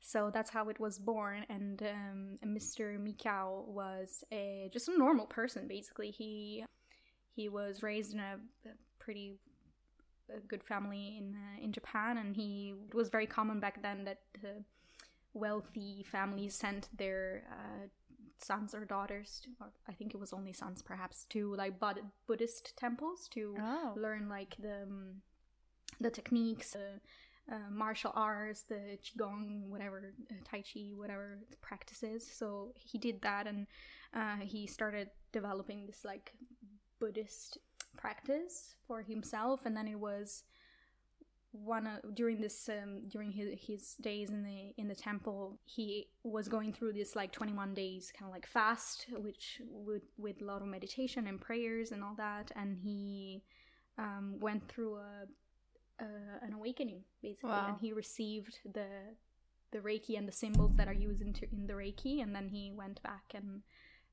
So 0.00 0.30
that's 0.32 0.50
how 0.50 0.68
it 0.68 0.80
was 0.80 0.98
born. 0.98 1.44
And 1.48 1.82
um, 1.82 2.38
Mr. 2.46 2.98
Mikao 2.98 3.66
was 3.66 4.24
a 4.32 4.70
just 4.72 4.88
a 4.88 4.96
normal 4.96 5.26
person. 5.26 5.68
Basically, 5.68 6.10
he 6.10 6.64
he 7.36 7.48
was 7.48 7.82
raised 7.82 8.14
in 8.14 8.20
a, 8.20 8.38
a 8.66 8.70
pretty 8.98 9.34
a 10.34 10.40
good 10.40 10.62
family 10.62 11.16
in 11.18 11.36
uh, 11.36 11.62
in 11.62 11.72
Japan, 11.72 12.16
and 12.16 12.34
he 12.34 12.74
it 12.88 12.94
was 12.94 13.08
very 13.08 13.26
common 13.26 13.60
back 13.60 13.82
then 13.82 14.04
that 14.04 14.20
uh, 14.42 14.62
wealthy 15.34 16.04
families 16.10 16.54
sent 16.54 16.88
their 16.96 17.44
uh, 17.50 17.86
sons 18.42 18.74
or 18.74 18.84
daughters, 18.84 19.40
to, 19.44 19.50
or 19.60 19.72
I 19.88 19.92
think 19.92 20.14
it 20.14 20.20
was 20.20 20.32
only 20.32 20.52
sons 20.52 20.82
perhaps, 20.82 21.26
to 21.30 21.54
like 21.56 21.78
Bud- 21.78 22.10
Buddhist 22.26 22.76
temples 22.76 23.28
to 23.32 23.56
oh. 23.58 23.94
learn 23.96 24.28
like 24.28 24.56
the 24.58 24.82
um, 24.82 25.22
the 26.00 26.10
techniques, 26.10 26.72
the 26.72 27.00
uh, 27.52 27.70
martial 27.70 28.12
arts, 28.14 28.62
the 28.62 28.98
qigong, 29.02 29.68
whatever 29.68 30.14
uh, 30.30 30.34
tai 30.44 30.62
chi, 30.62 30.92
whatever 30.94 31.38
practices. 31.60 32.28
So 32.32 32.72
he 32.76 32.98
did 32.98 33.22
that, 33.22 33.46
and 33.46 33.66
uh, 34.14 34.36
he 34.42 34.66
started 34.66 35.10
developing 35.32 35.86
this 35.86 36.04
like 36.04 36.32
Buddhist 36.98 37.58
practice 37.96 38.74
for 38.86 39.02
himself, 39.02 39.66
and 39.66 39.76
then 39.76 39.88
it 39.88 39.98
was 39.98 40.44
one 41.52 41.86
uh, 41.86 41.98
during 42.14 42.40
this 42.40 42.68
um, 42.68 43.02
during 43.08 43.32
his, 43.32 43.48
his 43.60 43.94
days 44.00 44.30
in 44.30 44.42
the 44.44 44.72
in 44.76 44.86
the 44.88 44.94
temple 44.94 45.58
he 45.64 46.06
was 46.22 46.48
going 46.48 46.72
through 46.72 46.92
this 46.92 47.16
like 47.16 47.32
21 47.32 47.74
days 47.74 48.12
kind 48.16 48.28
of 48.28 48.32
like 48.32 48.46
fast 48.46 49.06
which 49.18 49.60
with 49.68 50.02
with 50.16 50.40
a 50.42 50.44
lot 50.44 50.62
of 50.62 50.68
meditation 50.68 51.26
and 51.26 51.40
prayers 51.40 51.90
and 51.90 52.04
all 52.04 52.14
that 52.16 52.52
and 52.54 52.76
he 52.82 53.42
um, 53.98 54.36
went 54.38 54.68
through 54.68 54.94
a, 54.96 55.26
a 56.00 56.06
an 56.42 56.52
awakening 56.54 57.02
basically 57.20 57.50
Wow. 57.50 57.66
and 57.68 57.78
he 57.80 57.92
received 57.92 58.58
the 58.72 58.86
the 59.72 59.78
reiki 59.78 60.16
and 60.18 60.26
the 60.28 60.32
symbols 60.32 60.72
that 60.76 60.88
are 60.88 60.92
used 60.94 61.20
in, 61.22 61.34
in 61.52 61.66
the 61.66 61.74
reiki 61.74 62.22
and 62.22 62.34
then 62.34 62.48
he 62.48 62.72
went 62.72 63.02
back 63.02 63.24
and 63.34 63.62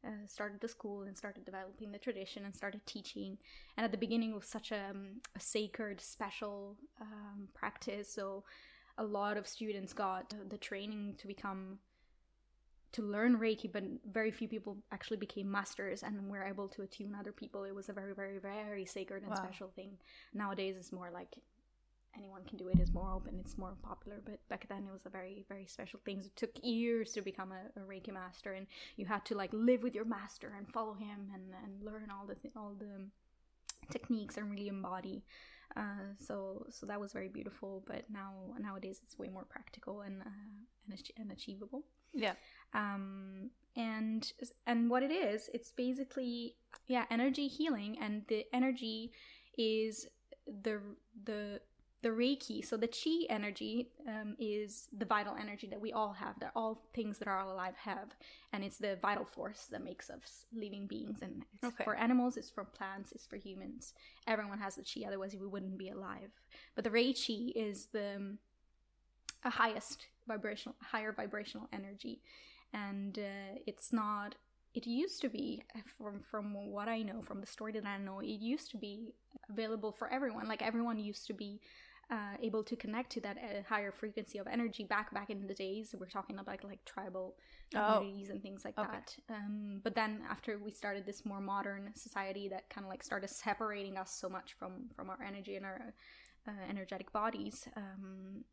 uh, 0.06 0.28
started 0.28 0.62
the 0.62 0.68
school 0.68 1.04
and 1.04 1.18
started 1.18 1.45
developing 1.45 1.91
the 1.91 1.98
tradition 1.98 2.45
and 2.45 2.56
started 2.56 2.86
teaching. 2.86 3.38
And 3.76 3.86
at 3.86 3.91
the 3.91 3.98
beginning 3.98 4.32
it 4.32 4.36
was 4.36 4.48
such 4.48 4.72
a, 4.72 4.89
um, 4.91 5.22
a 5.36 5.39
sacred 5.39 6.02
special 6.02 6.78
um, 7.02 7.48
practice. 7.54 8.12
So 8.14 8.43
a 8.98 9.04
lot 9.04 9.38
of 9.38 9.48
students 9.48 9.93
got 9.93 10.34
the 10.50 10.58
training 10.58 11.16
to 11.20 11.28
become 11.28 11.80
to 12.93 13.02
learn 13.02 13.38
reiki 13.38 13.72
but 13.72 13.84
very 14.10 14.32
few 14.32 14.48
people 14.48 14.78
actually 14.91 15.18
became 15.18 15.52
masters 15.52 16.04
and 16.04 16.30
were 16.30 16.43
able 16.43 16.68
to 16.70 16.82
attune 16.82 17.14
other 17.14 17.32
people. 17.32 17.64
It 17.64 17.76
was 17.76 17.89
a 17.89 17.93
very 17.93 18.14
very 18.14 18.39
very 18.39 18.86
sacred 18.86 19.24
and 19.24 19.32
Wow. 19.32 19.38
special 19.38 19.70
thing. 19.76 19.98
Nowadays 20.34 20.76
it's 20.78 20.91
more 20.91 21.12
like 21.12 21.36
anyone 22.16 22.41
can 22.47 22.58
do 22.58 22.68
it 22.68 22.80
it's 22.80 22.93
more 22.93 23.12
open 23.12 23.36
it's 23.39 23.58
more 23.58 23.76
popular 23.84 24.18
but 24.26 24.39
back 24.49 24.68
then 24.70 24.86
it 24.88 24.91
was 24.91 25.05
a 25.05 25.10
very 25.10 25.45
very 25.49 25.66
special 25.68 25.99
thing 26.05 26.18
it 26.20 26.36
took 26.36 26.51
years 26.64 27.12
to 27.12 27.22
become 27.22 27.51
a, 27.51 27.80
a 27.80 27.84
reiki 27.84 28.12
master 28.14 28.53
and 28.53 28.68
you 28.95 29.05
had 29.05 29.24
to 29.26 29.36
like 29.36 29.49
live 29.53 29.84
with 29.84 29.93
your 29.93 30.05
master 30.05 30.53
and 30.58 30.68
follow 30.70 30.93
him 30.93 31.30
and, 31.34 31.53
and 31.64 31.84
learn 31.84 32.10
all 32.12 32.26
the 32.26 32.36
th- 32.36 32.53
all 32.55 32.74
the 32.80 33.08
techniques 33.91 34.38
and 34.38 34.49
really 34.49 34.68
embody 34.68 35.24
uh, 35.76 36.08
so 36.20 36.66
so 36.70 36.86
that 36.86 36.99
was 36.99 37.14
very 37.14 37.28
beautiful 37.28 37.84
but 37.88 38.03
now 38.10 38.32
nowadays 38.60 38.99
it's 39.03 39.18
way 39.20 39.30
more 39.30 39.45
practical 39.45 40.01
and 40.01 40.22
uh, 40.22 40.30
and, 40.89 40.93
ach- 40.99 41.12
and 41.18 41.32
achievable 41.32 41.84
Yeah. 42.14 42.34
um 42.74 43.51
and 43.76 44.32
and 44.66 44.89
what 44.89 45.03
it 45.03 45.12
is 45.12 45.49
it's 45.53 45.72
basically 45.72 46.55
yeah 46.88 47.05
energy 47.12 47.47
healing 47.47 47.97
and 48.01 48.24
the 48.28 48.45
energy 48.53 49.12
is 49.58 50.08
the 50.47 50.80
the 51.24 51.60
the 52.04 52.10
reiki. 52.10 52.64
So 52.64 52.78
the 52.78 52.88
chi 52.88 53.26
energy 53.30 53.89
um, 54.08 54.36
is 54.39 54.88
the 54.95 55.06
vital 55.06 55.36
energy 55.39 55.68
that 55.68 55.82
we 55.82 55.91
all 55.91 56.14
have 56.14 56.39
that 56.39 56.52
all 56.56 56.84
things 56.93 57.18
that 57.20 57.28
are 57.28 57.39
alive 57.39 57.76
have. 57.78 58.16
And 58.54 58.64
it's 58.64 58.78
the 58.78 58.98
vital 59.02 59.26
force 59.26 59.68
that 59.72 59.84
makes 59.84 60.10
us 60.10 60.45
living 60.54 60.86
beings. 60.88 61.20
And 61.22 61.43
it's 61.56 61.74
Okay. 61.74 61.84
for 61.84 61.95
animals 61.95 62.38
it's 62.38 62.50
for 62.50 62.64
plants 62.64 63.12
it's 63.12 63.26
for 63.26 63.38
humans. 63.38 63.93
Everyone 64.28 64.60
has 64.60 64.76
the 64.76 64.84
chi 64.84 65.08
otherwise 65.08 65.36
we 65.39 65.48
wouldn't 65.48 65.78
be 65.78 65.89
alive. 65.89 66.30
But 66.76 66.84
the 66.84 66.91
reiki 66.91 67.52
is 67.56 67.88
the 67.88 68.16
um, 68.18 68.38
a 69.43 69.50
highest 69.50 70.08
vibrational 70.28 70.76
higher 70.82 71.12
vibrational 71.12 71.68
energy. 71.74 72.22
And 72.74 73.18
uh, 73.18 73.60
it's 73.66 73.91
not 73.91 74.36
it 74.74 74.86
used 74.86 75.22
to 75.22 75.30
be 75.30 75.64
uh, 75.76 75.80
from 75.98 76.22
from 76.30 76.54
what 76.70 76.88
i 76.88 77.02
know 77.02 77.22
from 77.22 77.39
the 77.39 77.48
story 77.48 77.72
that 77.72 77.86
i 77.86 77.98
know 77.98 78.20
it 78.20 78.28
used 78.28 78.70
to 78.70 78.78
be 78.78 79.14
available 79.50 79.91
for 79.91 80.12
everyone. 80.12 80.48
Like 80.48 80.62
everyone 80.62 81.00
used 81.00 81.28
to 81.28 81.34
be 81.34 81.60
uh, 82.10 82.36
able 82.41 82.64
to 82.64 82.76
connect 82.76 83.12
to 83.12 83.22
that 83.22 83.38
uh, 83.38 83.64
higher 83.68 83.91
frequency 83.91 84.38
of 84.38 84.47
energy 84.47 84.84
back 84.86 85.14
back 85.14 85.30
in 85.30 85.45
the 85.47 85.53
days 85.53 85.93
we're 85.99 86.08
talking 86.08 86.39
about 86.39 86.64
like 86.64 86.84
tribal 86.86 87.36
Oh. 87.76 87.99
communities 87.99 88.30
and 88.30 88.41
things 88.41 88.64
like 88.64 88.78
Okay. 88.78 88.91
that 88.91 89.16
um, 89.30 89.82
but 89.84 89.93
then 89.93 90.22
after 90.30 90.58
we 90.58 90.72
started 90.72 91.05
this 91.05 91.26
more 91.26 91.41
modern 91.41 91.91
society 91.95 92.47
that 92.47 92.70
kind 92.70 92.86
of 92.86 92.89
like 92.89 93.03
started 93.03 93.30
separating 93.30 93.97
us 93.97 94.12
so 94.12 94.30
much 94.30 94.53
from 94.58 94.72
from 94.95 95.10
our 95.10 95.20
energy 95.22 95.55
and 95.58 95.66
our 95.66 95.93
uh, 96.47 96.51
energetic 96.70 97.12
bodies 97.12 97.68
um, 97.76 98.43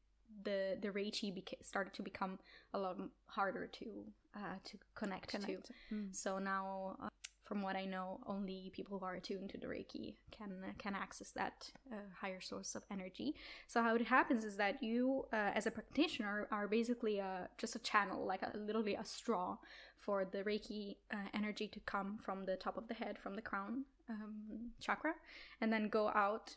the 0.42 0.76
the 0.82 0.88
reiki 0.88 1.32
beca- 1.32 1.64
started 1.64 1.92
to 1.94 2.02
become 2.02 2.38
a 2.72 2.78
lot 2.78 2.96
harder 3.26 3.66
to 3.68 3.86
uh, 4.34 4.56
to 4.64 4.76
connect, 4.96 5.30
to 5.30 5.58
Mm. 5.92 6.08
so 6.12 6.38
now 6.40 6.96
uh, 7.00 7.08
from 7.44 7.62
what 7.62 7.76
i 7.76 7.84
know 7.84 8.18
only 8.26 8.70
people 8.74 8.98
who 8.98 9.04
are 9.04 9.14
attuned 9.14 9.50
to 9.50 9.58
the 9.58 9.66
reiki 9.66 10.14
can 10.30 10.50
can 10.78 10.94
access 10.94 11.30
that 11.30 11.70
uh, 11.92 11.96
higher 12.20 12.40
source 12.40 12.74
of 12.74 12.82
energy 12.90 13.34
so 13.68 13.82
how 13.82 13.94
it 13.94 14.06
happens 14.06 14.44
is 14.44 14.56
that 14.56 14.82
you 14.82 15.24
uh, 15.32 15.50
as 15.54 15.66
a 15.66 15.70
practitioner 15.70 16.48
are 16.50 16.66
basically 16.66 17.20
uh, 17.20 17.46
just 17.58 17.76
a 17.76 17.78
channel 17.80 18.24
like 18.26 18.42
a, 18.42 18.56
literally 18.56 18.94
a 18.94 19.04
straw 19.04 19.56
for 20.00 20.24
the 20.24 20.42
reiki 20.44 20.96
uh, 21.12 21.28
energy 21.34 21.66
to 21.68 21.80
come 21.80 22.18
from 22.24 22.44
the 22.46 22.56
top 22.56 22.76
of 22.76 22.88
the 22.88 22.94
head 22.94 23.18
from 23.18 23.34
the 23.36 23.42
crown 23.42 23.84
um, 24.08 24.70
chakra 24.80 25.12
and 25.60 25.72
then 25.72 25.88
go 25.88 26.08
out 26.08 26.56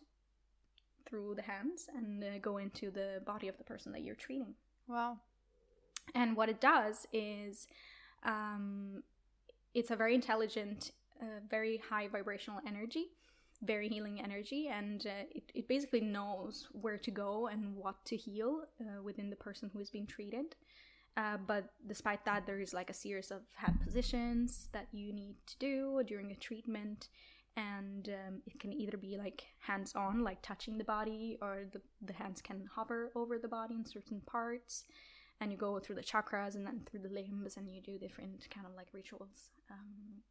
through 1.05 1.33
the 1.35 1.41
hands 1.41 1.87
and 1.95 2.23
uh, 2.23 2.37
go 2.41 2.57
into 2.57 2.91
the 2.91 3.21
body 3.25 3.47
of 3.47 3.57
the 3.57 3.63
person 3.63 3.91
that 3.91 4.01
you're 4.03 4.15
treating 4.15 4.53
Wow. 4.87 5.17
and 6.15 6.35
what 6.37 6.49
it 6.49 6.59
does 6.61 7.07
is 7.13 7.67
um, 8.23 9.03
it's 9.73 9.91
a 9.91 9.95
very 9.95 10.15
intelligent 10.15 10.91
uh, 11.21 11.39
very 11.49 11.81
high 11.89 12.07
vibrational 12.07 12.59
energy 12.67 13.07
very 13.63 13.89
healing 13.89 14.21
energy 14.21 14.67
and 14.67 15.07
uh, 15.07 15.25
it, 15.31 15.51
it 15.55 15.67
basically 15.67 16.01
knows 16.01 16.67
where 16.73 16.97
to 16.97 17.11
go 17.11 17.47
and 17.47 17.75
what 17.75 17.95
to 18.05 18.15
heal 18.15 18.63
uh, 18.79 19.01
within 19.01 19.29
the 19.29 19.35
person 19.35 19.69
who 19.73 19.79
is 19.79 19.89
being 19.89 20.05
treated. 20.05 20.55
Uh, 21.15 21.37
but 21.47 21.69
despite 21.87 22.23
that 22.25 22.45
there 22.45 22.59
is 22.59 22.73
like 22.73 22.91
a 22.91 22.93
series 22.93 23.31
of 23.31 23.41
hand 23.55 23.79
positions 23.83 24.69
that 24.71 24.87
you 24.91 25.11
need 25.11 25.35
to 25.47 25.57
do 25.57 26.03
during 26.05 26.31
a 26.31 26.35
treatment 26.35 27.09
and 27.55 28.09
um, 28.09 28.41
it 28.45 28.59
can 28.59 28.71
either 28.71 28.97
be 28.97 29.17
like 29.17 29.45
hands 29.59 29.93
on 29.95 30.23
like 30.23 30.39
touching 30.43 30.77
the 30.77 30.83
body 30.83 31.39
or 31.41 31.63
the, 31.73 31.81
the 32.05 32.13
hands 32.13 32.39
can 32.39 32.69
hover 32.75 33.11
over 33.15 33.39
the 33.39 33.47
body 33.47 33.73
in 33.73 33.83
certain 33.83 34.21
parts 34.27 34.85
and 35.39 35.51
you 35.51 35.57
go 35.57 35.79
through 35.79 35.95
the 35.95 36.01
chakras 36.03 36.55
and 36.55 36.65
then 36.65 36.81
through 36.89 36.99
the 37.01 37.09
limbs 37.09 37.57
and 37.57 37.69
you 37.69 37.79
do 37.81 37.97
different 37.97 38.47
kind 38.49 38.65
of 38.65 38.73
like 38.75 38.87
rituals 38.93 39.49
um, 39.71 40.23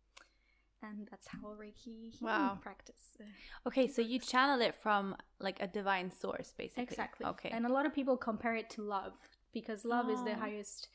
and 0.82 1.06
that's 1.10 1.28
how 1.28 1.48
reiki 1.60 2.20
Wow. 2.20 2.58
practice 2.60 3.16
uh, 3.20 3.24
Okay, 3.68 3.86
so 3.88 4.02
you 4.02 4.18
channel 4.18 4.60
it 4.60 4.74
from 4.74 5.16
like 5.40 5.58
a 5.60 5.66
divine 5.66 6.10
source, 6.10 6.52
basically. 6.56 6.84
exactly 6.84 7.26
Okay. 7.26 7.50
and 7.50 7.66
a 7.66 7.72
lot 7.72 7.86
of 7.86 7.94
people 7.94 8.16
compare 8.16 8.54
it 8.56 8.68
to 8.70 8.82
love 8.82 9.12
because 9.52 9.84
love 9.84 10.10
is 10.10 10.22
the 10.24 10.32
Oh. 10.32 10.40
highest 10.46 10.88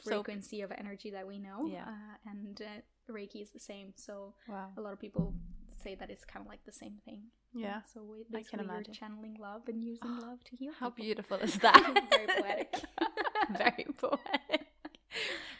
So- 0.00 0.10
frequency 0.10 0.60
of 0.62 0.70
energy 0.72 1.10
that 1.10 1.26
we 1.26 1.38
know 1.38 1.66
Yeah. 1.66 1.84
uh, 1.88 2.30
and 2.30 2.60
uh, 2.62 3.12
reiki 3.12 3.40
is 3.42 3.50
the 3.52 3.58
same 3.60 3.92
so 3.96 4.34
wow. 4.48 4.72
a 4.76 4.80
lot 4.80 4.92
of 4.92 5.00
people 5.00 5.34
say 5.82 5.94
that 5.94 6.10
it's 6.10 6.24
kind 6.24 6.44
of 6.44 6.48
like 6.48 6.64
the 6.64 6.72
same 6.72 6.96
thing 7.04 7.22
Yeah. 7.54 7.80
so 7.92 8.02
we, 8.02 8.38
I 8.38 8.42
can 8.42 8.60
imagine. 8.60 8.92
channeling 8.94 9.36
love 9.40 9.62
and 9.68 9.82
using 9.82 10.18
love 10.20 10.42
to 10.44 10.56
heal 10.56 10.72
How 10.78 10.90
people. 10.90 11.04
beautiful 11.04 11.36
is 11.38 11.54
that? 11.66 11.80
Very 12.10 12.26
poetic. 12.26 12.74
Very 13.64 13.86
poetic. 13.96 14.66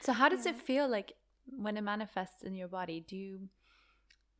So, 0.00 0.12
how 0.12 0.28
does 0.28 0.44
it 0.46 0.56
feel 0.56 0.86
like 0.88 1.12
when 1.66 1.76
it 1.76 1.82
manifests 1.82 2.42
in 2.42 2.54
your 2.54 2.68
body? 2.68 3.04
Do 3.06 3.16
you 3.16 3.48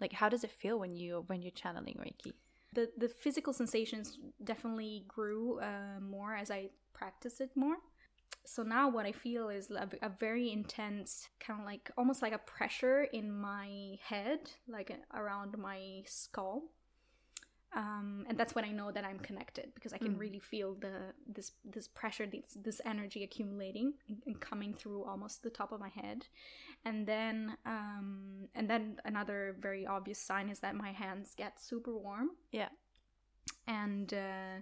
like 0.01 0.12
how 0.12 0.29
does 0.29 0.45
it 0.45 0.51
feel 0.51 0.79
when 0.79 0.95
you 0.95 1.24
when 1.29 1.41
you're 1.43 1.51
channeling 1.62 1.97
Reiki? 2.05 2.33
the 2.74 2.91
the 3.03 3.09
physical 3.09 3.53
sensations 3.53 4.18
definitely 4.45 5.05
grew 5.09 5.59
uh, 5.61 5.99
more 6.01 6.35
as 6.43 6.51
I 6.51 6.68
practiced 6.93 7.41
it 7.41 7.51
more. 7.57 7.76
So 8.45 8.62
now 8.62 8.89
what 8.89 9.05
I 9.07 9.12
feel 9.12 9.49
is 9.51 9.70
a, 9.70 9.89
a 10.03 10.09
very 10.09 10.51
intense 10.51 11.29
kind 11.39 11.61
of 11.61 11.66
like 11.66 11.91
almost 11.99 12.22
like 12.22 12.33
a 12.33 12.39
pressure 12.39 13.03
in 13.03 13.31
my 13.31 13.99
head, 14.03 14.51
like 14.66 14.91
uh, 14.91 15.18
around 15.18 15.57
my 15.59 16.03
skull. 16.07 16.62
Um, 17.76 18.24
and 18.26 18.39
that's 18.39 18.55
when 18.55 18.64
I 18.64 18.70
know 18.72 18.91
that 18.91 19.05
I'm 19.05 19.18
connected 19.18 19.74
because 19.74 19.93
I 19.93 19.99
can 19.99 20.14
Mm. 20.14 20.20
really 20.20 20.39
feel 20.39 20.74
the 20.74 21.12
this 21.26 21.53
this 21.64 21.87
pressure, 21.87 22.26
this 22.26 22.57
this 22.57 22.81
energy 22.87 23.22
accumulating 23.22 23.93
and, 24.26 24.41
coming 24.41 24.72
through 24.72 25.05
almost 25.05 25.43
the 25.43 25.51
top 25.51 25.70
of 25.72 25.79
my 25.79 25.91
head, 25.91 26.26
and 26.87 27.07
then 27.07 27.59
um, 27.66 28.49
and 28.55 28.70
then 28.70 28.99
another 29.05 29.55
very 29.61 29.87
obvious 29.87 30.18
sign 30.18 30.49
is 30.49 30.61
that 30.61 30.74
my 30.74 30.93
hands 30.93 31.35
get 31.37 31.61
super 31.61 31.95
warm 31.95 32.31
Yeah. 32.53 32.70
and 33.66 34.12
uh, 34.14 34.57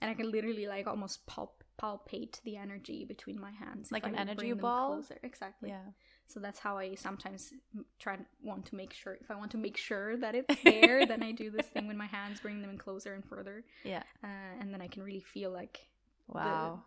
and 0.00 0.10
I 0.10 0.14
can 0.14 0.30
literally 0.30 0.66
like 0.66 0.86
almost 0.86 1.26
palp- 1.26 1.61
palpate 1.82 2.40
the 2.44 2.56
energy 2.56 3.04
between 3.04 3.40
my 3.40 3.50
hands, 3.50 3.90
Like 3.90 4.06
an 4.06 4.14
I 4.14 4.20
energy 4.20 4.52
ball? 4.52 4.94
Closer. 4.94 5.18
Exactly. 5.22 5.70
Yeah. 5.70 5.80
So 6.28 6.38
that's 6.40 6.58
how 6.60 6.78
I 6.78 6.94
sometimes 6.94 7.52
try 7.98 8.16
to 8.16 8.24
want 8.42 8.66
to 8.66 8.76
make 8.76 8.92
sure. 8.92 9.18
If 9.20 9.30
I 9.30 9.34
want 9.34 9.50
to 9.52 9.58
make 9.58 9.76
sure 9.76 10.16
that 10.18 10.34
it's 10.34 10.54
there, 10.64 11.04
then 11.06 11.22
I 11.22 11.32
do 11.32 11.50
this 11.50 11.66
thing 11.66 11.86
with 11.88 11.96
my 11.96 12.06
hands, 12.06 12.40
bring 12.40 12.60
them 12.62 12.70
in 12.70 12.78
closer 12.78 13.14
and 13.14 13.24
further, 13.24 13.64
Yeah. 13.84 14.02
uh, 14.22 14.52
and 14.60 14.72
then 14.72 14.80
I 14.80 14.88
can 14.88 15.02
really 15.02 15.20
feel 15.20 15.50
like 15.50 15.88
Wow. 16.28 16.84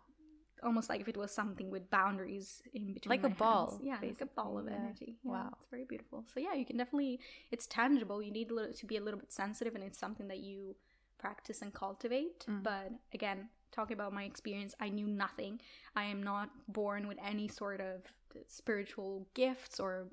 almost 0.62 0.88
like 0.88 1.00
if 1.02 1.08
it 1.08 1.16
was 1.16 1.30
something 1.30 1.70
with 1.70 1.90
boundaries 1.90 2.62
in 2.72 2.92
between, 2.94 3.10
Like 3.10 3.20
a 3.24 3.28
hands. 3.28 3.38
ball, 3.38 3.80
yeah, 3.82 3.98
like 4.02 4.20
a 4.20 4.26
ball 4.26 4.58
of 4.58 4.64
basically, 4.64 4.72
yeah. 4.82 4.84
energy. 4.88 5.18
Yeah, 5.22 5.30
Wow. 5.32 5.50
it's 5.60 5.70
very 5.70 5.84
beautiful. 5.84 6.24
So 6.32 6.40
yeah, 6.40 6.54
you 6.54 6.64
can 6.64 6.76
definitely. 6.78 7.20
It's 7.50 7.66
tangible. 7.66 8.22
You 8.22 8.32
need 8.32 8.48
to 8.48 8.86
be 8.86 8.96
a 8.96 9.02
little 9.02 9.20
bit 9.20 9.30
sensitive, 9.32 9.74
and 9.74 9.84
it's 9.84 9.98
something 9.98 10.28
that 10.28 10.38
you 10.38 10.74
practice 11.18 11.62
and 11.62 11.72
cultivate. 11.72 12.44
Mm. 12.48 12.62
But 12.62 12.90
again, 13.12 13.48
talking 13.76 13.94
about 13.94 14.12
my 14.12 14.24
experience, 14.24 14.74
I 14.80 14.88
knew 14.88 15.06
nothing. 15.06 15.60
I 15.94 16.04
am 16.04 16.22
not 16.22 16.48
born 16.68 17.06
with 17.06 17.18
any 17.24 17.46
sort 17.48 17.80
of 17.80 18.02
spiritual 18.48 19.26
gifts 19.34 19.78
or 19.78 20.08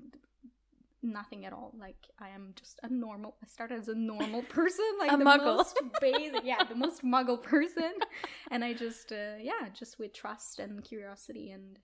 nothing 1.02 1.44
at 1.44 1.52
all. 1.52 1.72
Like 1.78 1.96
I 2.20 2.28
am 2.30 2.52
just 2.58 2.78
a 2.82 2.88
normal. 2.88 3.36
I 3.42 3.46
started 3.46 3.78
as 3.78 3.88
a 3.88 3.94
normal 3.94 4.42
person, 4.58 4.84
like 4.98 5.12
A 5.12 5.16
the 5.16 5.24
muggle. 5.24 5.56
most 5.56 5.76
basic, 6.00 6.44
yeah, 6.44 6.62
the 6.64 6.74
most 6.74 7.02
muggle 7.14 7.42
person. 7.42 7.92
And 8.50 8.64
I 8.64 8.72
just, 8.74 9.12
uh, 9.12 9.36
yeah, 9.40 9.68
just 9.72 9.98
with 9.98 10.12
trust 10.12 10.58
and 10.58 10.84
curiosity 10.84 11.50
and 11.50 11.78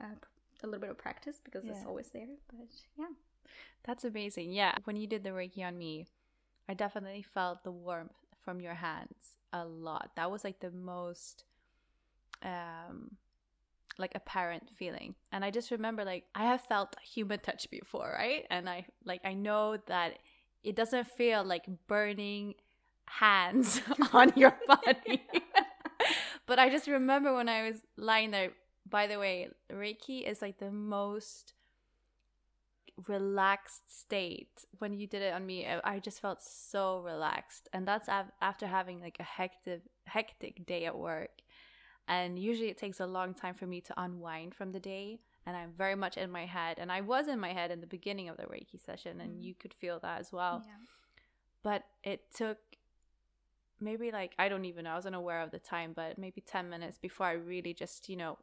uh, 0.00 0.14
a 0.62 0.66
little 0.66 0.80
bit 0.80 0.90
of 0.90 0.98
practice 0.98 1.40
because 1.44 1.64
it's 1.64 1.84
always 1.86 2.08
there. 2.10 2.26
But 2.48 2.68
yeah, 2.98 3.06
That's 3.84 4.04
amazing. 4.04 4.52
Yeah. 4.52 4.74
When 4.84 4.96
you 4.96 5.06
did 5.06 5.22
the 5.24 5.30
Reiki 5.30 5.62
on 5.64 5.76
me, 5.78 6.06
I 6.68 6.74
definitely 6.74 7.22
felt 7.22 7.62
the 7.64 7.70
warmth 7.72 8.12
from 8.44 8.60
your 8.60 8.74
hands 8.74 9.38
a 9.52 9.64
lot. 9.64 10.10
That 10.16 10.30
was 10.30 10.44
like 10.44 10.60
the 10.60 10.70
most 10.70 11.44
um 12.42 13.16
like 13.98 14.14
apparent 14.14 14.68
feeling. 14.76 15.14
And 15.32 15.44
I 15.44 15.50
just 15.50 15.70
remember 15.70 16.04
like 16.04 16.24
I 16.34 16.44
have 16.44 16.62
felt 16.62 16.96
human 17.02 17.40
touch 17.40 17.70
before, 17.70 18.14
right? 18.16 18.44
And 18.50 18.68
I 18.68 18.86
like 19.04 19.20
I 19.24 19.34
know 19.34 19.78
that 19.86 20.18
it 20.62 20.76
doesn't 20.76 21.06
feel 21.06 21.44
like 21.44 21.64
burning 21.86 22.54
hands 23.06 23.80
on 24.12 24.32
your 24.36 24.56
body. 24.66 25.22
but 26.46 26.58
I 26.58 26.68
just 26.68 26.88
remember 26.88 27.34
when 27.34 27.48
I 27.48 27.68
was 27.68 27.76
lying 27.96 28.30
there 28.30 28.52
by 28.88 29.06
the 29.06 29.18
way, 29.18 29.48
Reiki 29.72 30.22
is 30.28 30.40
like 30.40 30.58
the 30.58 30.70
most 30.70 31.54
relaxed 33.06 33.90
state. 34.00 34.64
When 34.78 34.92
you 34.94 35.06
did 35.06 35.22
it 35.22 35.34
on 35.34 35.44
me 35.44 35.66
I- 35.66 35.98
just 35.98 36.20
felt 36.20 36.42
so 36.42 37.00
relaxed. 37.00 37.68
And 37.72 37.86
that's 37.86 38.08
af- 38.08 38.32
after 38.40 38.66
having 38.66 39.00
like 39.00 39.18
a 39.20 39.22
hectic 39.22 39.82
hectic 40.06 40.64
day 40.66 40.84
at 40.86 40.96
work. 40.96 41.42
And 42.08 42.38
usually 42.38 42.68
it 42.68 42.78
takes 42.78 43.00
a 43.00 43.06
long 43.06 43.34
time 43.34 43.54
for 43.54 43.66
me 43.66 43.80
to 43.82 43.94
unwind 44.00 44.54
from 44.54 44.72
the 44.72 44.80
day. 44.80 45.18
And 45.44 45.56
i'm 45.56 45.72
very 45.72 45.94
much 45.94 46.16
in 46.16 46.30
my 46.30 46.46
head. 46.46 46.78
And 46.78 46.90
i 46.90 47.00
was 47.00 47.28
in 47.28 47.38
my 47.38 47.52
head 47.52 47.70
in 47.70 47.80
the 47.80 47.86
beginning 47.86 48.28
of 48.28 48.36
the 48.36 48.44
reiki 48.44 48.80
session 48.80 49.20
and 49.20 49.32
Mm. 49.36 49.42
you 49.44 49.54
could 49.54 49.74
feel 49.74 49.98
that 50.00 50.20
as 50.20 50.32
well. 50.32 50.62
Yeah, 50.66 50.72
but 51.62 51.84
it 52.02 52.32
took 52.34 52.58
maybe 53.80 54.10
like 54.10 54.34
I 54.38 54.48
don't 54.48 54.64
even 54.64 54.84
know. 54.84 54.92
I 54.92 54.94
wasn't 54.94 55.16
aware 55.16 55.42
of 55.42 55.50
the 55.50 55.58
time, 55.58 55.92
but 55.94 56.16
maybe 56.18 56.40
10 56.40 56.68
minutes 56.70 56.98
before 56.98 57.26
I 57.26 57.32
really 57.32 57.74
just, 57.74 58.08
you 58.08 58.16
know, 58.16 58.38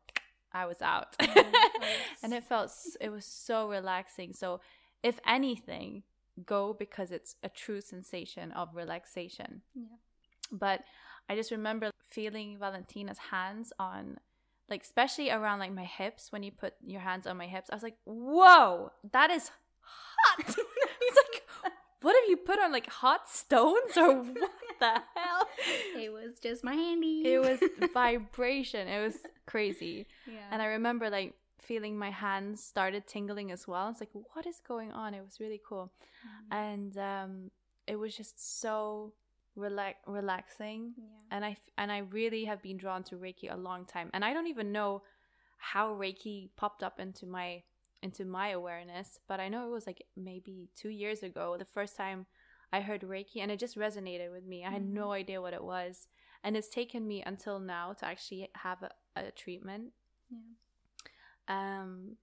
I 0.54 0.66
was 0.66 0.82
out. 0.82 1.16
Oh 1.20 1.43
and 2.24 2.34
it 2.34 2.43
felt 2.43 2.72
it 3.01 3.10
was 3.10 3.26
so 3.26 3.70
relaxing. 3.70 4.34
So, 4.34 4.62
if 5.01 5.20
anything, 5.28 6.04
go 6.45 6.74
because 6.78 7.12
it's 7.12 7.36
a 7.43 7.49
true 7.49 7.82
sensation 7.82 8.51
of 8.51 8.76
relaxation. 8.76 9.62
yeah, 9.76 9.97
But 10.51 10.84
I 11.30 11.36
just 11.36 11.51
remember 11.51 11.91
feeling 12.10 12.58
Valentina's 12.60 13.18
hands 13.32 13.74
on 13.80 14.18
like 14.70 14.84
especially 14.84 15.30
around 15.30 15.60
like 15.60 15.74
my 15.74 15.84
hips 15.84 16.32
when 16.32 16.41
you 16.43 16.51
put 16.51 16.74
your 16.86 17.01
hands 17.01 17.28
on 17.28 17.38
my 17.38 17.47
hips. 17.47 17.70
I 17.70 17.76
was 17.76 17.84
like, 17.84 17.97
"Whoa, 18.06 18.91
that 19.12 19.30
is 19.30 19.51
hot." 19.82 20.39
it's 20.47 21.18
like 21.18 21.43
what 22.01 22.16
have 22.16 22.30
you 22.30 22.38
put 22.38 22.60
on 22.60 22.72
like 22.72 22.88
hot 22.89 23.30
stones 23.30 23.95
or 23.97 24.24
what 24.24 24.80
the 24.80 25.01
hell? 25.16 25.42
It 25.95 26.12
was 26.12 26.39
just 26.39 26.64
my 26.64 26.74
handy. 26.76 27.24
It 27.26 27.39
was 27.39 27.60
vibration. 27.93 28.88
It 28.88 29.01
was 29.01 29.18
crazy. 29.45 30.08
yeah, 30.28 30.47
And 30.51 30.62
I 30.62 30.66
remember 30.68 31.10
like 31.10 31.34
feeling 31.60 31.97
my 31.97 32.10
hands 32.12 32.64
started 32.64 33.08
tingling 33.08 33.51
as 33.51 33.68
well. 33.68 33.89
It's 33.89 33.99
like, 33.99 34.10
what 34.34 34.45
is 34.45 34.60
going 34.68 34.91
on? 34.91 35.14
It 35.14 35.22
was 35.24 35.39
really 35.39 35.62
cool. 35.68 35.91
Mhm. 36.26 36.56
And 36.66 36.97
um, 36.97 37.51
it 37.88 37.95
was 37.97 38.16
just 38.16 38.62
so 38.62 39.14
relax 39.56 39.97
relaxing. 40.08 40.93
yeah. 40.97 41.06
And 41.32 41.45
I 41.45 41.51
f- 41.51 41.70
and 41.78 41.91
I 41.91 41.99
really 41.99 42.45
have 42.45 42.62
been 42.62 42.78
drawn 42.78 43.04
to 43.06 43.16
Reiki 43.16 43.51
a 43.51 43.58
long 43.58 43.86
time. 43.86 44.10
And 44.14 44.24
I 44.26 44.34
don't 44.34 44.47
even 44.47 44.72
know 44.72 45.04
how 45.58 45.93
Reiki 45.95 46.49
popped 46.56 46.84
up 46.84 46.99
into 46.99 47.26
my 47.26 47.64
into 48.01 48.26
my 48.26 48.49
awareness, 48.49 49.18
but 49.30 49.39
I 49.39 49.47
know 49.47 49.66
it 49.66 49.72
was 49.72 49.88
like 49.88 50.04
maybe 50.18 50.68
2 50.76 50.89
years 50.89 51.24
ago 51.24 51.56
the 51.58 51.64
first 51.66 51.95
time 51.95 52.26
I 52.74 52.82
heard 52.82 53.01
Reiki 53.01 53.38
and 53.38 53.51
it 53.51 53.59
just 53.59 53.78
resonated 53.78 54.32
with 54.34 54.45
me. 54.45 54.65
I 54.65 54.71
had 54.71 54.84
no 54.84 55.11
idea 55.11 55.41
what 55.41 55.53
it 55.53 55.63
was. 55.63 56.07
And 56.43 56.57
it's 56.57 56.67
taken 56.67 57.07
me 57.07 57.24
until 57.24 57.59
now 57.59 57.93
to 57.93 58.05
actually 58.05 58.49
have 58.55 58.82
a, 58.82 58.89
a 59.15 59.32
treatment 59.32 59.91
yeah. 60.30 61.80
um 61.80 62.17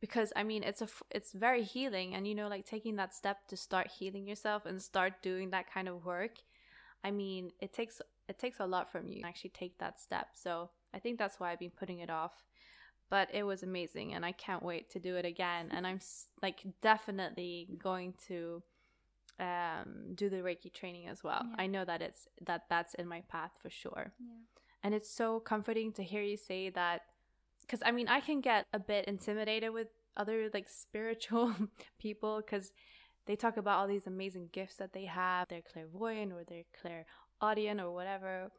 because 0.00 0.32
i 0.36 0.42
mean 0.42 0.62
it's 0.62 0.80
a 0.80 0.88
it's 1.10 1.32
very 1.32 1.62
healing 1.62 2.14
and 2.14 2.26
you 2.26 2.34
know 2.34 2.48
like 2.48 2.64
taking 2.64 2.96
that 2.96 3.14
step 3.14 3.46
to 3.48 3.56
start 3.56 3.88
healing 3.98 4.26
yourself 4.26 4.64
and 4.64 4.80
start 4.80 5.14
doing 5.22 5.50
that 5.50 5.72
kind 5.72 5.88
of 5.88 6.04
work 6.04 6.38
i 7.02 7.10
mean 7.10 7.50
it 7.60 7.72
takes 7.72 8.00
it 8.28 8.38
takes 8.38 8.60
a 8.60 8.66
lot 8.66 8.90
from 8.90 9.08
you 9.08 9.22
to 9.22 9.26
actually 9.26 9.50
take 9.50 9.78
that 9.78 10.00
step 10.00 10.28
so 10.34 10.70
i 10.94 10.98
think 10.98 11.18
that's 11.18 11.40
why 11.40 11.50
i've 11.50 11.58
been 11.58 11.70
putting 11.70 11.98
it 11.98 12.10
off 12.10 12.44
but 13.10 13.28
it 13.32 13.42
was 13.42 13.62
amazing 13.62 14.14
and 14.14 14.24
i 14.24 14.32
can't 14.32 14.62
wait 14.62 14.90
to 14.90 15.00
do 15.00 15.16
it 15.16 15.24
again 15.24 15.68
and 15.70 15.86
i'm 15.86 16.00
like 16.42 16.62
definitely 16.80 17.68
going 17.82 18.14
to 18.26 18.62
um 19.40 20.14
do 20.14 20.28
the 20.28 20.38
reiki 20.38 20.72
training 20.72 21.06
as 21.06 21.22
well 21.22 21.42
Yeah. 21.44 21.54
i 21.62 21.66
know 21.66 21.84
that 21.84 22.02
it's 22.02 22.26
that 22.46 22.62
that's 22.68 22.94
in 22.94 23.06
my 23.06 23.22
path 23.28 23.52
for 23.62 23.70
sure 23.70 24.12
Yeah. 24.18 24.34
and 24.82 24.94
it's 24.94 25.10
so 25.10 25.40
comforting 25.40 25.92
to 25.92 26.02
hear 26.02 26.22
you 26.22 26.36
say 26.36 26.70
that 26.70 27.02
because 27.62 27.80
i 27.84 27.90
mean 27.92 28.08
i 28.08 28.20
can 28.20 28.40
get 28.40 28.64
a 28.72 28.78
bit 28.78 29.04
intimidated 29.06 29.72
with 29.72 29.88
other 30.16 30.50
like 30.52 30.68
spiritual 30.86 31.54
people 31.98 32.42
because 32.44 32.72
they 33.26 33.36
talk 33.36 33.56
about 33.56 33.78
all 33.78 33.86
these 33.86 34.06
amazing 34.06 34.48
gifts 34.52 34.76
that 34.76 34.92
they 34.92 35.04
have 35.04 35.46
they're 35.48 35.62
clairvoyant 35.72 36.32
or 36.32 36.42
they're 36.48 36.64
clairaudient 36.80 37.80
or 37.80 37.92
whatever 37.92 38.50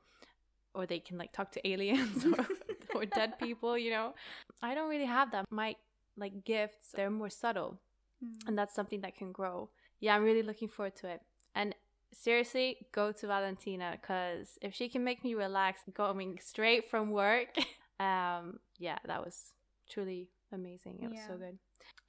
or 0.75 0.85
they 0.85 0.99
can 0.99 1.17
like 1.17 1.33
talk 1.33 1.51
to 1.51 1.67
aliens 1.67 2.23
or, 2.25 2.45
or 2.95 3.05
dead 3.05 3.37
people 3.39 3.77
you 3.77 3.89
know 3.89 4.13
i 4.61 4.73
don't 4.75 4.89
really 4.89 5.05
have 5.05 5.31
that 5.31 5.45
my 5.51 5.75
like 6.15 6.45
gifts 6.45 6.91
they're 6.95 7.09
more 7.11 7.29
subtle 7.29 7.79
Mm. 8.21 8.47
and 8.47 8.57
that's 8.57 8.75
something 8.75 8.99
that 8.99 9.15
can 9.15 9.31
grow 9.31 9.69
yeah 9.99 10.15
i'm 10.15 10.23
really 10.23 10.43
looking 10.43 10.67
forward 10.67 10.95
to 10.95 11.07
it 11.07 11.21
and 11.55 11.75
seriously 12.13 12.77
go 12.91 13.11
to 13.11 13.27
valentina 13.27 13.97
because 13.99 14.57
if 14.61 14.73
she 14.73 14.89
can 14.89 15.03
make 15.03 15.23
me 15.23 15.35
relax 15.35 15.81
going 15.93 16.39
straight 16.41 16.89
from 16.89 17.11
work 17.11 17.49
um 17.99 18.59
yeah 18.77 18.97
that 19.05 19.23
was 19.23 19.53
truly 19.89 20.27
amazing 20.51 20.99
it 21.01 21.09
was 21.09 21.19
so 21.27 21.35
good 21.37 21.57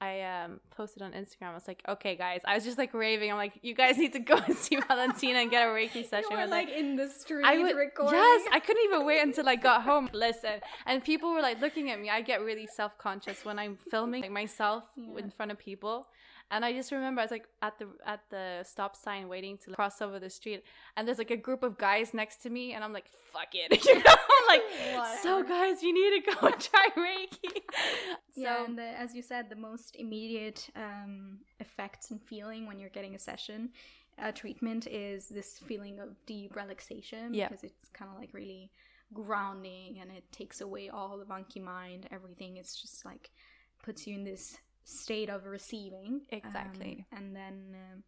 i 0.00 0.22
um 0.22 0.60
posted 0.70 1.02
on 1.02 1.12
instagram 1.12 1.48
i 1.50 1.54
was 1.54 1.68
like 1.68 1.82
okay 1.88 2.16
guys 2.16 2.40
i 2.46 2.54
was 2.54 2.64
just 2.64 2.78
like 2.78 2.94
raving 2.94 3.30
i'm 3.30 3.36
like 3.36 3.52
you 3.62 3.74
guys 3.74 3.98
need 3.98 4.12
to 4.12 4.18
go 4.18 4.34
and 4.36 4.56
see 4.56 4.76
valentina 4.88 5.40
and 5.40 5.50
get 5.50 5.66
a 5.66 5.70
reiki 5.70 6.02
session 6.08 6.24
You 6.30 6.36
were 6.36 6.42
her." 6.42 6.46
like 6.48 6.70
in 6.70 6.96
the 6.96 7.08
street 7.08 7.44
I 7.44 7.58
would, 7.58 7.76
recording. 7.76 8.18
yes, 8.18 8.48
I 8.52 8.60
couldn't 8.60 8.84
even 8.84 9.04
wait 9.04 9.20
until 9.20 9.46
I 9.48 9.56
got 9.56 9.82
home. 9.82 10.08
Listen, 10.14 10.60
and 10.86 11.04
people 11.04 11.32
were 11.32 11.42
like 11.42 11.60
looking 11.60 11.90
at 11.90 12.00
me. 12.00 12.08
I 12.08 12.20
get 12.22 12.40
really 12.42 12.66
self 12.66 12.96
conscious 12.98 13.44
when 13.44 13.58
I'm 13.58 13.76
filming 13.90 14.22
like, 14.22 14.30
myself 14.30 14.84
Yeah. 14.96 15.18
in 15.22 15.30
front 15.30 15.50
of 15.52 15.58
people, 15.58 16.06
and 16.50 16.64
I 16.64 16.72
just 16.72 16.90
remember 16.92 17.20
I 17.20 17.24
was 17.24 17.30
like 17.30 17.46
at 17.62 17.78
the 17.78 17.88
at 18.06 18.20
the 18.30 18.64
stop 18.64 18.96
sign 18.96 19.28
waiting 19.28 19.58
to 19.64 19.70
cross 19.72 20.00
over 20.02 20.18
the 20.18 20.30
street, 20.30 20.62
and 20.96 21.06
there's 21.06 21.18
like 21.18 21.30
a 21.30 21.36
group 21.36 21.62
of 21.62 21.78
guys 21.78 22.12
next 22.14 22.42
to 22.42 22.50
me, 22.50 22.72
and 22.72 22.82
I'm 22.84 22.92
like, 22.92 23.06
fuck 23.32 23.48
it, 23.54 23.84
you 23.86 23.94
know, 23.94 24.14
I'm 24.14 24.46
like, 24.48 25.18
so 25.22 25.42
guys, 25.42 25.82
you 25.82 25.92
need 25.92 26.24
to 26.24 26.32
go 26.34 26.46
and 26.48 26.60
try 26.70 26.88
Reiki. 26.96 27.60
yeah, 28.34 28.56
so 28.58 28.64
and 28.66 28.78
the, 28.78 28.82
as 28.82 29.14
you 29.14 29.22
said, 29.22 29.48
the 29.48 29.56
most 29.56 29.96
immediate 29.96 30.68
um, 30.76 31.38
effects 31.60 32.10
and 32.10 32.20
feeling 32.22 32.66
when 32.66 32.78
you're 32.80 32.90
getting 32.90 33.14
a 33.14 33.18
session, 33.18 33.70
a 34.18 34.32
treatment, 34.32 34.86
is 34.86 35.28
this 35.28 35.58
feeling 35.66 36.00
of 36.00 36.08
deep 36.26 36.56
relaxation 36.56 37.32
Yeah. 37.34 37.48
because 37.48 37.64
it's 37.64 37.88
kind 37.92 38.10
of 38.12 38.18
like 38.18 38.30
really 38.34 38.70
grounding 39.12 39.98
and 40.00 40.10
it 40.10 40.24
takes 40.32 40.60
away 40.60 40.88
all 40.88 41.18
the 41.18 41.24
monkey 41.24 41.60
mind, 41.60 42.06
everything. 42.10 42.56
It's 42.56 42.80
just 42.80 43.04
like 43.04 43.30
puts 43.82 44.06
you 44.06 44.14
in 44.14 44.24
this 44.24 44.58
state 44.84 45.28
of 45.30 45.46
receiving. 45.46 46.22
Exactly. 46.30 47.06
Um, 47.12 47.18
and 47.18 47.36
then, 47.36 47.74
um 47.74 48.02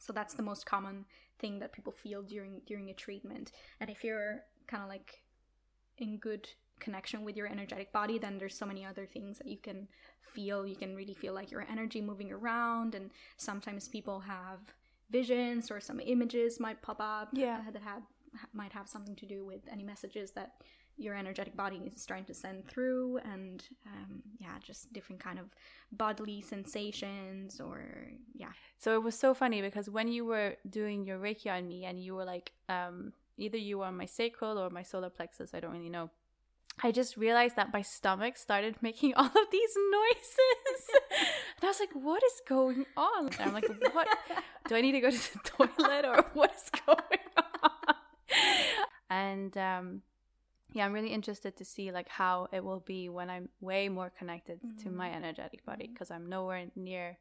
so 0.00 0.12
that's 0.12 0.34
the 0.34 0.42
most 0.44 0.64
common 0.64 1.04
thing 1.40 1.58
that 1.58 1.72
people 1.72 1.92
feel 1.92 2.22
during 2.22 2.60
during 2.66 2.88
a 2.90 2.94
treatment. 2.94 3.50
And 3.80 3.90
if 3.90 4.04
you're 4.04 4.40
kind 4.68 4.82
of 4.82 4.88
like 4.88 5.22
in 5.98 6.18
good 6.18 6.48
connection 6.78 7.24
with 7.24 7.36
your 7.36 7.48
energetic 7.48 7.92
body, 7.92 8.18
then 8.18 8.38
there's 8.38 8.56
so 8.56 8.64
many 8.64 8.84
other 8.86 9.06
things 9.06 9.38
that 9.38 9.48
you 9.48 9.58
can 9.58 9.88
feel. 10.22 10.64
You 10.66 10.76
can 10.76 10.94
really 10.94 11.14
feel 11.14 11.34
like 11.34 11.50
your 11.50 11.66
energy 11.68 12.00
moving 12.00 12.30
around, 12.30 12.94
and 12.94 13.10
sometimes 13.36 13.88
people 13.88 14.20
have 14.20 14.60
visions 15.10 15.70
or 15.70 15.80
some 15.80 15.98
images 16.00 16.60
might 16.60 16.80
pop 16.82 17.00
up 17.00 17.30
Yeah. 17.32 17.62
uh, 17.66 17.70
that 17.72 17.82
have 17.82 18.02
might 18.52 18.72
have 18.72 18.88
something 18.88 19.16
to 19.16 19.26
do 19.26 19.44
with 19.44 19.62
any 19.72 19.82
messages 19.82 20.30
that 20.32 20.62
your 20.98 21.14
energetic 21.14 21.56
body 21.56 21.80
is 21.94 22.04
trying 22.04 22.24
to 22.24 22.34
send 22.34 22.66
through 22.66 23.18
and 23.18 23.64
um, 23.86 24.22
yeah 24.38 24.56
just 24.62 24.92
different 24.92 25.22
kind 25.22 25.38
of 25.38 25.46
bodily 25.92 26.40
sensations 26.42 27.60
or 27.60 27.80
yeah 28.34 28.52
So 28.78 28.94
it 28.94 29.02
was 29.02 29.18
so 29.18 29.32
funny 29.34 29.62
because 29.62 29.88
when 29.88 30.08
you 30.08 30.24
were 30.24 30.56
doing 30.68 31.04
your 31.04 31.18
Reiki 31.18 31.50
on 31.50 31.66
me 31.68 31.84
and 31.84 31.98
you 31.98 32.14
were 32.14 32.24
like, 32.24 32.52
um, 32.68 33.12
either 33.36 33.56
you 33.56 33.78
were 33.78 33.86
on 33.86 33.96
my 33.96 34.06
sacral 34.06 34.58
or 34.58 34.70
my 34.70 34.82
solar 34.82 35.10
plexus, 35.10 35.54
I 35.54 35.60
don't 35.60 35.72
really 35.72 35.88
know. 35.88 36.10
I 36.80 36.92
just 36.92 37.16
realized 37.16 37.56
that 37.56 37.72
my 37.72 37.82
stomach 37.82 38.36
started 38.36 38.76
making 38.82 39.14
all 39.14 39.26
of 39.26 39.50
these 39.50 39.74
noises. 39.90 40.82
and 41.56 41.64
I 41.64 41.66
was 41.66 41.80
like, 41.80 41.90
what 41.92 42.22
is 42.22 42.40
going 42.48 42.86
on? 42.96 43.28
And 43.28 43.40
I'm 43.40 43.52
like, 43.52 43.68
what? 43.92 44.08
Do 44.68 44.76
I 44.76 44.80
need 44.80 44.92
to 44.92 45.00
go 45.00 45.10
to 45.10 45.32
the 45.32 45.38
toilet 45.44 46.04
or 46.04 46.24
what 46.34 46.52
is 46.54 46.70
going 46.86 47.20
on? 47.36 47.94
And 49.10 49.56
um, 49.58 50.02
yeah, 50.72 50.84
I'm 50.84 50.92
really 50.92 51.12
interested 51.12 51.56
to 51.56 51.64
see 51.64 51.90
like 51.92 52.08
how 52.08 52.48
it 52.52 52.62
will 52.62 52.80
be 52.80 53.08
when 53.08 53.30
I'm 53.30 53.48
way 53.60 53.88
more 53.88 54.10
connected 54.10 54.60
to 54.82 54.90
my 54.90 55.10
energetic 55.10 55.64
body 55.64 55.88
because 55.92 56.10
I'm 56.10 56.28
nowhere 56.28 56.66
near 56.76 57.18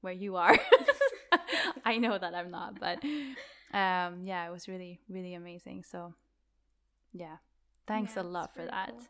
where 0.00 0.12
you 0.14 0.36
are. 0.36 0.56
I 1.84 1.98
know 1.98 2.18
that 2.18 2.34
I'm 2.34 2.50
not, 2.50 2.80
but 2.80 3.02
um, 3.72 4.22
yeah, 4.24 4.46
it 4.46 4.50
was 4.52 4.68
really, 4.68 5.00
really 5.08 5.34
amazing. 5.34 5.84
So, 5.84 6.14
yeah, 7.12 7.36
thanks 7.86 8.14
Yeah, 8.16 8.22
a 8.22 8.24
lot 8.24 8.54
for 8.54 8.64
that. 8.64 8.90
cool. 8.90 9.02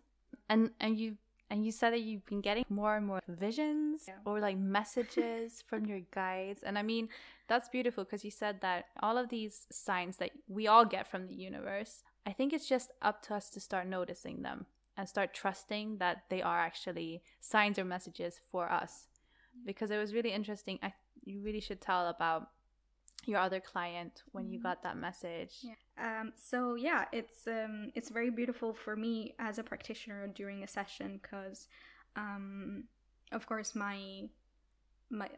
And 0.49 0.71
and 0.81 0.99
you 0.99 1.17
and 1.49 1.65
you 1.65 1.71
said 1.71 1.93
that 1.93 2.01
you've 2.01 2.27
been 2.27 2.41
getting 2.41 2.65
more 2.69 2.97
and 2.97 3.07
more 3.07 3.21
visions 3.29 4.05
Yeah. 4.09 4.15
or 4.25 4.41
like 4.41 4.59
messages 4.59 5.63
from 5.63 5.87
your 5.87 6.01
guides, 6.13 6.63
and 6.63 6.77
I 6.79 6.83
mean 6.83 7.09
that's 7.49 7.69
beautiful 7.69 8.05
because 8.05 8.25
you 8.25 8.31
said 8.31 8.61
that 8.63 8.87
all 9.01 9.17
of 9.17 9.29
these 9.29 9.67
signs 9.71 10.17
that 10.17 10.31
we 10.49 10.67
all 10.67 10.85
get 10.85 11.07
from 11.07 11.27
the 11.29 11.35
universe. 11.35 12.03
I 12.27 12.33
think 12.33 12.53
it's 12.53 12.69
just 12.69 12.93
up 13.03 13.23
to 13.25 13.35
us 13.35 13.51
to 13.51 13.61
start 13.61 13.87
noticing 13.87 14.43
them 14.43 14.67
and 14.97 15.09
start 15.09 15.35
trusting 15.35 15.99
that 15.99 16.25
they 16.31 16.43
are 16.43 16.59
actually 16.61 17.23
signs 17.41 17.79
or 17.79 17.85
messages 17.85 18.41
for 18.51 18.71
us 18.71 19.09
because 19.65 19.91
it 19.91 19.99
was 19.99 20.15
really 20.15 20.33
interesting. 20.33 20.79
I 20.83 20.95
you 21.25 21.41
really 21.43 21.61
should 21.61 21.81
tell 21.81 22.09
about 22.09 22.51
your 23.27 23.41
other 23.41 23.61
client 23.61 24.23
when 24.33 24.51
you 24.51 24.59
Mhm. 24.59 24.63
got 24.63 24.83
that 24.83 24.97
message. 24.97 25.55
Yeah. 25.63 25.75
Um, 25.99 26.33
so 26.37 26.75
yeah, 26.75 27.07
it's 27.13 27.47
um, 27.47 27.93
it's 27.95 28.11
very 28.11 28.31
beautiful 28.31 28.75
for 28.75 28.97
me 28.97 29.35
as 29.39 29.59
a 29.59 29.63
practitioner 29.65 30.29
during 30.29 30.63
a 30.63 30.69
session 30.69 31.19
because, 31.23 31.69
um, 32.17 32.85
of 33.33 33.47
course, 33.47 33.75
my 33.75 34.29
my 35.11 35.31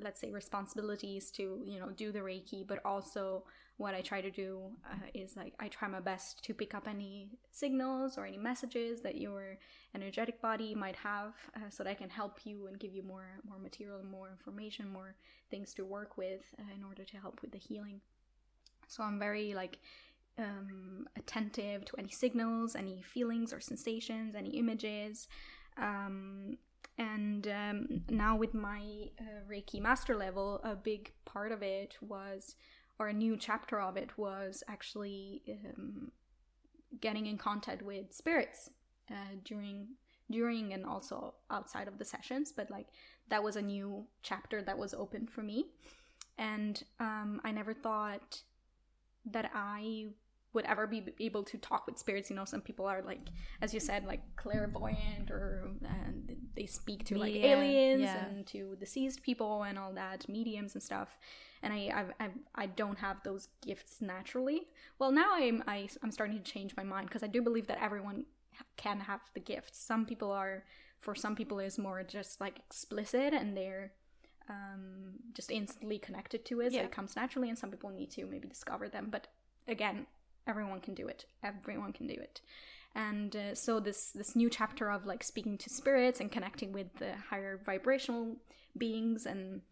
let's 0.00 0.20
say 0.20 0.30
responsibility 0.30 1.16
is 1.16 1.30
to 1.32 1.62
you 1.64 1.78
know 1.80 1.90
do 1.90 2.12
the 2.12 2.20
reiki 2.20 2.66
but 2.66 2.80
also 2.84 3.44
what 3.76 3.94
i 3.94 4.00
try 4.00 4.20
to 4.20 4.30
do 4.30 4.60
uh, 4.90 5.06
is 5.14 5.36
like 5.36 5.54
i 5.58 5.68
try 5.68 5.88
my 5.88 6.00
best 6.00 6.42
to 6.44 6.54
pick 6.54 6.74
up 6.74 6.86
any 6.88 7.28
signals 7.50 8.16
or 8.16 8.26
any 8.26 8.38
messages 8.38 9.02
that 9.02 9.16
your 9.16 9.58
energetic 9.94 10.40
body 10.40 10.74
might 10.74 10.96
have 10.96 11.34
uh, 11.56 11.70
so 11.70 11.82
that 11.82 11.90
i 11.90 11.94
can 11.94 12.10
help 12.10 12.40
you 12.44 12.66
and 12.66 12.78
give 12.78 12.94
you 12.94 13.02
more 13.02 13.40
more 13.48 13.58
material 13.58 14.02
more 14.04 14.30
information 14.30 14.88
more 14.88 15.14
things 15.52 15.74
to 15.74 15.84
work 15.84 16.16
with 16.16 16.40
uh, 16.58 16.74
in 16.74 16.82
order 16.82 17.04
to 17.04 17.16
help 17.18 17.42
with 17.42 17.52
the 17.52 17.58
healing. 17.58 18.00
So 18.88 19.04
i'm 19.04 19.20
very 19.20 19.54
like 19.54 19.78
um, 20.38 21.06
attentive 21.16 21.84
to 21.84 21.96
any 21.98 22.10
signals 22.10 22.74
any 22.74 23.02
feelings 23.02 23.52
or 23.52 23.60
sensations 23.60 24.34
any 24.34 24.50
images. 24.50 25.28
Um, 25.76 26.58
and 26.98 27.48
um, 27.48 28.02
now 28.10 28.36
with 28.36 28.54
my 28.54 28.80
uh, 29.20 29.40
reiki 29.50 29.80
master 29.80 30.14
level 30.16 30.60
a 30.64 30.74
big 30.74 31.12
part 31.24 31.52
of 31.52 31.62
it 31.62 31.96
was 32.00 32.56
or 33.02 33.08
a 33.08 33.12
new 33.12 33.36
chapter 33.36 33.80
of 33.80 33.96
it 33.96 34.10
was 34.16 34.62
actually 34.68 35.42
um, 35.48 36.12
getting 37.00 37.26
in 37.26 37.36
contact 37.36 37.82
with 37.82 38.12
spirits 38.12 38.70
uh, 39.10 39.34
during 39.44 39.88
during 40.30 40.72
and 40.72 40.86
also 40.86 41.34
outside 41.50 41.88
of 41.88 41.98
the 41.98 42.04
sessions 42.04 42.52
but 42.52 42.70
like 42.70 42.86
that 43.28 43.42
was 43.42 43.56
a 43.56 43.62
new 43.62 44.06
chapter 44.22 44.62
that 44.62 44.78
was 44.78 44.94
open 44.94 45.26
for 45.26 45.42
me. 45.42 45.66
And 46.38 46.82
um, 47.00 47.40
i 47.44 47.50
never 47.50 47.74
thought 47.74 48.42
that 49.26 49.50
i 49.52 50.06
would 50.54 50.64
ever 50.66 50.86
be 50.86 51.04
able 51.20 51.42
to 51.42 51.56
talk 51.58 51.86
with 51.86 51.98
spirits 51.98 52.28
you 52.28 52.36
know 52.36 52.44
some 52.44 52.60
people 52.60 52.86
are 52.86 53.02
like 53.02 53.28
as 53.60 53.72
you 53.72 53.80
said 53.80 54.04
like 54.04 54.20
clairvoyant 54.36 55.30
or 55.30 55.70
and 55.82 56.36
they 56.54 56.66
speak 56.66 57.04
to 57.04 57.16
like 57.16 57.32
Medium, 57.32 57.58
aliens 57.58 58.02
yeah. 58.02 58.26
and 58.26 58.46
to 58.46 58.76
deceased 58.78 59.22
people 59.22 59.62
and 59.62 59.78
all 59.78 59.92
that 59.92 60.28
mediums 60.28 60.74
and 60.74 60.82
stuff 60.82 61.16
and 61.62 61.72
I, 61.72 62.12
I've, 62.18 62.32
I 62.54 62.66
don't 62.66 62.98
have 62.98 63.18
those 63.22 63.48
gifts 63.64 64.00
naturally. 64.00 64.66
Well, 64.98 65.12
now 65.12 65.34
I'm 65.34 65.62
I, 65.66 65.88
I'm 66.02 66.10
starting 66.10 66.36
to 66.36 66.42
change 66.42 66.74
my 66.76 66.82
mind 66.82 67.06
because 67.06 67.22
I 67.22 67.28
do 67.28 67.40
believe 67.40 67.68
that 67.68 67.80
everyone 67.80 68.24
can 68.76 69.00
have 69.00 69.20
the 69.34 69.40
gifts. 69.40 69.78
Some 69.78 70.04
people 70.04 70.30
are, 70.32 70.64
for 70.98 71.14
some 71.14 71.36
people, 71.36 71.60
is 71.60 71.78
more 71.78 72.02
just 72.02 72.40
like 72.40 72.58
explicit 72.58 73.32
and 73.32 73.56
they're 73.56 73.92
um, 74.48 75.14
just 75.34 75.50
instantly 75.50 75.98
connected 75.98 76.44
to 76.46 76.60
it. 76.60 76.72
So 76.72 76.80
it 76.80 76.92
comes 76.92 77.14
naturally, 77.16 77.48
and 77.48 77.58
some 77.58 77.70
people 77.70 77.90
need 77.90 78.10
to 78.12 78.26
maybe 78.26 78.48
discover 78.48 78.88
them. 78.88 79.08
But 79.10 79.28
again, 79.68 80.06
everyone 80.46 80.80
can 80.80 80.94
do 80.94 81.08
it. 81.08 81.26
Everyone 81.42 81.92
can 81.92 82.06
do 82.06 82.14
it. 82.14 82.40
And 82.94 83.34
uh, 83.34 83.54
so 83.54 83.80
this 83.80 84.10
this 84.10 84.36
new 84.36 84.50
chapter 84.50 84.90
of 84.90 85.06
like 85.06 85.22
speaking 85.22 85.56
to 85.58 85.70
spirits 85.70 86.20
and 86.20 86.30
connecting 86.30 86.72
with 86.72 86.94
the 86.98 87.12
higher 87.30 87.60
vibrational 87.64 88.36
beings 88.76 89.26
and 89.26 89.62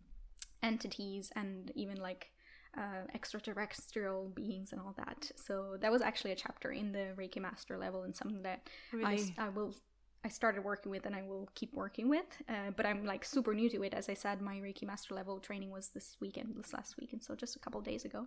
entities 0.63 1.31
and 1.37 1.71
even 1.75 1.97
like 1.97 2.31
uh, 2.77 3.05
extraterrestrial 3.15 4.31
beings 4.35 4.73
and 4.73 4.81
all 4.81 4.95
that. 4.97 5.31
So 5.37 5.77
that 5.81 5.91
was 5.91 6.03
actually 6.03 6.33
a 6.33 6.37
chapter 6.37 6.71
in 6.71 6.93
the 6.93 7.09
Reiki 7.17 7.41
Master 7.41 7.77
level 7.77 8.05
and 8.05 8.15
something 8.15 8.43
that 8.43 8.69
I, 8.93 8.97
Really? 8.97 9.35
I 9.39 9.49
will 9.49 9.75
I 10.23 10.29
started 10.29 10.65
working 10.65 10.91
with 10.91 11.07
and 11.07 11.17
I 11.17 11.23
will 11.23 11.49
keep 11.55 11.73
working 11.73 12.09
with. 12.09 12.27
Uh, 12.49 12.71
but 12.77 12.85
I'm 12.85 13.05
like 13.05 13.25
super 13.25 13.55
new 13.55 13.71
to 13.71 13.83
it. 13.83 13.95
As 13.95 14.09
I 14.09 14.15
said, 14.15 14.41
my 14.41 14.57
Reiki 14.57 14.85
Master 14.85 15.15
level 15.15 15.39
training 15.41 15.71
was 15.71 15.89
this 15.89 16.17
weekend, 16.21 16.55
this 16.57 16.73
last 16.73 16.97
weekend, 16.99 17.23
so 17.23 17.35
just 17.35 17.57
a 17.57 17.59
couple 17.59 17.81
days 17.81 18.05
ago. 18.05 18.27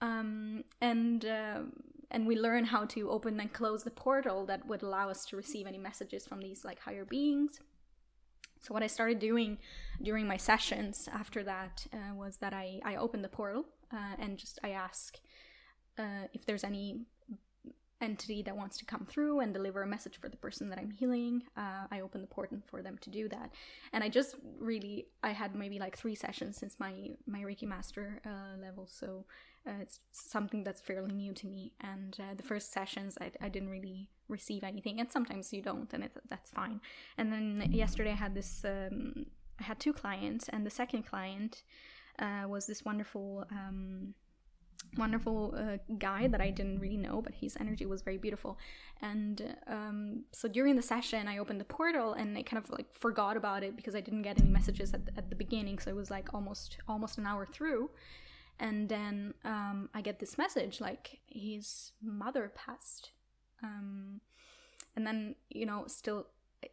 Um, 0.00 0.64
and 0.80 1.24
um 1.26 1.72
and 2.10 2.26
we 2.26 2.36
learn 2.36 2.64
how 2.64 2.84
to 2.86 3.08
open 3.10 3.38
and 3.38 3.52
close 3.52 3.84
the 3.84 3.90
portal 3.90 4.44
that 4.46 4.66
would 4.66 4.82
allow 4.82 5.08
us 5.10 5.24
to 5.26 5.36
receive 5.36 5.66
any 5.66 5.78
messages 5.78 6.26
from 6.26 6.40
these 6.40 6.64
like 6.64 6.80
higher 6.80 7.04
beings. 7.04 7.60
So 8.60 8.74
what 8.74 8.82
I 8.82 8.88
started 8.88 9.18
doing 9.20 9.58
during 10.02 10.26
my 10.26 10.36
sessions 10.36 11.08
after 11.12 11.42
that 11.44 11.86
uh, 11.92 12.14
was 12.14 12.38
that 12.38 12.52
I, 12.52 12.80
I 12.84 12.96
opened 12.96 13.24
the 13.24 13.28
portal 13.28 13.66
uh, 13.92 14.16
and 14.18 14.36
just 14.38 14.58
I 14.62 14.70
ask 14.70 15.18
uh, 15.98 16.26
if 16.32 16.44
there's 16.44 16.64
any 16.64 17.06
entity 18.02 18.42
that 18.42 18.56
wants 18.56 18.78
to 18.78 18.84
come 18.84 19.06
through 19.06 19.40
and 19.40 19.52
deliver 19.52 19.82
a 19.82 19.86
message 19.86 20.18
for 20.18 20.28
the 20.28 20.36
person 20.36 20.68
that 20.70 20.78
I'm 20.78 20.90
healing. 20.90 21.42
Uh, 21.56 21.86
I 21.90 22.00
open 22.00 22.22
the 22.22 22.26
portal 22.26 22.58
for 22.66 22.82
them 22.82 22.98
to 23.02 23.10
do 23.10 23.28
that, 23.28 23.50
and 23.92 24.02
I 24.02 24.08
just 24.08 24.36
really 24.58 25.06
I 25.22 25.30
had 25.30 25.54
maybe 25.54 25.78
like 25.78 25.98
three 25.98 26.14
sessions 26.14 26.56
since 26.56 26.76
my 26.78 27.10
my 27.26 27.40
Reiki 27.40 27.64
master 27.64 28.22
uh, 28.24 28.60
level, 28.60 28.86
so 28.90 29.26
uh, 29.66 29.80
it's 29.80 30.00
something 30.12 30.64
that's 30.64 30.80
fairly 30.80 31.12
new 31.12 31.32
to 31.34 31.46
me. 31.46 31.72
And 31.80 32.16
uh, 32.18 32.34
the 32.36 32.42
first 32.42 32.72
sessions 32.72 33.18
I, 33.20 33.30
I 33.40 33.48
didn't 33.48 33.70
really 33.70 34.08
receive 34.28 34.64
anything, 34.64 35.00
and 35.00 35.10
sometimes 35.10 35.52
you 35.52 35.62
don't, 35.62 35.92
and 35.92 36.04
it, 36.04 36.12
that's 36.28 36.50
fine. 36.50 36.80
And 37.18 37.32
then 37.32 37.68
yesterday 37.70 38.12
I 38.12 38.16
had 38.16 38.34
this 38.34 38.64
um, 38.64 39.26
I 39.60 39.64
had 39.64 39.78
two 39.78 39.92
clients, 39.92 40.48
and 40.48 40.64
the 40.64 40.70
second 40.70 41.02
client 41.04 41.62
uh, 42.18 42.44
was 42.48 42.66
this 42.66 42.84
wonderful. 42.84 43.44
Um, 43.50 44.14
wonderful 44.96 45.54
uh, 45.56 45.76
guy 45.98 46.26
that 46.26 46.40
I 46.40 46.50
didn't 46.50 46.80
really 46.80 46.96
know, 46.96 47.20
but 47.22 47.34
his 47.34 47.56
energy 47.60 47.86
was 47.86 48.02
very 48.02 48.16
beautiful. 48.16 48.58
And 49.00 49.56
um, 49.66 50.24
so 50.32 50.48
during 50.48 50.74
the 50.76 50.82
session, 50.82 51.28
I 51.28 51.38
opened 51.38 51.60
the 51.60 51.64
portal 51.64 52.14
and 52.14 52.36
I 52.36 52.42
kind 52.42 52.62
of 52.62 52.70
like 52.70 52.86
forgot 52.98 53.36
about 53.36 53.62
it 53.62 53.76
because 53.76 53.94
I 53.94 54.00
didn't 54.00 54.22
get 54.22 54.40
any 54.40 54.48
messages 54.48 54.92
at, 54.92 55.02
at 55.16 55.30
the 55.30 55.36
beginning. 55.36 55.78
So 55.78 55.90
it 55.90 55.96
was 55.96 56.10
like 56.10 56.34
almost 56.34 56.78
almost 56.88 57.18
an 57.18 57.26
hour 57.26 57.46
through, 57.46 57.90
and 58.60 58.88
then 58.88 59.34
um, 59.44 59.88
I 59.94 60.00
get 60.02 60.20
this 60.20 60.38
message 60.38 60.80
like 60.80 61.18
his 61.26 61.92
mother 62.02 62.52
passed, 62.54 63.10
um, 63.62 64.20
and 64.94 65.06
then 65.06 65.34
you 65.48 65.66
know 65.66 65.84
still. 65.88 66.26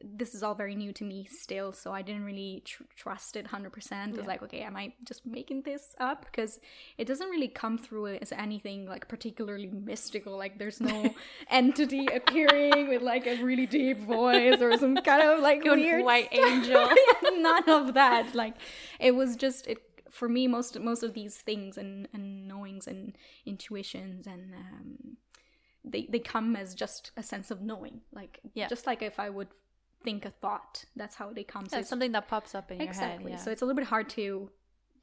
This 0.03 0.35
is 0.35 0.43
all 0.43 0.53
very 0.53 0.75
new 0.75 0.91
to 0.91 1.05
me 1.05 1.25
still, 1.31 1.71
so 1.71 1.93
I 1.93 2.01
didn't 2.01 2.25
really 2.25 2.61
tr- 2.65 2.83
trust 2.97 3.37
it 3.37 3.47
100%. 3.47 3.93
I 3.93 4.17
was 4.17 4.27
like, 4.27 4.43
okay, 4.43 4.59
am 4.59 4.75
I 4.75 4.91
just 5.05 5.25
making 5.25 5.61
this 5.61 5.95
up? 5.97 6.25
Because 6.25 6.59
it 6.97 7.07
doesn't 7.07 7.29
really 7.29 7.47
come 7.47 7.77
through 7.77 8.07
as 8.17 8.33
anything 8.33 8.85
like 8.85 9.07
particularly 9.07 9.67
mystical. 9.67 10.37
Like 10.37 10.57
there's 10.59 10.81
no 10.81 11.15
entity 11.49 12.05
appearing 12.13 12.89
with 12.89 13.01
like 13.01 13.27
a 13.27 13.41
really 13.41 13.65
deep 13.65 14.01
voice 14.01 14.59
or 14.61 14.77
some 14.77 14.97
kind 14.97 15.23
of 15.23 15.39
like 15.39 15.63
Good 15.63 15.79
weird 15.79 16.03
white 16.03 16.33
stuff. 16.33 16.45
angel. 16.51 16.89
None 17.37 17.69
of 17.69 17.93
that. 17.93 18.35
Like 18.35 18.55
it 18.99 19.15
was 19.15 19.37
just 19.37 19.67
it 19.67 19.77
for 20.11 20.27
me. 20.29 20.47
Most 20.47 20.79
most 20.79 21.03
of 21.03 21.13
these 21.13 21.37
things 21.37 21.77
and 21.77 22.07
and 22.13 22.47
knowings 22.47 22.87
and 22.87 23.15
intuitions 23.45 24.27
and 24.27 24.53
um, 24.53 25.17
they 25.83 26.07
they 26.09 26.19
come 26.19 26.55
as 26.55 26.73
just 26.75 27.11
a 27.17 27.23
sense 27.23 27.51
of 27.51 27.61
knowing. 27.61 28.01
Like 28.11 28.39
Yeah. 28.53 28.67
just 28.67 28.85
like 28.87 29.01
if 29.01 29.19
I 29.19 29.29
would 29.29 29.47
think 30.03 30.25
a 30.25 30.29
thought, 30.31 30.85
that's 30.95 31.15
how 31.15 31.31
they 31.33 31.43
come. 31.43 31.65
So 31.65 31.75
So 31.75 31.79
it's 31.79 31.89
something 31.89 32.11
that 32.13 32.27
pops 32.27 32.53
up 32.55 32.71
in 32.71 32.81
exactly 32.81 33.31
your 33.31 33.37
head. 33.37 33.43
so 33.45 33.51
it's 33.51 33.61
a 33.61 33.65
little 33.65 33.75
bit 33.77 33.87
hard 33.87 34.09
to 34.11 34.49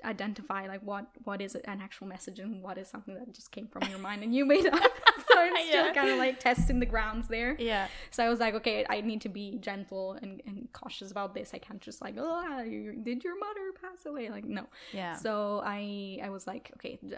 identify 0.04 0.66
like 0.66 0.82
what 0.82 1.06
what 1.24 1.40
is 1.40 1.54
an 1.54 1.80
actual 1.80 2.06
message 2.06 2.38
and 2.38 2.62
what 2.62 2.76
is 2.78 2.88
something 2.88 3.14
that 3.14 3.32
just 3.32 3.50
came 3.50 3.66
from 3.68 3.82
your 3.88 3.98
mind 3.98 4.22
and 4.22 4.34
you 4.34 4.44
made 4.44 4.66
up 4.66 4.74
so 5.32 5.38
i'm 5.38 5.56
still 5.66 5.86
Yeah. 5.86 5.92
kind 5.92 6.10
of 6.10 6.18
like 6.18 6.40
testing 6.40 6.80
the 6.80 6.86
grounds 6.86 7.28
there. 7.28 7.56
Yeah. 7.58 7.88
so 8.10 8.24
i 8.24 8.28
was 8.28 8.40
like 8.40 8.54
okay 8.54 8.84
i 8.88 9.00
need 9.00 9.20
to 9.22 9.28
be 9.28 9.58
gentle 9.60 10.12
and, 10.22 10.40
and 10.46 10.68
cautious 10.72 11.10
about 11.10 11.34
this. 11.34 11.52
I 11.54 11.58
can't 11.58 11.80
just 11.80 12.00
like 12.02 12.14
oh 12.18 12.62
you, 12.62 12.94
did 13.02 13.24
your 13.24 13.38
mother 13.38 13.72
pass 13.80 14.04
away? 14.06 14.28
Like 14.30 14.44
no. 14.44 14.66
Yeah. 14.92 15.16
so 15.16 15.62
i 15.64 16.18
i 16.22 16.28
was 16.30 16.46
like 16.46 16.70
okay 16.76 16.98
d- 17.06 17.16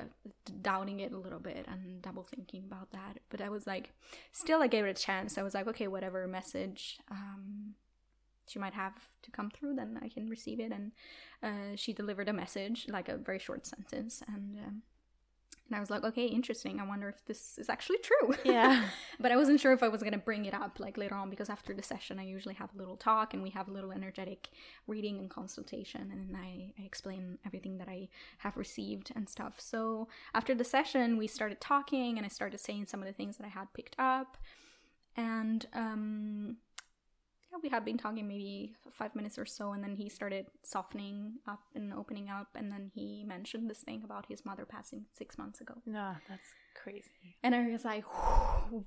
doubting 0.62 1.00
it 1.00 1.12
a 1.12 1.18
little 1.18 1.38
bit 1.40 1.66
and 1.68 2.00
double 2.02 2.22
thinking 2.24 2.64
about 2.66 2.90
that. 2.92 3.18
But 3.30 3.40
i 3.40 3.48
was 3.48 3.66
like 3.66 3.92
still 4.32 4.60
i 4.62 4.66
gave 4.66 4.84
it 4.84 4.90
a 4.98 5.02
chance. 5.08 5.38
I 5.38 5.42
was 5.42 5.54
like 5.54 5.66
okay 5.68 5.88
whatever 5.88 6.26
message 6.26 6.98
um 7.10 7.74
she 8.48 8.58
might 8.60 8.74
have 8.74 8.94
to 9.24 9.30
come 9.32 9.50
through 9.50 9.74
then 9.74 9.98
i 10.02 10.08
can 10.08 10.28
receive 10.28 10.60
it. 10.60 10.70
And 10.72 10.92
uh, 11.42 11.76
she 11.76 11.92
delivered 11.92 12.28
a 12.28 12.32
message 12.32 12.86
like 12.88 13.08
a 13.08 13.16
very 13.16 13.38
short 13.38 13.66
sentence 13.66 14.22
and 14.26 14.56
um, 14.66 14.82
And 15.68 15.76
I 15.76 15.80
was 15.80 15.90
like, 15.90 16.04
okay, 16.04 16.26
interesting. 16.26 16.78
I 16.78 16.86
wonder 16.86 17.08
if 17.08 17.24
this 17.26 17.58
is 17.58 17.68
actually 17.68 17.98
true. 17.98 18.34
Yeah. 18.44 18.84
but 19.18 19.32
I 19.32 19.36
wasn't 19.36 19.60
sure 19.60 19.72
if 19.72 19.82
I 19.82 19.88
was 19.88 20.00
going 20.00 20.12
to 20.12 20.18
bring 20.18 20.44
it 20.44 20.54
up 20.54 20.78
like 20.78 20.96
later 20.96 21.14
on 21.16 21.28
because 21.30 21.50
after 21.50 21.74
the 21.74 21.82
session, 21.82 22.18
I 22.18 22.24
usually 22.24 22.54
have 22.54 22.70
a 22.74 22.78
little 22.78 22.96
talk 22.96 23.34
and 23.34 23.42
we 23.42 23.50
have 23.50 23.66
a 23.66 23.72
little 23.72 23.90
energetic 23.90 24.48
reading 24.86 25.18
and 25.18 25.28
consultation. 25.28 26.08
And 26.12 26.30
then 26.30 26.40
I, 26.40 26.72
I 26.80 26.84
explain 26.84 27.38
everything 27.44 27.78
that 27.78 27.88
I 27.88 28.08
have 28.38 28.56
received 28.56 29.10
and 29.16 29.28
stuff. 29.28 29.54
So 29.58 30.06
after 30.32 30.54
the 30.54 30.64
session, 30.64 31.16
we 31.16 31.26
started 31.26 31.60
talking 31.60 32.16
and 32.16 32.24
I 32.24 32.28
started 32.28 32.60
saying 32.60 32.86
some 32.86 33.00
of 33.00 33.06
the 33.06 33.12
things 33.12 33.36
that 33.38 33.44
I 33.44 33.50
had 33.50 33.72
picked 33.74 33.96
up. 33.98 34.36
And 35.16 35.66
um, 35.72 36.58
we 37.62 37.68
had 37.68 37.84
been 37.84 37.98
talking 37.98 38.26
maybe 38.26 38.74
five 38.92 39.14
minutes 39.14 39.38
or 39.38 39.46
so, 39.46 39.72
and 39.72 39.82
then 39.82 39.96
he 39.96 40.08
started 40.08 40.46
softening 40.62 41.34
up 41.46 41.60
and 41.74 41.92
opening 41.92 42.28
up, 42.28 42.48
and 42.54 42.70
then 42.72 42.90
he 42.94 43.24
mentioned 43.26 43.68
this 43.70 43.78
thing 43.78 44.02
about 44.04 44.26
his 44.28 44.44
mother 44.44 44.64
passing 44.64 45.06
six 45.12 45.36
months 45.38 45.60
ago. 45.60 45.74
No, 45.86 46.14
that's 46.28 46.48
crazy. 46.74 47.36
And 47.42 47.54
I 47.54 47.68
was 47.70 47.84
like, 47.84 48.04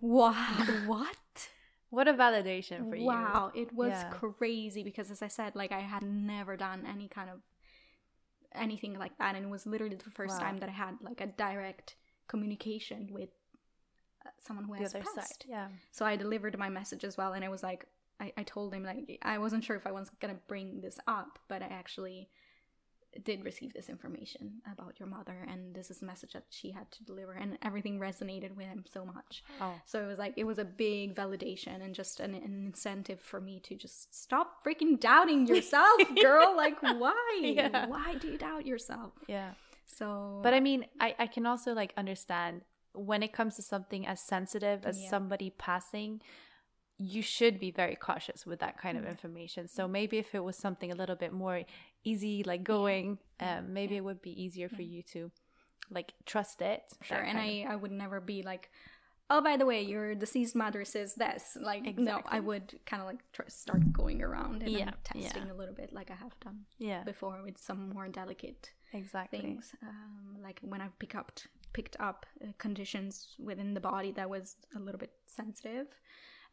wow, 0.02 0.64
what? 0.68 1.50
What 1.90 2.08
a 2.08 2.14
validation 2.14 2.88
for 2.90 2.96
you. 2.96 3.06
Wow, 3.06 3.52
it 3.56 3.74
was 3.74 3.90
Yeah. 3.94 4.10
crazy 4.12 4.84
because, 4.84 5.10
as 5.10 5.22
I 5.22 5.28
said, 5.28 5.56
like 5.56 5.72
I 5.72 5.80
had 5.80 6.04
never 6.04 6.56
done 6.56 6.86
any 6.88 7.08
kind 7.08 7.30
of 7.30 7.40
anything 8.54 8.94
like 8.98 9.18
that, 9.18 9.36
and 9.36 9.46
it 9.46 9.50
was 9.50 9.66
literally 9.66 9.96
the 9.96 10.10
first 10.12 10.40
Wow. 10.40 10.48
time 10.48 10.58
that 10.60 10.70
I 10.70 10.74
had 10.74 10.96
like 11.02 11.22
a 11.22 11.28
direct 11.28 11.96
communication 12.28 13.10
with 13.12 13.30
uh, 14.26 14.30
someone 14.42 14.66
who 14.66 14.74
The 14.74 14.82
has 14.82 14.94
other 14.94 15.04
passed. 15.04 15.16
side. 15.16 15.46
Yeah. 15.50 15.68
So 15.92 16.06
I 16.06 16.16
delivered 16.16 16.58
my 16.58 16.70
message 16.70 17.04
as 17.04 17.18
well, 17.18 17.34
and 17.34 17.44
I 17.44 17.50
was 17.50 17.64
like, 17.64 17.86
I, 18.20 18.34
I 18.38 18.44
told 18.44 18.74
him 18.74 18.84
like 18.84 19.20
I 19.22 19.38
wasn't 19.38 19.64
sure 19.64 19.76
if 19.76 19.88
I 19.88 19.92
was 19.92 20.10
gonna 20.20 20.38
bring 20.48 20.82
this 20.82 21.00
up, 21.08 21.40
but 21.48 21.62
I 21.62 21.68
actually 21.68 22.30
did 23.24 23.44
receive 23.44 23.74
this 23.74 23.90
information 23.90 24.62
about 24.72 25.00
your 25.00 25.10
mother, 25.10 25.44
and 25.50 25.74
this 25.74 25.90
is 25.90 26.02
a 26.04 26.06
message 26.06 26.34
that 26.34 26.46
she 26.50 26.72
had 26.72 26.92
to 26.92 27.04
deliver, 27.04 27.32
and 27.34 27.58
everything 27.64 28.00
resonated 28.00 28.56
with 28.56 28.68
him 28.68 28.84
so 28.92 29.04
much. 29.04 29.44
Oh. 29.60 29.74
So 29.86 30.04
it 30.04 30.08
was 30.08 30.20
like 30.20 30.34
it 30.38 30.44
was 30.44 30.60
a 30.60 30.66
big 30.66 31.16
validation 31.16 31.84
and 31.84 31.96
just 31.96 32.20
an, 32.20 32.36
an 32.36 32.66
incentive 32.68 33.20
for 33.20 33.42
me 33.42 33.60
to 33.62 33.76
just 33.76 34.14
stop 34.14 34.64
freaking 34.64 35.00
doubting 35.00 35.48
yourself, 35.52 36.02
girl. 36.22 36.56
Like 36.56 36.82
why? 36.82 37.40
Yeah. 37.42 37.88
Why 37.88 38.16
do 38.16 38.28
you 38.28 38.38
doubt 38.38 38.66
yourself? 38.68 39.14
Yeah. 39.28 39.52
So 39.86 40.40
But 40.44 40.54
I 40.54 40.60
mean, 40.60 40.86
I, 41.00 41.16
I 41.18 41.28
can 41.28 41.46
also 41.48 41.74
like 41.74 41.94
understand 41.98 42.62
when 42.94 43.24
it 43.24 43.34
comes 43.34 43.56
to 43.56 43.62
something 43.62 44.06
as 44.06 44.22
sensitive 44.22 44.86
as 44.86 45.02
Yeah. 45.02 45.10
somebody 45.10 45.50
passing, 45.50 46.22
you 47.00 47.22
should 47.22 47.60
be 47.60 47.72
very 47.72 47.96
cautious 47.96 48.46
with 48.46 48.60
that 48.60 48.78
kind 48.78 48.98
of 48.98 49.06
information. 49.06 49.68
So 49.70 49.88
maybe 49.88 50.18
if 50.18 50.36
it 50.36 50.44
was 50.44 50.58
something 50.58 50.92
a 50.92 50.96
little 50.96 51.16
bit 51.16 51.32
more 51.32 51.62
easy, 52.04 52.44
like 52.44 52.64
going, 52.64 53.18
um, 53.40 53.74
maybe 53.74 53.96
it 53.96 54.04
would 54.04 54.22
be 54.22 54.32
easier 54.44 54.68
for 54.68 54.82
you 54.82 55.02
to 55.14 55.32
like 55.90 56.14
trust 56.26 56.62
it. 56.62 56.84
sure 57.02 57.18
and 57.18 57.40
i 57.40 57.66
i 57.68 57.76
would 57.76 57.92
never 57.92 58.20
be 58.22 58.44
like 58.44 58.70
oh 59.32 59.42
by 59.42 59.58
the 59.58 59.66
way 59.66 59.82
your 59.82 60.14
deceased 60.14 60.56
mother 60.56 60.86
says 60.86 61.16
this 61.16 61.58
like 61.60 61.98
no 61.98 62.22
i 62.28 62.40
would 62.40 62.80
kind 62.86 63.02
of 63.02 63.08
like 63.08 63.20
tr- 63.34 63.42
start 63.48 63.92
going 63.92 64.22
around 64.22 64.62
and 64.62 64.72
Yeah, 64.72 64.92
testing 65.04 65.48
yeah. 65.48 65.52
a 65.54 65.56
little 65.56 65.74
bit 65.74 65.92
like 65.92 66.12
i 66.12 66.16
have 66.16 66.40
done 66.42 66.66
yeah, 66.78 67.04
before 67.04 67.42
with 67.44 67.58
some 67.58 67.90
more 67.90 68.08
delicate 68.08 68.70
exactly. 68.94 69.40
things 69.40 69.74
um, 69.82 70.38
like 70.44 70.60
when 70.62 70.80
i've 70.80 70.98
picked 71.00 71.16
up 71.16 71.40
picked 71.74 71.96
up 72.00 72.26
uh, 72.44 72.52
conditions 72.60 73.30
within 73.40 73.74
the 73.74 73.80
body 73.82 74.12
that 74.12 74.30
was 74.30 74.58
a 74.76 74.80
little 74.80 75.00
bit 75.00 75.12
sensitive 75.26 75.88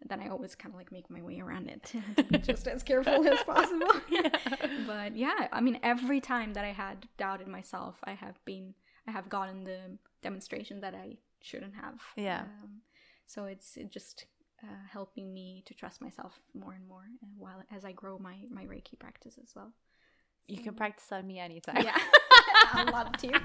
then 0.04 0.20
i 0.20 0.28
always 0.28 0.54
kind 0.54 0.74
of 0.74 0.78
like 0.78 0.92
make 0.92 1.08
my 1.10 1.22
way 1.22 1.40
around 1.40 1.68
it 1.68 1.92
just 2.42 2.68
as 2.68 2.82
careful 2.82 3.26
as 3.26 3.42
possible. 3.42 3.88
But 4.86 5.16
yeah 5.16 5.48
i 5.52 5.60
mean 5.60 5.78
every 5.82 6.20
time 6.20 6.52
that 6.54 6.64
i 6.64 6.72
had 6.72 7.08
doubted 7.16 7.48
myself 7.48 7.96
i 8.04 8.12
have 8.12 8.38
been 8.44 8.74
i 9.08 9.10
have 9.10 9.28
gotten 9.28 9.64
the 9.64 9.98
demonstration 10.22 10.80
that 10.80 10.94
i 10.94 11.16
shouldn't 11.40 11.74
have. 11.74 12.00
Yeah. 12.16 12.40
um, 12.40 12.80
so 13.26 13.44
it's 13.44 13.76
it 13.76 13.90
just 13.90 14.26
uh, 14.62 14.82
helping 14.90 15.32
me 15.34 15.62
to 15.66 15.74
trust 15.74 16.00
myself 16.00 16.40
more 16.54 16.72
and 16.72 16.86
more 16.88 17.04
uh, 17.22 17.26
while 17.38 17.62
as 17.74 17.84
i 17.84 17.92
grow 17.92 18.18
my 18.18 18.36
my 18.50 18.64
reiki 18.64 18.98
practice 18.98 19.38
as 19.42 19.54
well. 19.54 19.72
You 20.48 20.58
can 20.62 20.74
practice 20.74 21.10
on 21.10 21.26
me 21.26 21.40
anytime. 21.40 21.82
yeah. 21.82 21.96
I 22.72 22.84
love 22.92 23.16
to. 23.18 23.40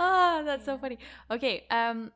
Oh, 0.00 0.42
that's 0.44 0.64
so 0.64 0.78
funny. 0.78 0.98
Okay, 1.30 1.64
um, 1.70 2.12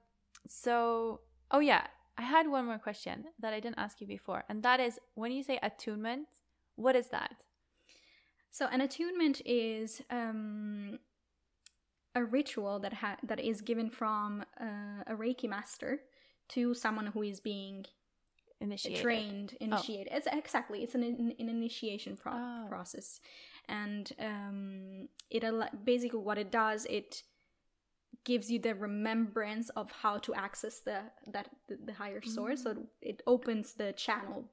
so 0.49 1.21
oh 1.51 1.61
yeah, 1.61 1.87
I 2.23 2.25
had 2.37 2.47
one 2.49 2.67
more 2.67 2.79
question 2.79 3.17
that 3.43 3.53
I 3.53 3.61
didn't 3.65 3.79
ask 3.87 4.01
you 4.01 4.07
before, 4.07 4.45
and 4.49 4.63
that 4.63 4.79
is 4.81 4.99
when 5.21 5.33
you 5.33 5.43
say 5.43 5.59
attunement, 5.63 6.29
what 6.85 6.95
is 6.97 7.09
that? 7.09 7.33
So 8.51 8.63
an 8.75 8.81
attunement 8.81 9.37
is 9.45 10.03
um, 10.19 10.99
a 12.15 12.23
ritual 12.39 12.79
that 12.85 12.95
ha- 13.03 13.21
that 13.31 13.41
is 13.41 13.61
given 13.61 13.89
from 13.91 14.45
uh, 14.61 15.01
a 15.13 15.15
Reiki 15.23 15.49
master 15.49 15.93
to 16.55 16.75
someone 16.75 17.07
who 17.15 17.23
is 17.23 17.41
being 17.41 17.87
Initiated. 18.61 19.01
Oh. 19.01 19.03
trained, 19.03 19.51
initiated. 19.61 20.09
It's 20.17 20.29
exactly 20.31 20.79
it's 20.85 20.95
an, 20.95 21.03
an 21.03 21.49
initiation 21.57 22.17
pro- 22.17 22.33
Oh. 22.35 22.67
process, 22.69 23.09
and 23.69 24.05
um, 24.21 25.09
it 25.31 25.43
al- 25.43 25.69
basically 25.93 26.21
what 26.21 26.39
it 26.39 26.51
does 26.53 26.87
it 26.99 27.25
gives 28.25 28.51
you 28.51 28.59
the 28.59 28.75
remembrance 28.75 29.69
of 29.71 29.91
how 29.91 30.19
to 30.19 30.35
access 30.35 30.81
the 30.81 31.01
that 31.33 31.49
the, 31.69 31.79
the 31.85 31.93
higher 31.93 32.23
source. 32.23 32.63
So 32.65 32.71
it, 32.71 32.79
it 33.01 33.23
opens 33.27 33.75
the 33.75 33.93
channel 33.93 34.45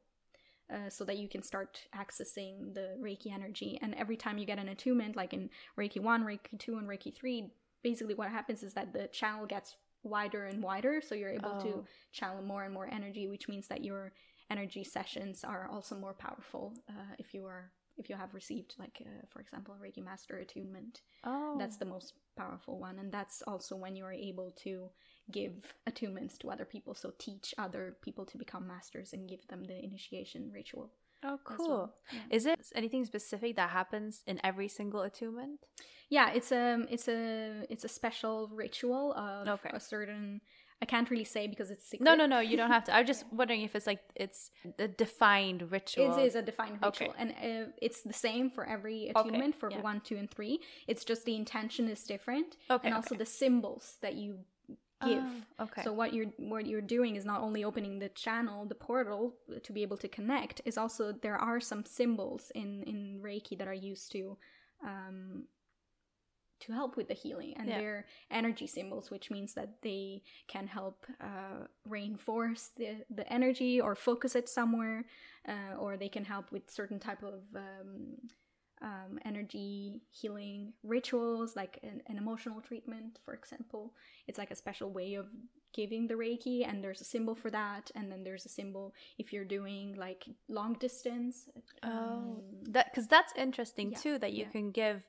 uh, 0.74 0.90
so 0.90 1.04
that 1.06 1.18
you 1.18 1.28
can 1.28 1.44
start 1.44 1.82
accessing 1.96 2.74
the 2.74 2.96
Reiki 3.02 3.32
energy. 3.34 3.78
And 3.82 3.94
every 3.96 4.18
time 4.18 4.38
you 4.38 4.46
get 4.46 4.60
an 4.60 4.70
attunement, 4.70 5.16
like 5.16 5.34
in 5.34 5.50
Reiki 5.80 6.00
1, 6.02 6.24
Reiki 6.24 6.58
2, 6.60 6.78
and 6.78 6.88
Reiki 6.88 7.14
3, 7.16 7.52
basically 7.84 8.16
what 8.16 8.30
happens 8.30 8.64
is 8.64 8.74
that 8.74 8.94
the 8.94 9.08
channel 9.08 9.46
gets 9.46 9.76
wider 10.04 10.46
and 10.46 10.62
wider. 10.64 11.02
So 11.02 11.16
you're 11.16 11.32
able 11.32 11.56
Oh. 11.60 11.64
to 11.64 11.86
channel 12.12 12.42
more 12.42 12.64
and 12.64 12.74
more 12.74 12.88
energy, 12.92 13.28
which 13.28 13.48
means 13.48 13.68
that 13.68 13.84
your 13.84 14.14
energy 14.50 14.84
sessions 14.84 15.44
are 15.44 15.68
also 15.72 15.96
more 15.96 16.14
powerful 16.14 16.74
uh, 16.90 17.14
if 17.20 17.34
you 17.34 17.46
are. 17.46 17.72
If 18.00 18.10
you 18.10 18.16
have 18.16 18.34
received, 18.34 18.76
like, 18.80 18.98
uh, 19.02 19.26
for 19.30 19.42
example, 19.42 19.76
a 19.76 19.78
Reiki 19.86 20.04
Master 20.04 20.38
attunement, 20.38 21.02
Oh, 21.26 21.56
that's 21.60 21.78
the 21.78 21.86
most 21.86 22.14
powerful 22.38 22.80
one. 22.80 22.98
And 23.00 23.12
that's 23.12 23.42
also 23.44 23.76
when 23.76 23.96
you 23.98 24.06
are 24.06 24.14
able 24.14 24.52
to 24.64 24.90
give 25.32 25.54
attunements 25.88 26.38
to 26.40 26.50
other 26.50 26.66
people. 26.66 26.96
So 26.96 27.12
teach 27.20 27.54
other 27.58 27.98
people 28.02 28.26
to 28.28 28.38
become 28.38 28.66
masters 28.68 29.14
and 29.14 29.28
give 29.30 29.46
them 29.48 29.64
the 29.66 29.78
initiation 29.84 30.50
ritual. 30.54 30.92
oh 31.24 31.38
cool. 31.44 31.68
well. 31.68 31.94
Yeah. 32.14 32.20
Is 32.38 32.46
it 32.46 32.60
anything 32.74 33.04
specific 33.06 33.58
that 33.58 33.70
happens 33.72 34.24
in 34.26 34.40
every 34.44 34.70
single 34.70 35.02
attunement? 35.02 35.60
Yeah, 36.10 36.32
it's 36.32 36.52
a 36.52 36.86
it's 36.90 37.08
a 37.10 37.66
it's 37.70 37.84
a 37.84 37.90
special 38.00 38.48
ritual 38.64 39.14
of 39.14 39.48
Okay. 39.48 39.72
a 39.74 39.80
certain. 39.80 40.42
I 40.82 40.86
can't 40.86 41.10
really 41.10 41.26
say 41.26 41.48
because 41.48 41.70
it's 41.72 41.86
secret. 41.86 42.06
No, 42.06 42.16
no, 42.16 42.26
no. 42.26 42.40
You 42.40 42.56
don't 42.56 42.72
have 42.72 42.86
to. 42.86 42.96
I'm 42.96 43.06
just 43.06 43.26
wondering 43.32 43.62
if 43.62 43.76
it's 43.76 43.86
like 43.86 44.00
it's 44.16 44.52
a 44.78 44.88
defined 44.88 45.72
ritual. 45.72 46.18
It 46.18 46.26
is 46.26 46.36
a 46.36 46.42
defined 46.42 46.80
Okay. 46.84 47.06
ritual, 47.06 47.16
and 47.18 47.32
uh, 47.32 47.72
it's 47.82 48.02
the 48.02 48.14
same 48.14 48.50
for 48.50 48.66
every 48.66 49.10
attunement 49.10 49.56
for 49.56 49.70
yeah. 49.70 49.82
one, 49.82 50.00
two, 50.02 50.18
and 50.18 50.32
three. 50.32 50.60
It's 50.88 51.04
just 51.04 51.26
the 51.26 51.36
intention 51.36 51.90
is 51.90 52.04
different, 52.04 52.56
Okay, 52.70 52.88
and 52.88 52.96
also 52.96 53.16
okay. 53.16 53.20
the 53.24 53.26
symbols 53.26 53.98
that 54.02 54.14
you 54.16 54.40
give. 55.06 55.24
Oh, 55.60 55.64
okay. 55.66 55.84
So 55.84 55.92
what 55.92 56.14
you're 56.14 56.28
what 56.38 56.66
you're 56.66 56.82
doing 56.82 57.18
is 57.18 57.26
not 57.26 57.42
only 57.42 57.64
opening 57.64 58.00
the 58.00 58.10
channel, 58.10 58.66
the 58.66 58.76
portal 58.76 59.36
to 59.62 59.74
be 59.74 59.82
able 59.82 59.98
to 59.98 60.08
connect. 60.08 60.62
Is 60.64 60.78
also 60.78 61.12
there 61.12 61.38
are 61.38 61.60
some 61.60 61.84
symbols 61.86 62.52
in 62.56 62.84
in 62.84 63.20
Reiki 63.22 63.58
that 63.58 63.68
are 63.68 63.74
used 63.74 64.12
to. 64.14 64.38
Um, 64.82 65.44
to 66.60 66.72
help 66.74 66.98
with 66.98 67.08
the 67.08 67.14
healing 67.14 67.54
and 67.58 67.68
Yeah. 67.68 67.78
they're 67.80 68.06
energy 68.32 68.68
symbols 68.68 69.10
which 69.12 69.32
means 69.32 69.54
that 69.54 69.82
they 69.82 70.24
can 70.48 70.68
help 70.68 71.06
uh, 71.22 71.68
reinforce 71.86 72.72
the, 72.78 73.04
the 73.10 73.32
energy 73.32 73.80
or 73.82 73.96
focus 73.96 74.36
it 74.36 74.50
somewhere 74.50 75.06
uh, 75.48 75.76
or 75.80 75.98
they 75.98 76.10
can 76.10 76.26
help 76.26 76.52
with 76.52 76.70
certain 76.70 77.00
type 77.00 77.24
of 77.24 77.42
um, 77.56 78.18
um, 78.82 79.20
energy 79.26 80.02
healing 80.12 80.74
rituals 80.84 81.56
like 81.56 81.80
an, 81.84 82.02
an 82.08 82.18
emotional 82.18 82.62
treatment 82.62 83.20
for 83.26 83.34
example 83.34 83.94
it's 84.28 84.38
like 84.38 84.52
a 84.52 84.56
special 84.56 84.90
way 84.92 85.16
of 85.16 85.28
giving 85.74 86.08
the 86.08 86.16
reiki 86.16 86.68
and 86.68 86.84
there's 86.84 87.02
a 87.02 87.06
symbol 87.06 87.36
for 87.36 87.52
that 87.52 87.92
and 87.94 88.12
then 88.12 88.24
there's 88.24 88.46
a 88.46 88.50
symbol 88.50 88.94
if 89.20 89.32
you're 89.32 89.46
doing 89.46 89.94
like 89.96 90.26
long 90.48 90.74
distance 90.80 91.48
Oh, 91.84 91.90
um, 91.90 92.42
that 92.64 92.88
because 92.92 93.08
that's 93.08 93.34
interesting 93.38 93.92
yeah, 93.92 93.98
too. 94.00 94.18
That 94.18 94.34
you 94.34 94.46
yeah. 94.46 94.50
can 94.50 94.72
give 94.72 95.04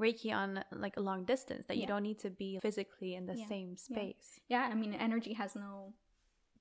Reiki 0.00 0.32
on 0.32 0.64
like 0.72 0.96
a 0.96 1.00
long 1.00 1.24
distance. 1.24 1.66
That 1.68 1.76
you 1.76 1.86
don't 1.86 2.02
need 2.02 2.18
to 2.20 2.30
be 2.30 2.58
physically 2.60 3.14
in 3.14 3.26
the 3.26 3.36
Yeah, 3.36 3.48
same 3.48 3.76
space, 3.76 4.40
yeah 4.48 4.68
i 4.70 4.74
mean 4.74 4.94
energy 4.94 5.34
has 5.34 5.54
no 5.54 5.94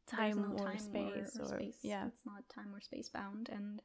time, 0.07 0.35
no 0.41 0.57
or 0.63 0.67
time 0.67 0.79
space, 0.79 1.37
or, 1.39 1.45
space. 1.57 1.77
yeah, 1.81 2.07
it's 2.07 2.25
not 2.25 2.47
time 2.49 2.73
or 2.75 2.81
space 2.81 3.09
bound, 3.09 3.49
and 3.49 3.81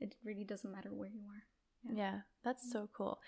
it 0.00 0.14
really 0.24 0.44
doesn't 0.44 0.70
matter 0.72 0.90
where 0.92 1.08
you 1.08 1.22
are. 1.32 1.42
yeah, 1.84 1.96
Yeah. 2.02 2.18
That's 2.44 2.70
so 2.70 2.88
cool. 2.92 3.20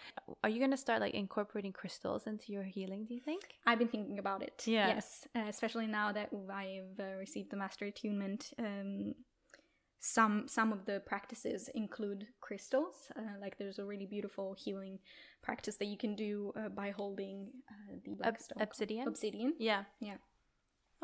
Are 0.43 0.49
you 0.49 0.61
gonna 0.61 0.77
start 0.77 1.01
like 1.01 1.15
incorporating 1.15 1.73
crystals 1.73 2.27
into 2.27 2.53
your 2.53 2.63
healing? 2.63 3.05
Do 3.07 3.15
you 3.15 3.21
think? 3.21 3.43
I've 3.67 3.79
been 3.79 3.89
thinking 3.89 4.19
about 4.19 4.43
it. 4.43 4.63
Yeah. 4.67 4.89
Yes, 4.89 5.27
uh, 5.35 5.47
especially 5.49 5.87
now 5.87 6.13
that 6.13 6.31
I've 6.63 6.99
uh, 6.99 7.17
received 7.19 7.51
the 7.51 7.57
master 7.57 7.87
attunement. 7.87 8.53
Um, 8.59 9.15
some 10.01 10.49
some 10.49 10.73
of 10.73 10.87
the 10.87 11.01
practices 11.01 11.69
include 11.75 12.27
crystals. 12.41 13.13
Uh, 13.17 13.39
like 13.41 13.59
there's 13.59 13.79
a 13.79 13.85
really 13.85 14.07
beautiful 14.07 14.55
healing 14.55 14.99
practice 15.43 15.77
that 15.77 15.87
you 15.87 15.99
can 15.99 16.17
do 16.17 16.53
uh, 16.57 16.69
by 16.71 16.91
holding 16.91 17.49
uh, 17.71 17.97
the 18.05 18.13
Ob- 18.27 18.37
obsidian? 18.61 19.07
Obsidian. 19.07 19.55
Yeah. 19.59 19.85
Yeah. 20.01 20.17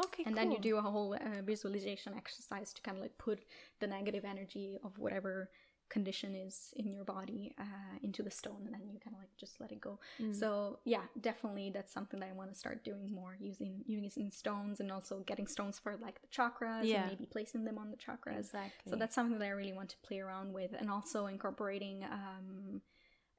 Okay. 0.04 0.24
and 0.26 0.36
then 0.36 0.50
you 0.50 0.58
do 0.58 0.76
a 0.76 0.82
whole 0.82 1.14
uh, 1.14 1.40
visualization 1.42 2.12
exercise 2.14 2.74
to 2.74 2.82
kind 2.82 2.98
of 2.98 3.02
like 3.02 3.16
put 3.16 3.44
the 3.80 3.86
negative 3.86 4.24
energy 4.26 4.76
of 4.84 4.98
whatever 4.98 5.48
condition 5.88 6.34
is 6.34 6.72
in 6.76 6.92
your 6.92 7.04
body 7.04 7.54
uh, 7.58 7.96
into 8.02 8.22
the 8.22 8.30
stone 8.30 8.62
and 8.66 8.74
then 8.74 8.88
you 8.92 8.98
kind 8.98 9.14
of 9.14 9.20
like 9.20 9.34
just 9.36 9.60
let 9.60 9.70
it 9.72 9.80
go 9.80 9.98
Mm. 10.20 10.34
so 10.34 10.78
yeah 10.84 11.02
definitely 11.20 11.70
that's 11.70 11.92
something 11.92 12.18
that 12.20 12.28
i 12.28 12.32
want 12.32 12.50
to 12.52 12.58
start 12.58 12.82
doing 12.84 13.12
more 13.12 13.36
using 13.38 13.82
using 13.86 14.30
stones 14.30 14.80
and 14.80 14.90
also 14.90 15.20
getting 15.26 15.46
stones 15.46 15.78
for 15.78 15.96
like 16.06 16.20
the 16.20 16.28
chakras 16.28 16.84
Yeah. 16.84 17.02
and 17.02 17.10
maybe 17.10 17.26
placing 17.26 17.64
them 17.64 17.78
on 17.78 17.90
the 17.90 17.96
chakras 17.96 18.38
Exactly. 18.40 18.90
so 18.90 18.96
that's 18.96 19.14
something 19.14 19.38
that 19.38 19.46
i 19.46 19.50
really 19.50 19.72
want 19.72 19.90
to 19.90 19.96
play 20.06 20.18
around 20.20 20.52
with 20.52 20.72
and 20.78 20.90
also 20.90 21.26
incorporating 21.26 22.04
um 22.04 22.80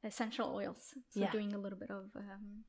essential 0.04 0.48
oils 0.56 0.94
so 1.10 1.20
Yeah. 1.22 1.32
doing 1.32 1.54
a 1.54 1.58
little 1.58 1.80
bit 1.80 1.90
of 1.92 2.06
um 2.16 2.64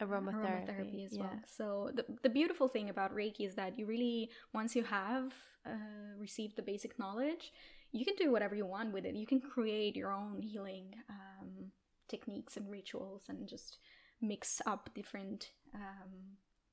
aromatherapy, 0.00 0.66
aromatherapy 0.66 1.06
as 1.06 1.12
yeah. 1.14 1.20
well. 1.22 1.38
So 1.46 1.90
the 1.94 2.04
the 2.22 2.28
beautiful 2.30 2.68
thing 2.68 2.88
about 2.90 3.14
Reiki 3.14 3.46
is 3.46 3.54
that 3.56 3.78
you 3.78 3.86
really 3.86 4.30
once 4.52 4.74
you 4.74 4.84
have 4.84 5.32
uh, 5.66 6.10
received 6.18 6.56
the 6.56 6.62
basic 6.62 6.98
knowledge, 6.98 7.52
you 7.92 8.04
can 8.04 8.14
do 8.16 8.30
whatever 8.30 8.54
you 8.54 8.66
want 8.66 8.92
with 8.92 9.04
it. 9.04 9.14
You 9.16 9.26
can 9.26 9.40
create 9.40 9.96
your 9.96 10.12
own 10.12 10.42
healing 10.42 10.94
um, 11.08 11.72
techniques 12.08 12.56
and 12.56 12.70
rituals, 12.70 13.24
and 13.28 13.48
just 13.48 13.78
mix 14.20 14.60
up 14.66 14.90
different 14.94 15.50
um, 15.74 16.10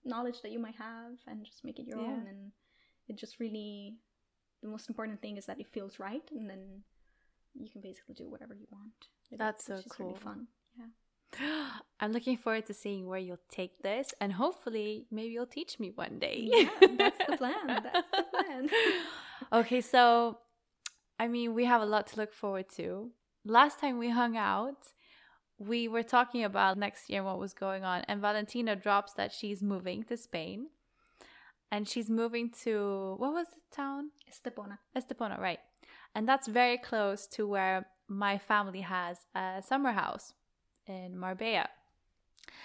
knowledge 0.04 0.42
that 0.42 0.52
you 0.52 0.60
might 0.60 0.76
have, 0.76 1.14
and 1.28 1.46
just 1.46 1.64
make 1.64 1.80
it 1.80 1.88
your 1.88 2.00
Yeah. 2.00 2.08
own. 2.08 2.28
And 2.28 2.52
it 3.08 3.18
just 3.18 3.40
really 3.40 3.98
the 4.62 4.68
most 4.68 4.90
important 4.90 5.22
thing 5.22 5.38
is 5.38 5.46
that 5.46 5.60
it 5.60 5.68
feels 5.72 6.00
right, 6.00 6.24
and 6.32 6.50
then 6.50 6.84
you 7.54 7.70
can 7.70 7.82
basically 7.82 8.16
do 8.16 8.30
whatever 8.30 8.54
you 8.54 8.68
want. 8.72 8.94
with 9.32 9.40
it, 9.40 9.44
That's 9.44 9.66
so 9.66 9.74
is 9.76 9.86
really 10.00 10.14
cool. 10.14 10.20
fun. 10.24 10.48
Yeah. 10.78 11.70
I'm 12.00 12.12
looking 12.12 12.38
forward 12.38 12.66
to 12.68 12.74
seeing 12.74 13.08
where 13.08 13.20
you'll 13.20 13.40
take 13.50 13.82
this, 13.84 14.14
and 14.22 14.34
hopefully, 14.34 15.06
maybe 15.12 15.30
you'll 15.34 15.46
teach 15.46 15.80
me 15.80 15.92
one 15.94 16.20
day. 16.20 16.50
Yeah, 16.52 16.70
that's 16.98 17.18
the 17.28 17.38
plan. 17.42 17.68
That's 17.68 18.10
the 18.12 18.24
plan. 18.32 18.70
okay, 19.54 19.82
so 19.82 20.40
I 21.20 21.28
mean, 21.28 21.54
we 21.54 21.66
have 21.66 21.82
a 21.82 21.86
lot 21.86 22.08
to 22.08 22.18
look 22.18 22.34
forward 22.34 22.70
to. 22.76 23.12
Last 23.44 23.80
time 23.80 23.98
we 23.98 24.10
hung 24.10 24.38
out, 24.38 24.92
we 25.58 25.88
were 25.88 26.04
talking 26.04 26.44
about 26.44 26.78
next 26.78 27.10
year 27.10 27.20
and 27.20 27.26
what 27.26 27.40
was 27.40 27.54
going 27.54 27.84
on, 27.84 28.02
and 28.08 28.22
Valentina 28.22 28.76
drops 28.76 29.14
that 29.14 29.32
she's 29.32 29.64
moving 29.64 30.04
to 30.04 30.18
Spain, 30.18 30.68
and 31.72 31.88
she's 31.88 32.10
moving 32.10 32.52
to 32.64 33.16
what 33.18 33.34
was 33.34 33.48
the 33.48 33.76
town? 33.76 34.12
Estepona. 34.30 34.78
Estepona, 34.96 35.40
right? 35.40 35.60
And 36.14 36.28
that's 36.28 36.48
very 36.48 36.78
close 36.78 37.28
to 37.28 37.48
where 37.48 37.88
my 38.08 38.38
family 38.38 38.82
has 38.82 39.26
a 39.36 39.62
summer 39.66 39.92
house 39.92 40.34
in 40.86 41.18
Marbella. 41.18 41.70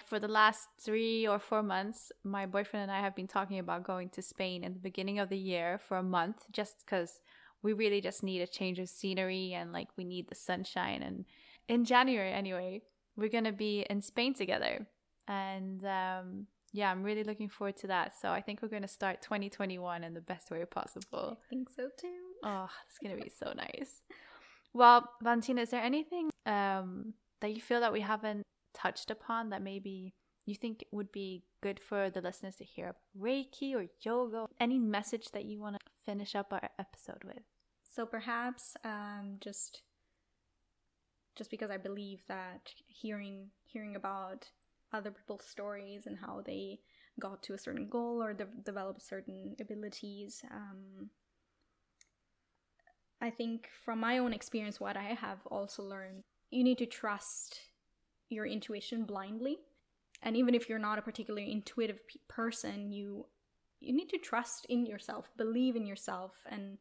For 0.05 0.19
the 0.19 0.27
last 0.27 0.69
three 0.79 1.27
or 1.27 1.39
four 1.39 1.63
months, 1.63 2.11
my 2.23 2.45
boyfriend 2.45 2.83
and 2.83 2.91
I 2.91 3.01
have 3.01 3.15
been 3.15 3.27
talking 3.27 3.59
about 3.59 3.83
going 3.83 4.09
to 4.09 4.21
Spain 4.21 4.63
in 4.63 4.73
the 4.73 4.79
beginning 4.79 5.19
of 5.19 5.29
the 5.29 5.37
year 5.37 5.77
for 5.77 5.97
a 5.97 6.03
month 6.03 6.45
just 6.51 6.85
because 6.85 7.19
we 7.63 7.73
really 7.73 8.01
just 8.01 8.23
need 8.23 8.41
a 8.41 8.47
change 8.47 8.77
of 8.79 8.89
scenery 8.89 9.53
and 9.53 9.71
like 9.71 9.87
we 9.97 10.03
need 10.03 10.27
the 10.29 10.35
sunshine. 10.35 11.01
And 11.01 11.25
in 11.67 11.85
January, 11.85 12.31
anyway, 12.31 12.81
we're 13.15 13.29
going 13.29 13.45
to 13.45 13.51
be 13.51 13.85
in 13.89 14.01
Spain 14.01 14.33
together. 14.33 14.85
And 15.27 15.83
um, 15.85 16.47
yeah, 16.73 16.91
I'm 16.91 17.03
really 17.03 17.23
looking 17.23 17.49
forward 17.49 17.77
to 17.77 17.87
that. 17.87 18.13
So 18.19 18.29
I 18.29 18.41
think 18.41 18.61
we're 18.61 18.67
going 18.67 18.81
to 18.81 18.87
start 18.87 19.21
2021 19.21 20.03
in 20.03 20.13
the 20.13 20.21
best 20.21 20.51
way 20.51 20.63
possible. 20.65 21.37
I 21.41 21.49
think 21.49 21.69
so 21.69 21.87
too. 21.99 22.33
Oh, 22.43 22.69
it's 22.87 22.99
gonna 22.99 23.21
be 23.21 23.29
so 23.29 23.53
nice. 23.55 24.01
Well, 24.73 25.09
Valentina, 25.21 25.61
is 25.61 25.69
there 25.69 25.81
anything 25.81 26.29
um, 26.45 27.13
that 27.41 27.53
you 27.53 27.61
feel 27.61 27.79
that 27.79 27.93
we 27.93 28.01
haven't 28.01 28.43
touched 28.73 29.11
upon 29.11 29.49
that 29.51 29.61
maybe 29.61 30.13
you 30.45 30.55
think 30.55 30.83
would 30.91 31.11
be 31.11 31.43
good 31.61 31.79
for 31.79 32.09
the 32.09 32.21
listeners 32.21 32.57
to 32.57 32.65
hear? 32.65 32.95
Reiki 33.17 33.75
or 33.75 33.85
yoga? 34.01 34.47
Any 34.59 34.79
message 34.79 35.31
that 35.31 35.45
you 35.45 35.61
want 35.61 35.75
to 35.75 35.91
finish 36.05 36.35
up 36.35 36.51
our 36.51 36.69
episode 36.77 37.23
with? 37.23 37.43
So 37.93 38.07
perhaps 38.07 38.75
um, 38.83 39.37
just 39.39 39.83
just 41.35 41.51
because 41.51 41.69
I 41.69 41.77
believe 41.77 42.21
that 42.27 42.71
hearing 42.87 43.49
hearing 43.65 43.95
about 43.95 44.49
other 44.91 45.11
people's 45.11 45.45
stories 45.45 46.07
and 46.07 46.17
how 46.17 46.41
they 46.43 46.79
got 47.19 47.43
to 47.43 47.53
a 47.53 47.57
certain 47.57 47.87
goal 47.87 48.23
or 48.23 48.33
de- 48.33 48.47
developed 48.63 49.03
certain 49.03 49.55
abilities. 49.61 50.41
Um, 50.49 51.11
I 53.21 53.29
think 53.29 53.69
from 53.85 53.99
my 53.99 54.17
own 54.17 54.33
experience, 54.33 54.79
what 54.79 54.97
I 54.97 55.15
have 55.19 55.45
also 55.45 55.83
learned, 55.83 56.23
you 56.49 56.63
need 56.63 56.79
to 56.79 56.87
trust 56.87 57.59
your 58.29 58.47
intuition 58.47 59.05
blindly. 59.05 59.57
And 60.23 60.35
even 60.35 60.55
if 60.55 60.67
you're 60.67 60.79
not 60.79 60.97
a 60.97 61.03
particularly 61.03 61.51
intuitive 61.51 61.99
pe- 62.07 62.19
person, 62.27 62.91
you 62.91 63.27
you 63.79 63.93
need 63.93 64.09
to 64.09 64.17
trust 64.17 64.65
in 64.67 64.87
yourself, 64.87 65.29
believe 65.37 65.75
in 65.75 65.85
yourself, 65.85 66.31
and 66.49 66.79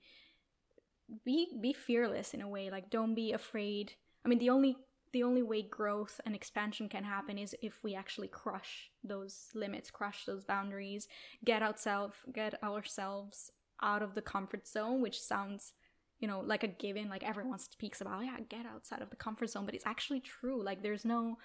be 1.24 1.48
be 1.60 1.72
fearless 1.72 2.34
in 2.34 2.40
a 2.42 2.48
way. 2.48 2.70
Like 2.70 2.90
don't 2.90 3.14
be 3.14 3.32
afraid. 3.32 3.94
I 4.24 4.28
mean, 4.28 4.38
the 4.38 4.50
only 4.50 4.76
the 5.12 5.22
only 5.24 5.42
way 5.42 5.62
growth 5.62 6.20
and 6.24 6.34
expansion 6.34 6.88
can 6.88 7.04
happen 7.04 7.36
is 7.36 7.54
if 7.60 7.82
we 7.84 7.94
actually 7.94 8.28
crush 8.28 8.90
those 9.04 9.48
limits, 9.54 9.90
crush 9.90 10.24
those 10.24 10.44
boundaries, 10.44 11.08
get 11.44 11.62
ourselves 11.62 12.16
get 12.32 12.62
ourselves 12.62 13.50
out 13.82 14.02
of 14.02 14.14
the 14.14 14.22
comfort 14.22 14.66
zone, 14.66 15.02
which 15.02 15.20
sounds 15.20 15.72
you 16.20 16.28
know 16.28 16.40
like 16.40 16.62
a 16.62 16.68
given 16.68 17.08
like 17.08 17.24
everyone 17.24 17.58
speaks 17.58 18.00
about 18.00 18.24
yeah 18.24 18.36
get 18.48 18.64
outside 18.64 19.02
of 19.02 19.10
the 19.10 19.16
comfort 19.16 19.50
zone 19.50 19.66
but 19.66 19.74
it's 19.74 19.84
actually 19.86 20.20
true 20.20 20.62
like 20.62 20.80
there's 20.80 21.04
no 21.04 21.36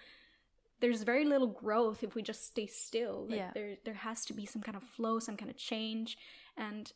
there's 0.80 1.02
very 1.02 1.26
little 1.26 1.48
growth 1.48 2.04
if 2.04 2.14
we 2.14 2.22
just 2.22 2.46
stay 2.46 2.68
still 2.68 3.26
like 3.28 3.40
Yeah. 3.40 3.52
there 3.56 3.78
there 3.86 3.96
has 3.96 4.24
to 4.26 4.34
be 4.34 4.46
some 4.46 4.62
kind 4.62 4.78
of 4.78 4.84
flow 4.84 5.18
some 5.18 5.36
kind 5.36 5.50
of 5.50 5.58
change 5.58 6.16
and 6.56 6.92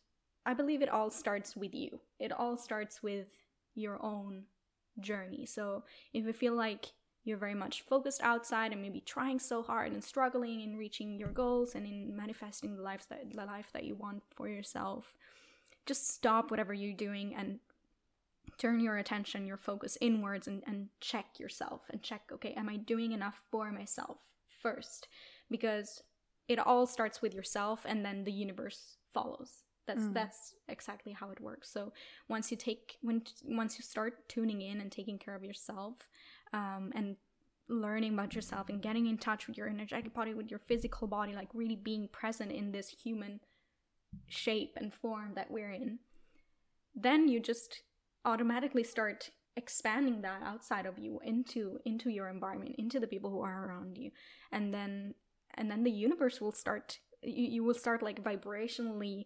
i 0.45 0.53
believe 0.53 0.81
it 0.81 0.89
all 0.89 1.09
starts 1.09 1.55
with 1.55 1.73
you. 1.73 1.99
It 2.19 2.31
all 2.31 2.57
starts 2.57 3.03
with 3.03 3.27
your 3.75 4.03
own 4.03 4.43
journey. 4.99 5.45
So 5.45 5.83
if 6.13 6.25
you 6.25 6.33
feel 6.33 6.55
like 6.55 6.91
you're 7.23 7.37
very 7.37 7.53
much 7.53 7.83
focused 7.83 8.21
outside 8.23 8.71
and 8.71 8.81
maybe 8.81 8.99
trying 8.99 9.39
so 9.39 9.61
hard 9.61 9.91
and 9.91 10.03
struggling 10.03 10.61
in 10.61 10.75
reaching 10.75 11.19
your 11.19 11.29
goals 11.29 11.75
and 11.75 11.85
in 11.85 12.15
manifesting 12.15 12.75
the 12.75 12.81
life 12.81 13.07
that 13.09 13.31
the 13.31 13.45
life 13.45 13.69
that 13.73 13.83
you 13.83 13.95
want 13.95 14.23
for 14.35 14.49
yourself 14.49 15.13
just 15.85 16.09
stop 16.09 16.49
whatever 16.49 16.73
you're 16.73 16.97
doing 16.97 17.35
and 17.35 17.59
turn 18.57 18.79
your 18.79 18.97
attention 18.97 19.45
your 19.45 19.57
focus 19.57 19.99
inwards 20.01 20.47
and, 20.47 20.63
and 20.65 20.87
check 20.99 21.39
yourself 21.39 21.81
and 21.91 22.01
check 22.01 22.23
okay 22.33 22.53
am 22.53 22.67
i 22.67 22.75
doing 22.75 23.11
enough 23.11 23.43
for 23.51 23.71
myself 23.71 24.17
first? 24.61 25.07
Because 25.49 26.03
it 26.47 26.59
all 26.59 26.85
starts 26.85 27.21
with 27.21 27.33
yourself 27.33 27.81
and 27.85 28.05
then 28.05 28.23
the 28.23 28.31
universe 28.31 28.97
follows 29.13 29.63
that's 29.87 30.03
Mm. 30.03 30.13
that's 30.13 30.55
exactly 30.67 31.11
how 31.11 31.31
it 31.31 31.39
works 31.39 31.71
so 31.71 31.91
once 32.29 32.51
you 32.51 32.57
take 32.57 32.97
when 33.01 33.23
once 33.43 33.77
you 33.77 33.83
start 33.83 34.27
tuning 34.29 34.61
in 34.61 34.79
and 34.81 34.91
taking 34.91 35.17
care 35.17 35.35
of 35.35 35.43
yourself 35.43 36.07
um, 36.53 36.91
and 36.95 37.17
learning 37.67 38.13
about 38.13 38.35
yourself 38.35 38.69
and 38.69 38.81
getting 38.81 39.07
in 39.07 39.17
touch 39.17 39.47
with 39.47 39.57
your 39.57 39.67
energetic 39.67 40.13
body 40.13 40.33
with 40.33 40.49
your 40.51 40.59
physical 40.59 41.07
body 41.07 41.33
like 41.33 41.49
really 41.53 41.75
being 41.75 42.07
present 42.07 42.51
in 42.51 42.71
this 42.71 42.89
human 43.03 43.39
shape 44.27 44.73
and 44.75 44.93
form 44.93 45.33
that 45.35 45.49
we're 45.49 45.71
in 45.71 45.99
then 46.93 47.27
you 47.27 47.39
just 47.39 47.83
automatically 48.25 48.83
start 48.83 49.29
expanding 49.55 50.21
that 50.21 50.41
outside 50.43 50.85
of 50.85 50.99
you 50.99 51.19
into 51.23 51.79
into 51.85 52.09
your 52.09 52.29
environment 52.29 52.75
into 52.77 52.99
the 52.99 53.07
people 53.07 53.29
who 53.29 53.41
are 53.41 53.65
around 53.67 53.97
you 53.97 54.11
and 54.51 54.73
then 54.73 55.13
and 55.55 55.69
then 55.69 55.83
the 55.83 55.91
universe 55.91 56.39
will 56.39 56.51
start 56.51 56.99
you, 57.23 57.45
you 57.45 57.63
will 57.63 57.73
start 57.73 58.01
like 58.01 58.23
vibrationally 58.23 59.25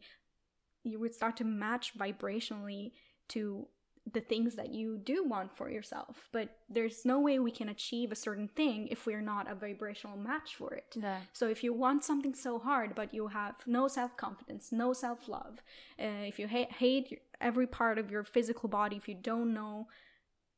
you 0.86 0.98
would 1.00 1.14
start 1.14 1.36
to 1.38 1.44
match 1.44 1.98
vibrationally 1.98 2.92
to 3.30 3.68
the 4.14 4.22
things 4.22 4.56
that 4.56 4.70
you 4.72 5.00
do 5.12 5.24
want 5.34 5.50
for 5.58 5.68
yourself 5.68 6.30
but 6.32 6.48
there's 6.70 7.06
no 7.06 7.20
way 7.20 7.40
we 7.40 7.50
can 7.60 7.70
achieve 7.70 8.12
a 8.12 8.16
certain 8.28 8.48
thing 8.48 8.88
if 8.92 9.08
we're 9.08 9.28
not 9.34 9.50
a 9.52 9.56
vibrational 9.56 10.16
match 10.16 10.50
for 10.56 10.70
it 10.76 10.90
Yeah. 10.96 11.22
so 11.34 11.48
if 11.50 11.64
you 11.64 11.74
want 11.74 12.04
something 12.04 12.36
so 12.36 12.60
hard, 12.60 12.94
but 12.94 13.14
you 13.16 13.28
have 13.30 13.56
no 13.66 13.88
self 13.88 14.16
confidence, 14.16 14.72
no 14.72 14.94
self 14.94 15.28
love, 15.28 15.56
uh, 16.00 16.24
if 16.32 16.38
you 16.40 16.48
ha- 16.48 16.72
hate 16.78 17.08
every 17.42 17.66
part 17.66 17.98
of 17.98 18.12
your 18.12 18.24
physical 18.24 18.70
body, 18.70 18.96
if 18.96 19.08
you 19.10 19.16
don't 19.16 19.52
know 19.56 19.88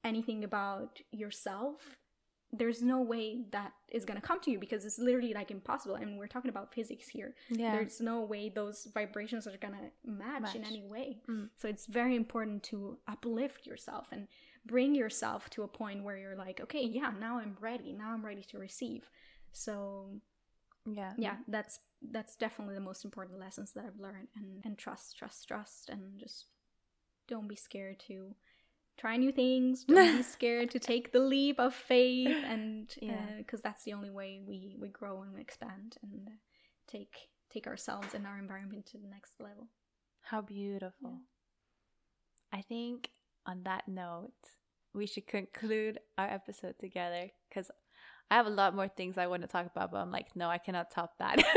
anything 0.03 0.43
about 0.43 0.99
yourself, 1.11 1.95
there's 2.53 2.81
no 2.81 3.01
way 3.01 3.43
that 3.51 3.73
is 3.89 4.05
gonna 4.05 4.21
come 4.21 4.39
to 4.41 4.51
you 4.51 4.59
because 4.59 4.85
it's 4.85 4.99
literally 4.99 5.33
like 5.33 5.51
impossible. 5.51 5.95
And 5.95 6.17
we're 6.17 6.27
talking 6.27 6.49
about 6.49 6.73
physics 6.73 7.07
here. 7.09 7.35
Yeah. 7.49 7.73
There's 7.73 7.99
no 7.99 8.21
way 8.21 8.49
those 8.49 8.87
vibrations 8.93 9.47
are 9.47 9.57
gonna 9.57 9.91
match, 10.05 10.55
in 10.55 10.63
any 10.63 10.83
way. 10.83 11.19
Mm. 11.29 11.49
So 11.57 11.67
it's 11.67 11.85
very 11.85 12.15
important 12.15 12.63
to 12.63 12.97
uplift 13.07 13.65
yourself 13.65 14.07
and 14.11 14.27
bring 14.65 14.95
yourself 14.95 15.49
to 15.51 15.63
a 15.63 15.67
point 15.67 16.03
where 16.03 16.17
you're 16.17 16.35
like, 16.35 16.61
okay, 16.61 16.83
yeah, 16.83 17.11
now 17.19 17.37
I'm 17.37 17.57
ready. 17.59 17.93
Now 17.93 18.13
I'm 18.13 18.25
ready 18.25 18.43
to 18.43 18.57
receive. 18.57 19.09
So 19.51 20.21
yeah. 20.95 21.13
yeah 21.17 21.35
that's 21.47 21.79
that's 22.11 22.35
definitely 22.35 22.75
the 22.75 22.81
most 22.81 23.03
important 23.03 23.39
lessons 23.39 23.73
that 23.73 23.83
i've 23.85 23.99
learned 23.99 24.27
and 24.35 24.61
and 24.63 24.77
trust 24.77 25.17
trust 25.17 25.47
trust 25.47 25.89
and 25.89 26.17
just 26.17 26.45
don't 27.27 27.47
be 27.47 27.55
scared 27.55 27.99
to 27.99 28.33
try 28.97 29.17
new 29.17 29.31
things. 29.31 29.83
Don't 29.83 30.17
be 30.17 30.23
scared 30.37 30.71
to 30.71 30.79
take 30.79 31.11
the 31.11 31.19
leap 31.19 31.59
of 31.59 31.73
faith, 31.73 32.37
and 32.45 32.87
because 32.87 32.99
Yeah. 33.01 33.45
uh, 33.55 33.57
that's 33.63 33.83
the 33.83 33.93
only 33.93 34.09
way 34.09 34.41
we 34.45 34.75
we 34.79 34.89
grow 34.89 35.21
and 35.21 35.33
we 35.33 35.41
expand 35.41 35.97
and 36.03 36.27
uh, 36.27 36.31
take 36.87 37.29
take 37.51 37.67
ourselves 37.67 38.13
and 38.13 38.25
our 38.27 38.37
environment 38.37 38.85
to 38.87 38.97
the 38.97 39.07
next 39.07 39.39
level. 39.39 39.67
How 40.21 40.41
beautiful. 40.41 41.21
I 42.51 42.61
think 42.61 43.09
on 43.45 43.63
that 43.63 43.87
note, 43.87 44.31
we 44.93 45.05
should 45.07 45.27
conclude 45.27 45.99
our 46.17 46.27
episode 46.27 46.75
together 46.79 47.29
because 47.49 47.71
I 48.29 48.35
have 48.35 48.45
a 48.47 48.49
lot 48.49 48.75
more 48.75 48.87
things 48.89 49.17
I 49.17 49.27
want 49.27 49.43
to 49.43 49.47
talk 49.47 49.65
about, 49.65 49.91
but 49.91 49.97
I'm 49.99 50.11
like, 50.11 50.35
no, 50.35 50.49
I 50.49 50.57
cannot 50.57 50.91
top 50.91 51.17
that. 51.19 51.41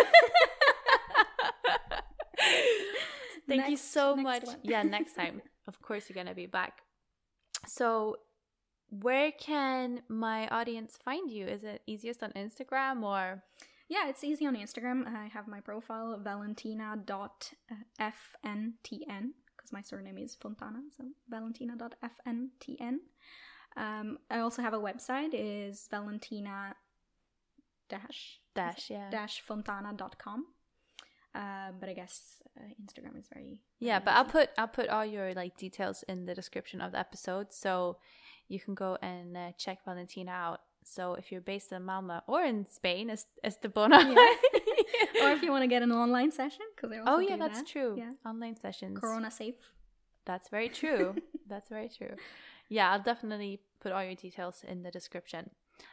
Thank 3.48 3.68
you 3.68 3.76
so 3.76 4.14
much. 4.14 4.44
one. 4.44 4.56
Yeah, 4.62 4.82
next 4.96 5.14
time. 5.14 5.42
Of 5.66 5.82
course, 5.82 6.08
you're 6.08 6.14
going 6.14 6.28
to 6.28 6.34
be 6.34 6.46
back. 6.46 6.82
So, 7.66 8.16
where 8.88 9.32
can 9.32 10.02
my 10.08 10.48
audience 10.48 10.98
find 11.04 11.30
you? 11.30 11.46
Is 11.46 11.62
it 11.64 11.82
easiest 11.86 12.22
on 12.22 12.32
Instagram 12.32 13.02
or? 13.02 13.42
Yeah, 13.88 14.08
it's 14.08 14.22
easy 14.22 14.46
on 14.46 14.56
Instagram. 14.56 15.06
I 15.06 15.26
have 15.26 15.48
my 15.48 15.60
profile 15.60 16.18
valentina.fntn 16.22 17.04
because 19.56 19.72
my 19.72 19.82
surname 19.82 20.18
is 20.18 20.36
Fontana, 20.36 20.78
so 20.96 21.04
valentina.fntn. 21.28 22.94
Um, 23.76 24.18
I 24.30 24.38
also 24.40 24.62
have 24.62 24.74
a 24.74 24.78
website 24.78 25.30
is 25.32 25.86
valentina 25.90 26.74
dash 27.88 28.40
Dash, 28.54 28.90
yeah. 28.90 29.10
dash 29.10 29.42
fontana.com. 29.42 30.46
Uh, 31.34 31.70
but 31.78 31.88
I 31.88 31.92
guess 31.92 32.42
uh, 32.58 32.62
Instagram 32.82 33.16
is 33.18 33.26
very 33.32 33.60
Yeah, 33.78 33.98
very 33.98 34.04
but 34.06 34.10
I'll 34.12 34.24
put 34.24 34.50
I'll 34.58 34.68
put 34.68 34.88
all 34.88 35.04
your 35.04 35.32
like 35.34 35.56
details 35.56 36.02
in 36.08 36.26
the 36.26 36.34
description 36.34 36.80
of 36.80 36.92
the 36.92 36.98
episode, 36.98 37.52
so 37.52 37.98
you 38.48 38.58
can 38.58 38.74
go 38.74 38.98
and 39.00 39.36
uh, 39.36 39.52
check 39.56 39.84
Valentina 39.84 40.32
out. 40.32 40.60
So 40.82 41.14
if 41.14 41.30
you're 41.30 41.40
based 41.40 41.72
in 41.72 41.84
Malmo 41.84 42.22
or 42.26 42.42
in 42.42 42.66
Spain, 42.68 43.10
es- 43.10 43.26
Estepona. 43.44 44.02
Yeah. 44.12 44.60
or 45.22 45.30
if 45.30 45.42
you 45.42 45.50
want 45.50 45.62
to 45.62 45.68
get 45.68 45.82
an 45.82 45.92
online 45.92 46.32
session 46.32 46.66
because 46.74 46.96
oh 47.06 47.18
yeah, 47.20 47.36
that's 47.36 47.62
true. 47.70 47.94
Yeah, 47.96 48.12
Online 48.24 48.56
sessions. 48.56 48.98
Corona 48.98 49.30
safe. 49.30 49.54
That's 50.24 50.48
very 50.48 50.68
true. 50.68 51.16
That's 51.48 51.68
very 51.68 51.88
true. 51.88 52.14
Yeah, 52.68 52.92
I'll 52.92 53.02
definitely 53.02 53.60
put 53.80 53.90
all 53.90 54.04
your 54.04 54.14
details 54.14 54.62
in 54.66 54.82
the 54.84 54.90
description. 54.90 55.50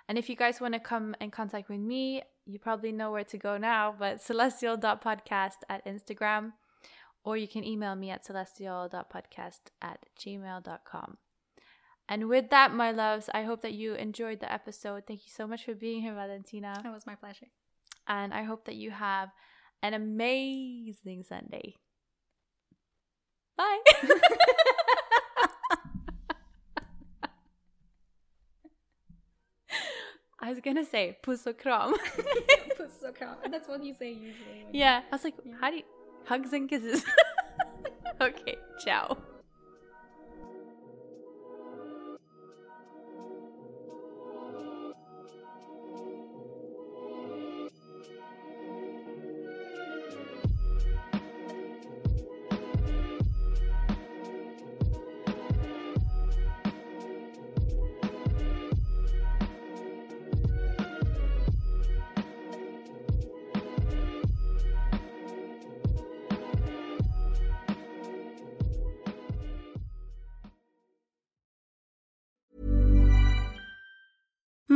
And 0.08 0.18
if 0.18 0.30
you 0.30 0.36
guys 0.36 0.62
want 0.62 0.74
to 0.74 0.80
come 0.80 1.16
in 1.20 1.32
contact 1.32 1.70
with 1.70 1.80
me, 1.80 2.24
you 2.46 2.60
probably 2.60 2.92
know 2.92 3.12
where 3.12 3.24
to 3.26 3.38
go 3.38 3.58
now, 3.58 3.94
but 3.98 4.22
celestial.podcast 4.28 5.64
at 5.70 5.86
Instagram, 5.86 6.54
or 7.24 7.38
you 7.38 7.48
can 7.48 7.64
email 7.64 7.96
me 7.96 8.10
at 8.10 8.26
celestial.podcast 8.26 9.60
at 9.82 10.00
gmail.com. 10.20 11.18
And 12.10 12.30
with 12.30 12.50
that, 12.52 12.74
my 12.74 12.92
loves, 12.92 13.30
I 13.34 13.44
hope 13.44 13.62
that 13.62 13.74
you 13.74 13.94
enjoyed 13.96 14.40
the 14.40 14.52
episode. 14.52 15.04
Thank 15.06 15.26
you 15.26 15.32
so 15.34 15.46
much 15.46 15.66
for 15.66 15.74
being 15.74 16.02
here, 16.02 16.14
Valentina. 16.14 16.82
It 16.86 16.90
was 16.90 17.06
my 17.06 17.16
pleasure. 17.16 17.48
And 18.08 18.34
I 18.34 18.44
hope 18.44 18.66
that 18.66 18.76
you 18.76 18.92
have 18.92 19.30
an 19.84 19.94
amazing 19.94 21.24
Sunday. 21.24 21.76
Bye. 23.58 23.80
I 30.48 30.50
was 30.50 30.60
gonna 30.62 30.86
say 30.86 31.14
puss 31.22 31.46
och 31.48 31.60
kram. 31.60 31.94
Puss 32.78 33.04
och 33.10 33.16
kram. 33.18 33.36
That's 33.46 33.68
what 33.68 33.84
you 33.84 33.94
say 33.94 34.12
usually. 34.12 34.66
yeah, 34.72 35.00
I 35.00 35.12
was 35.12 35.24
like, 35.24 35.38
Yeah. 35.44 35.58
how 35.62 35.70
do 35.72 35.78
you 35.78 35.84
hugs 36.26 36.54
and 36.54 36.70
kisses? 36.70 37.04
okay, 38.22 38.56
ciao. 38.86 39.18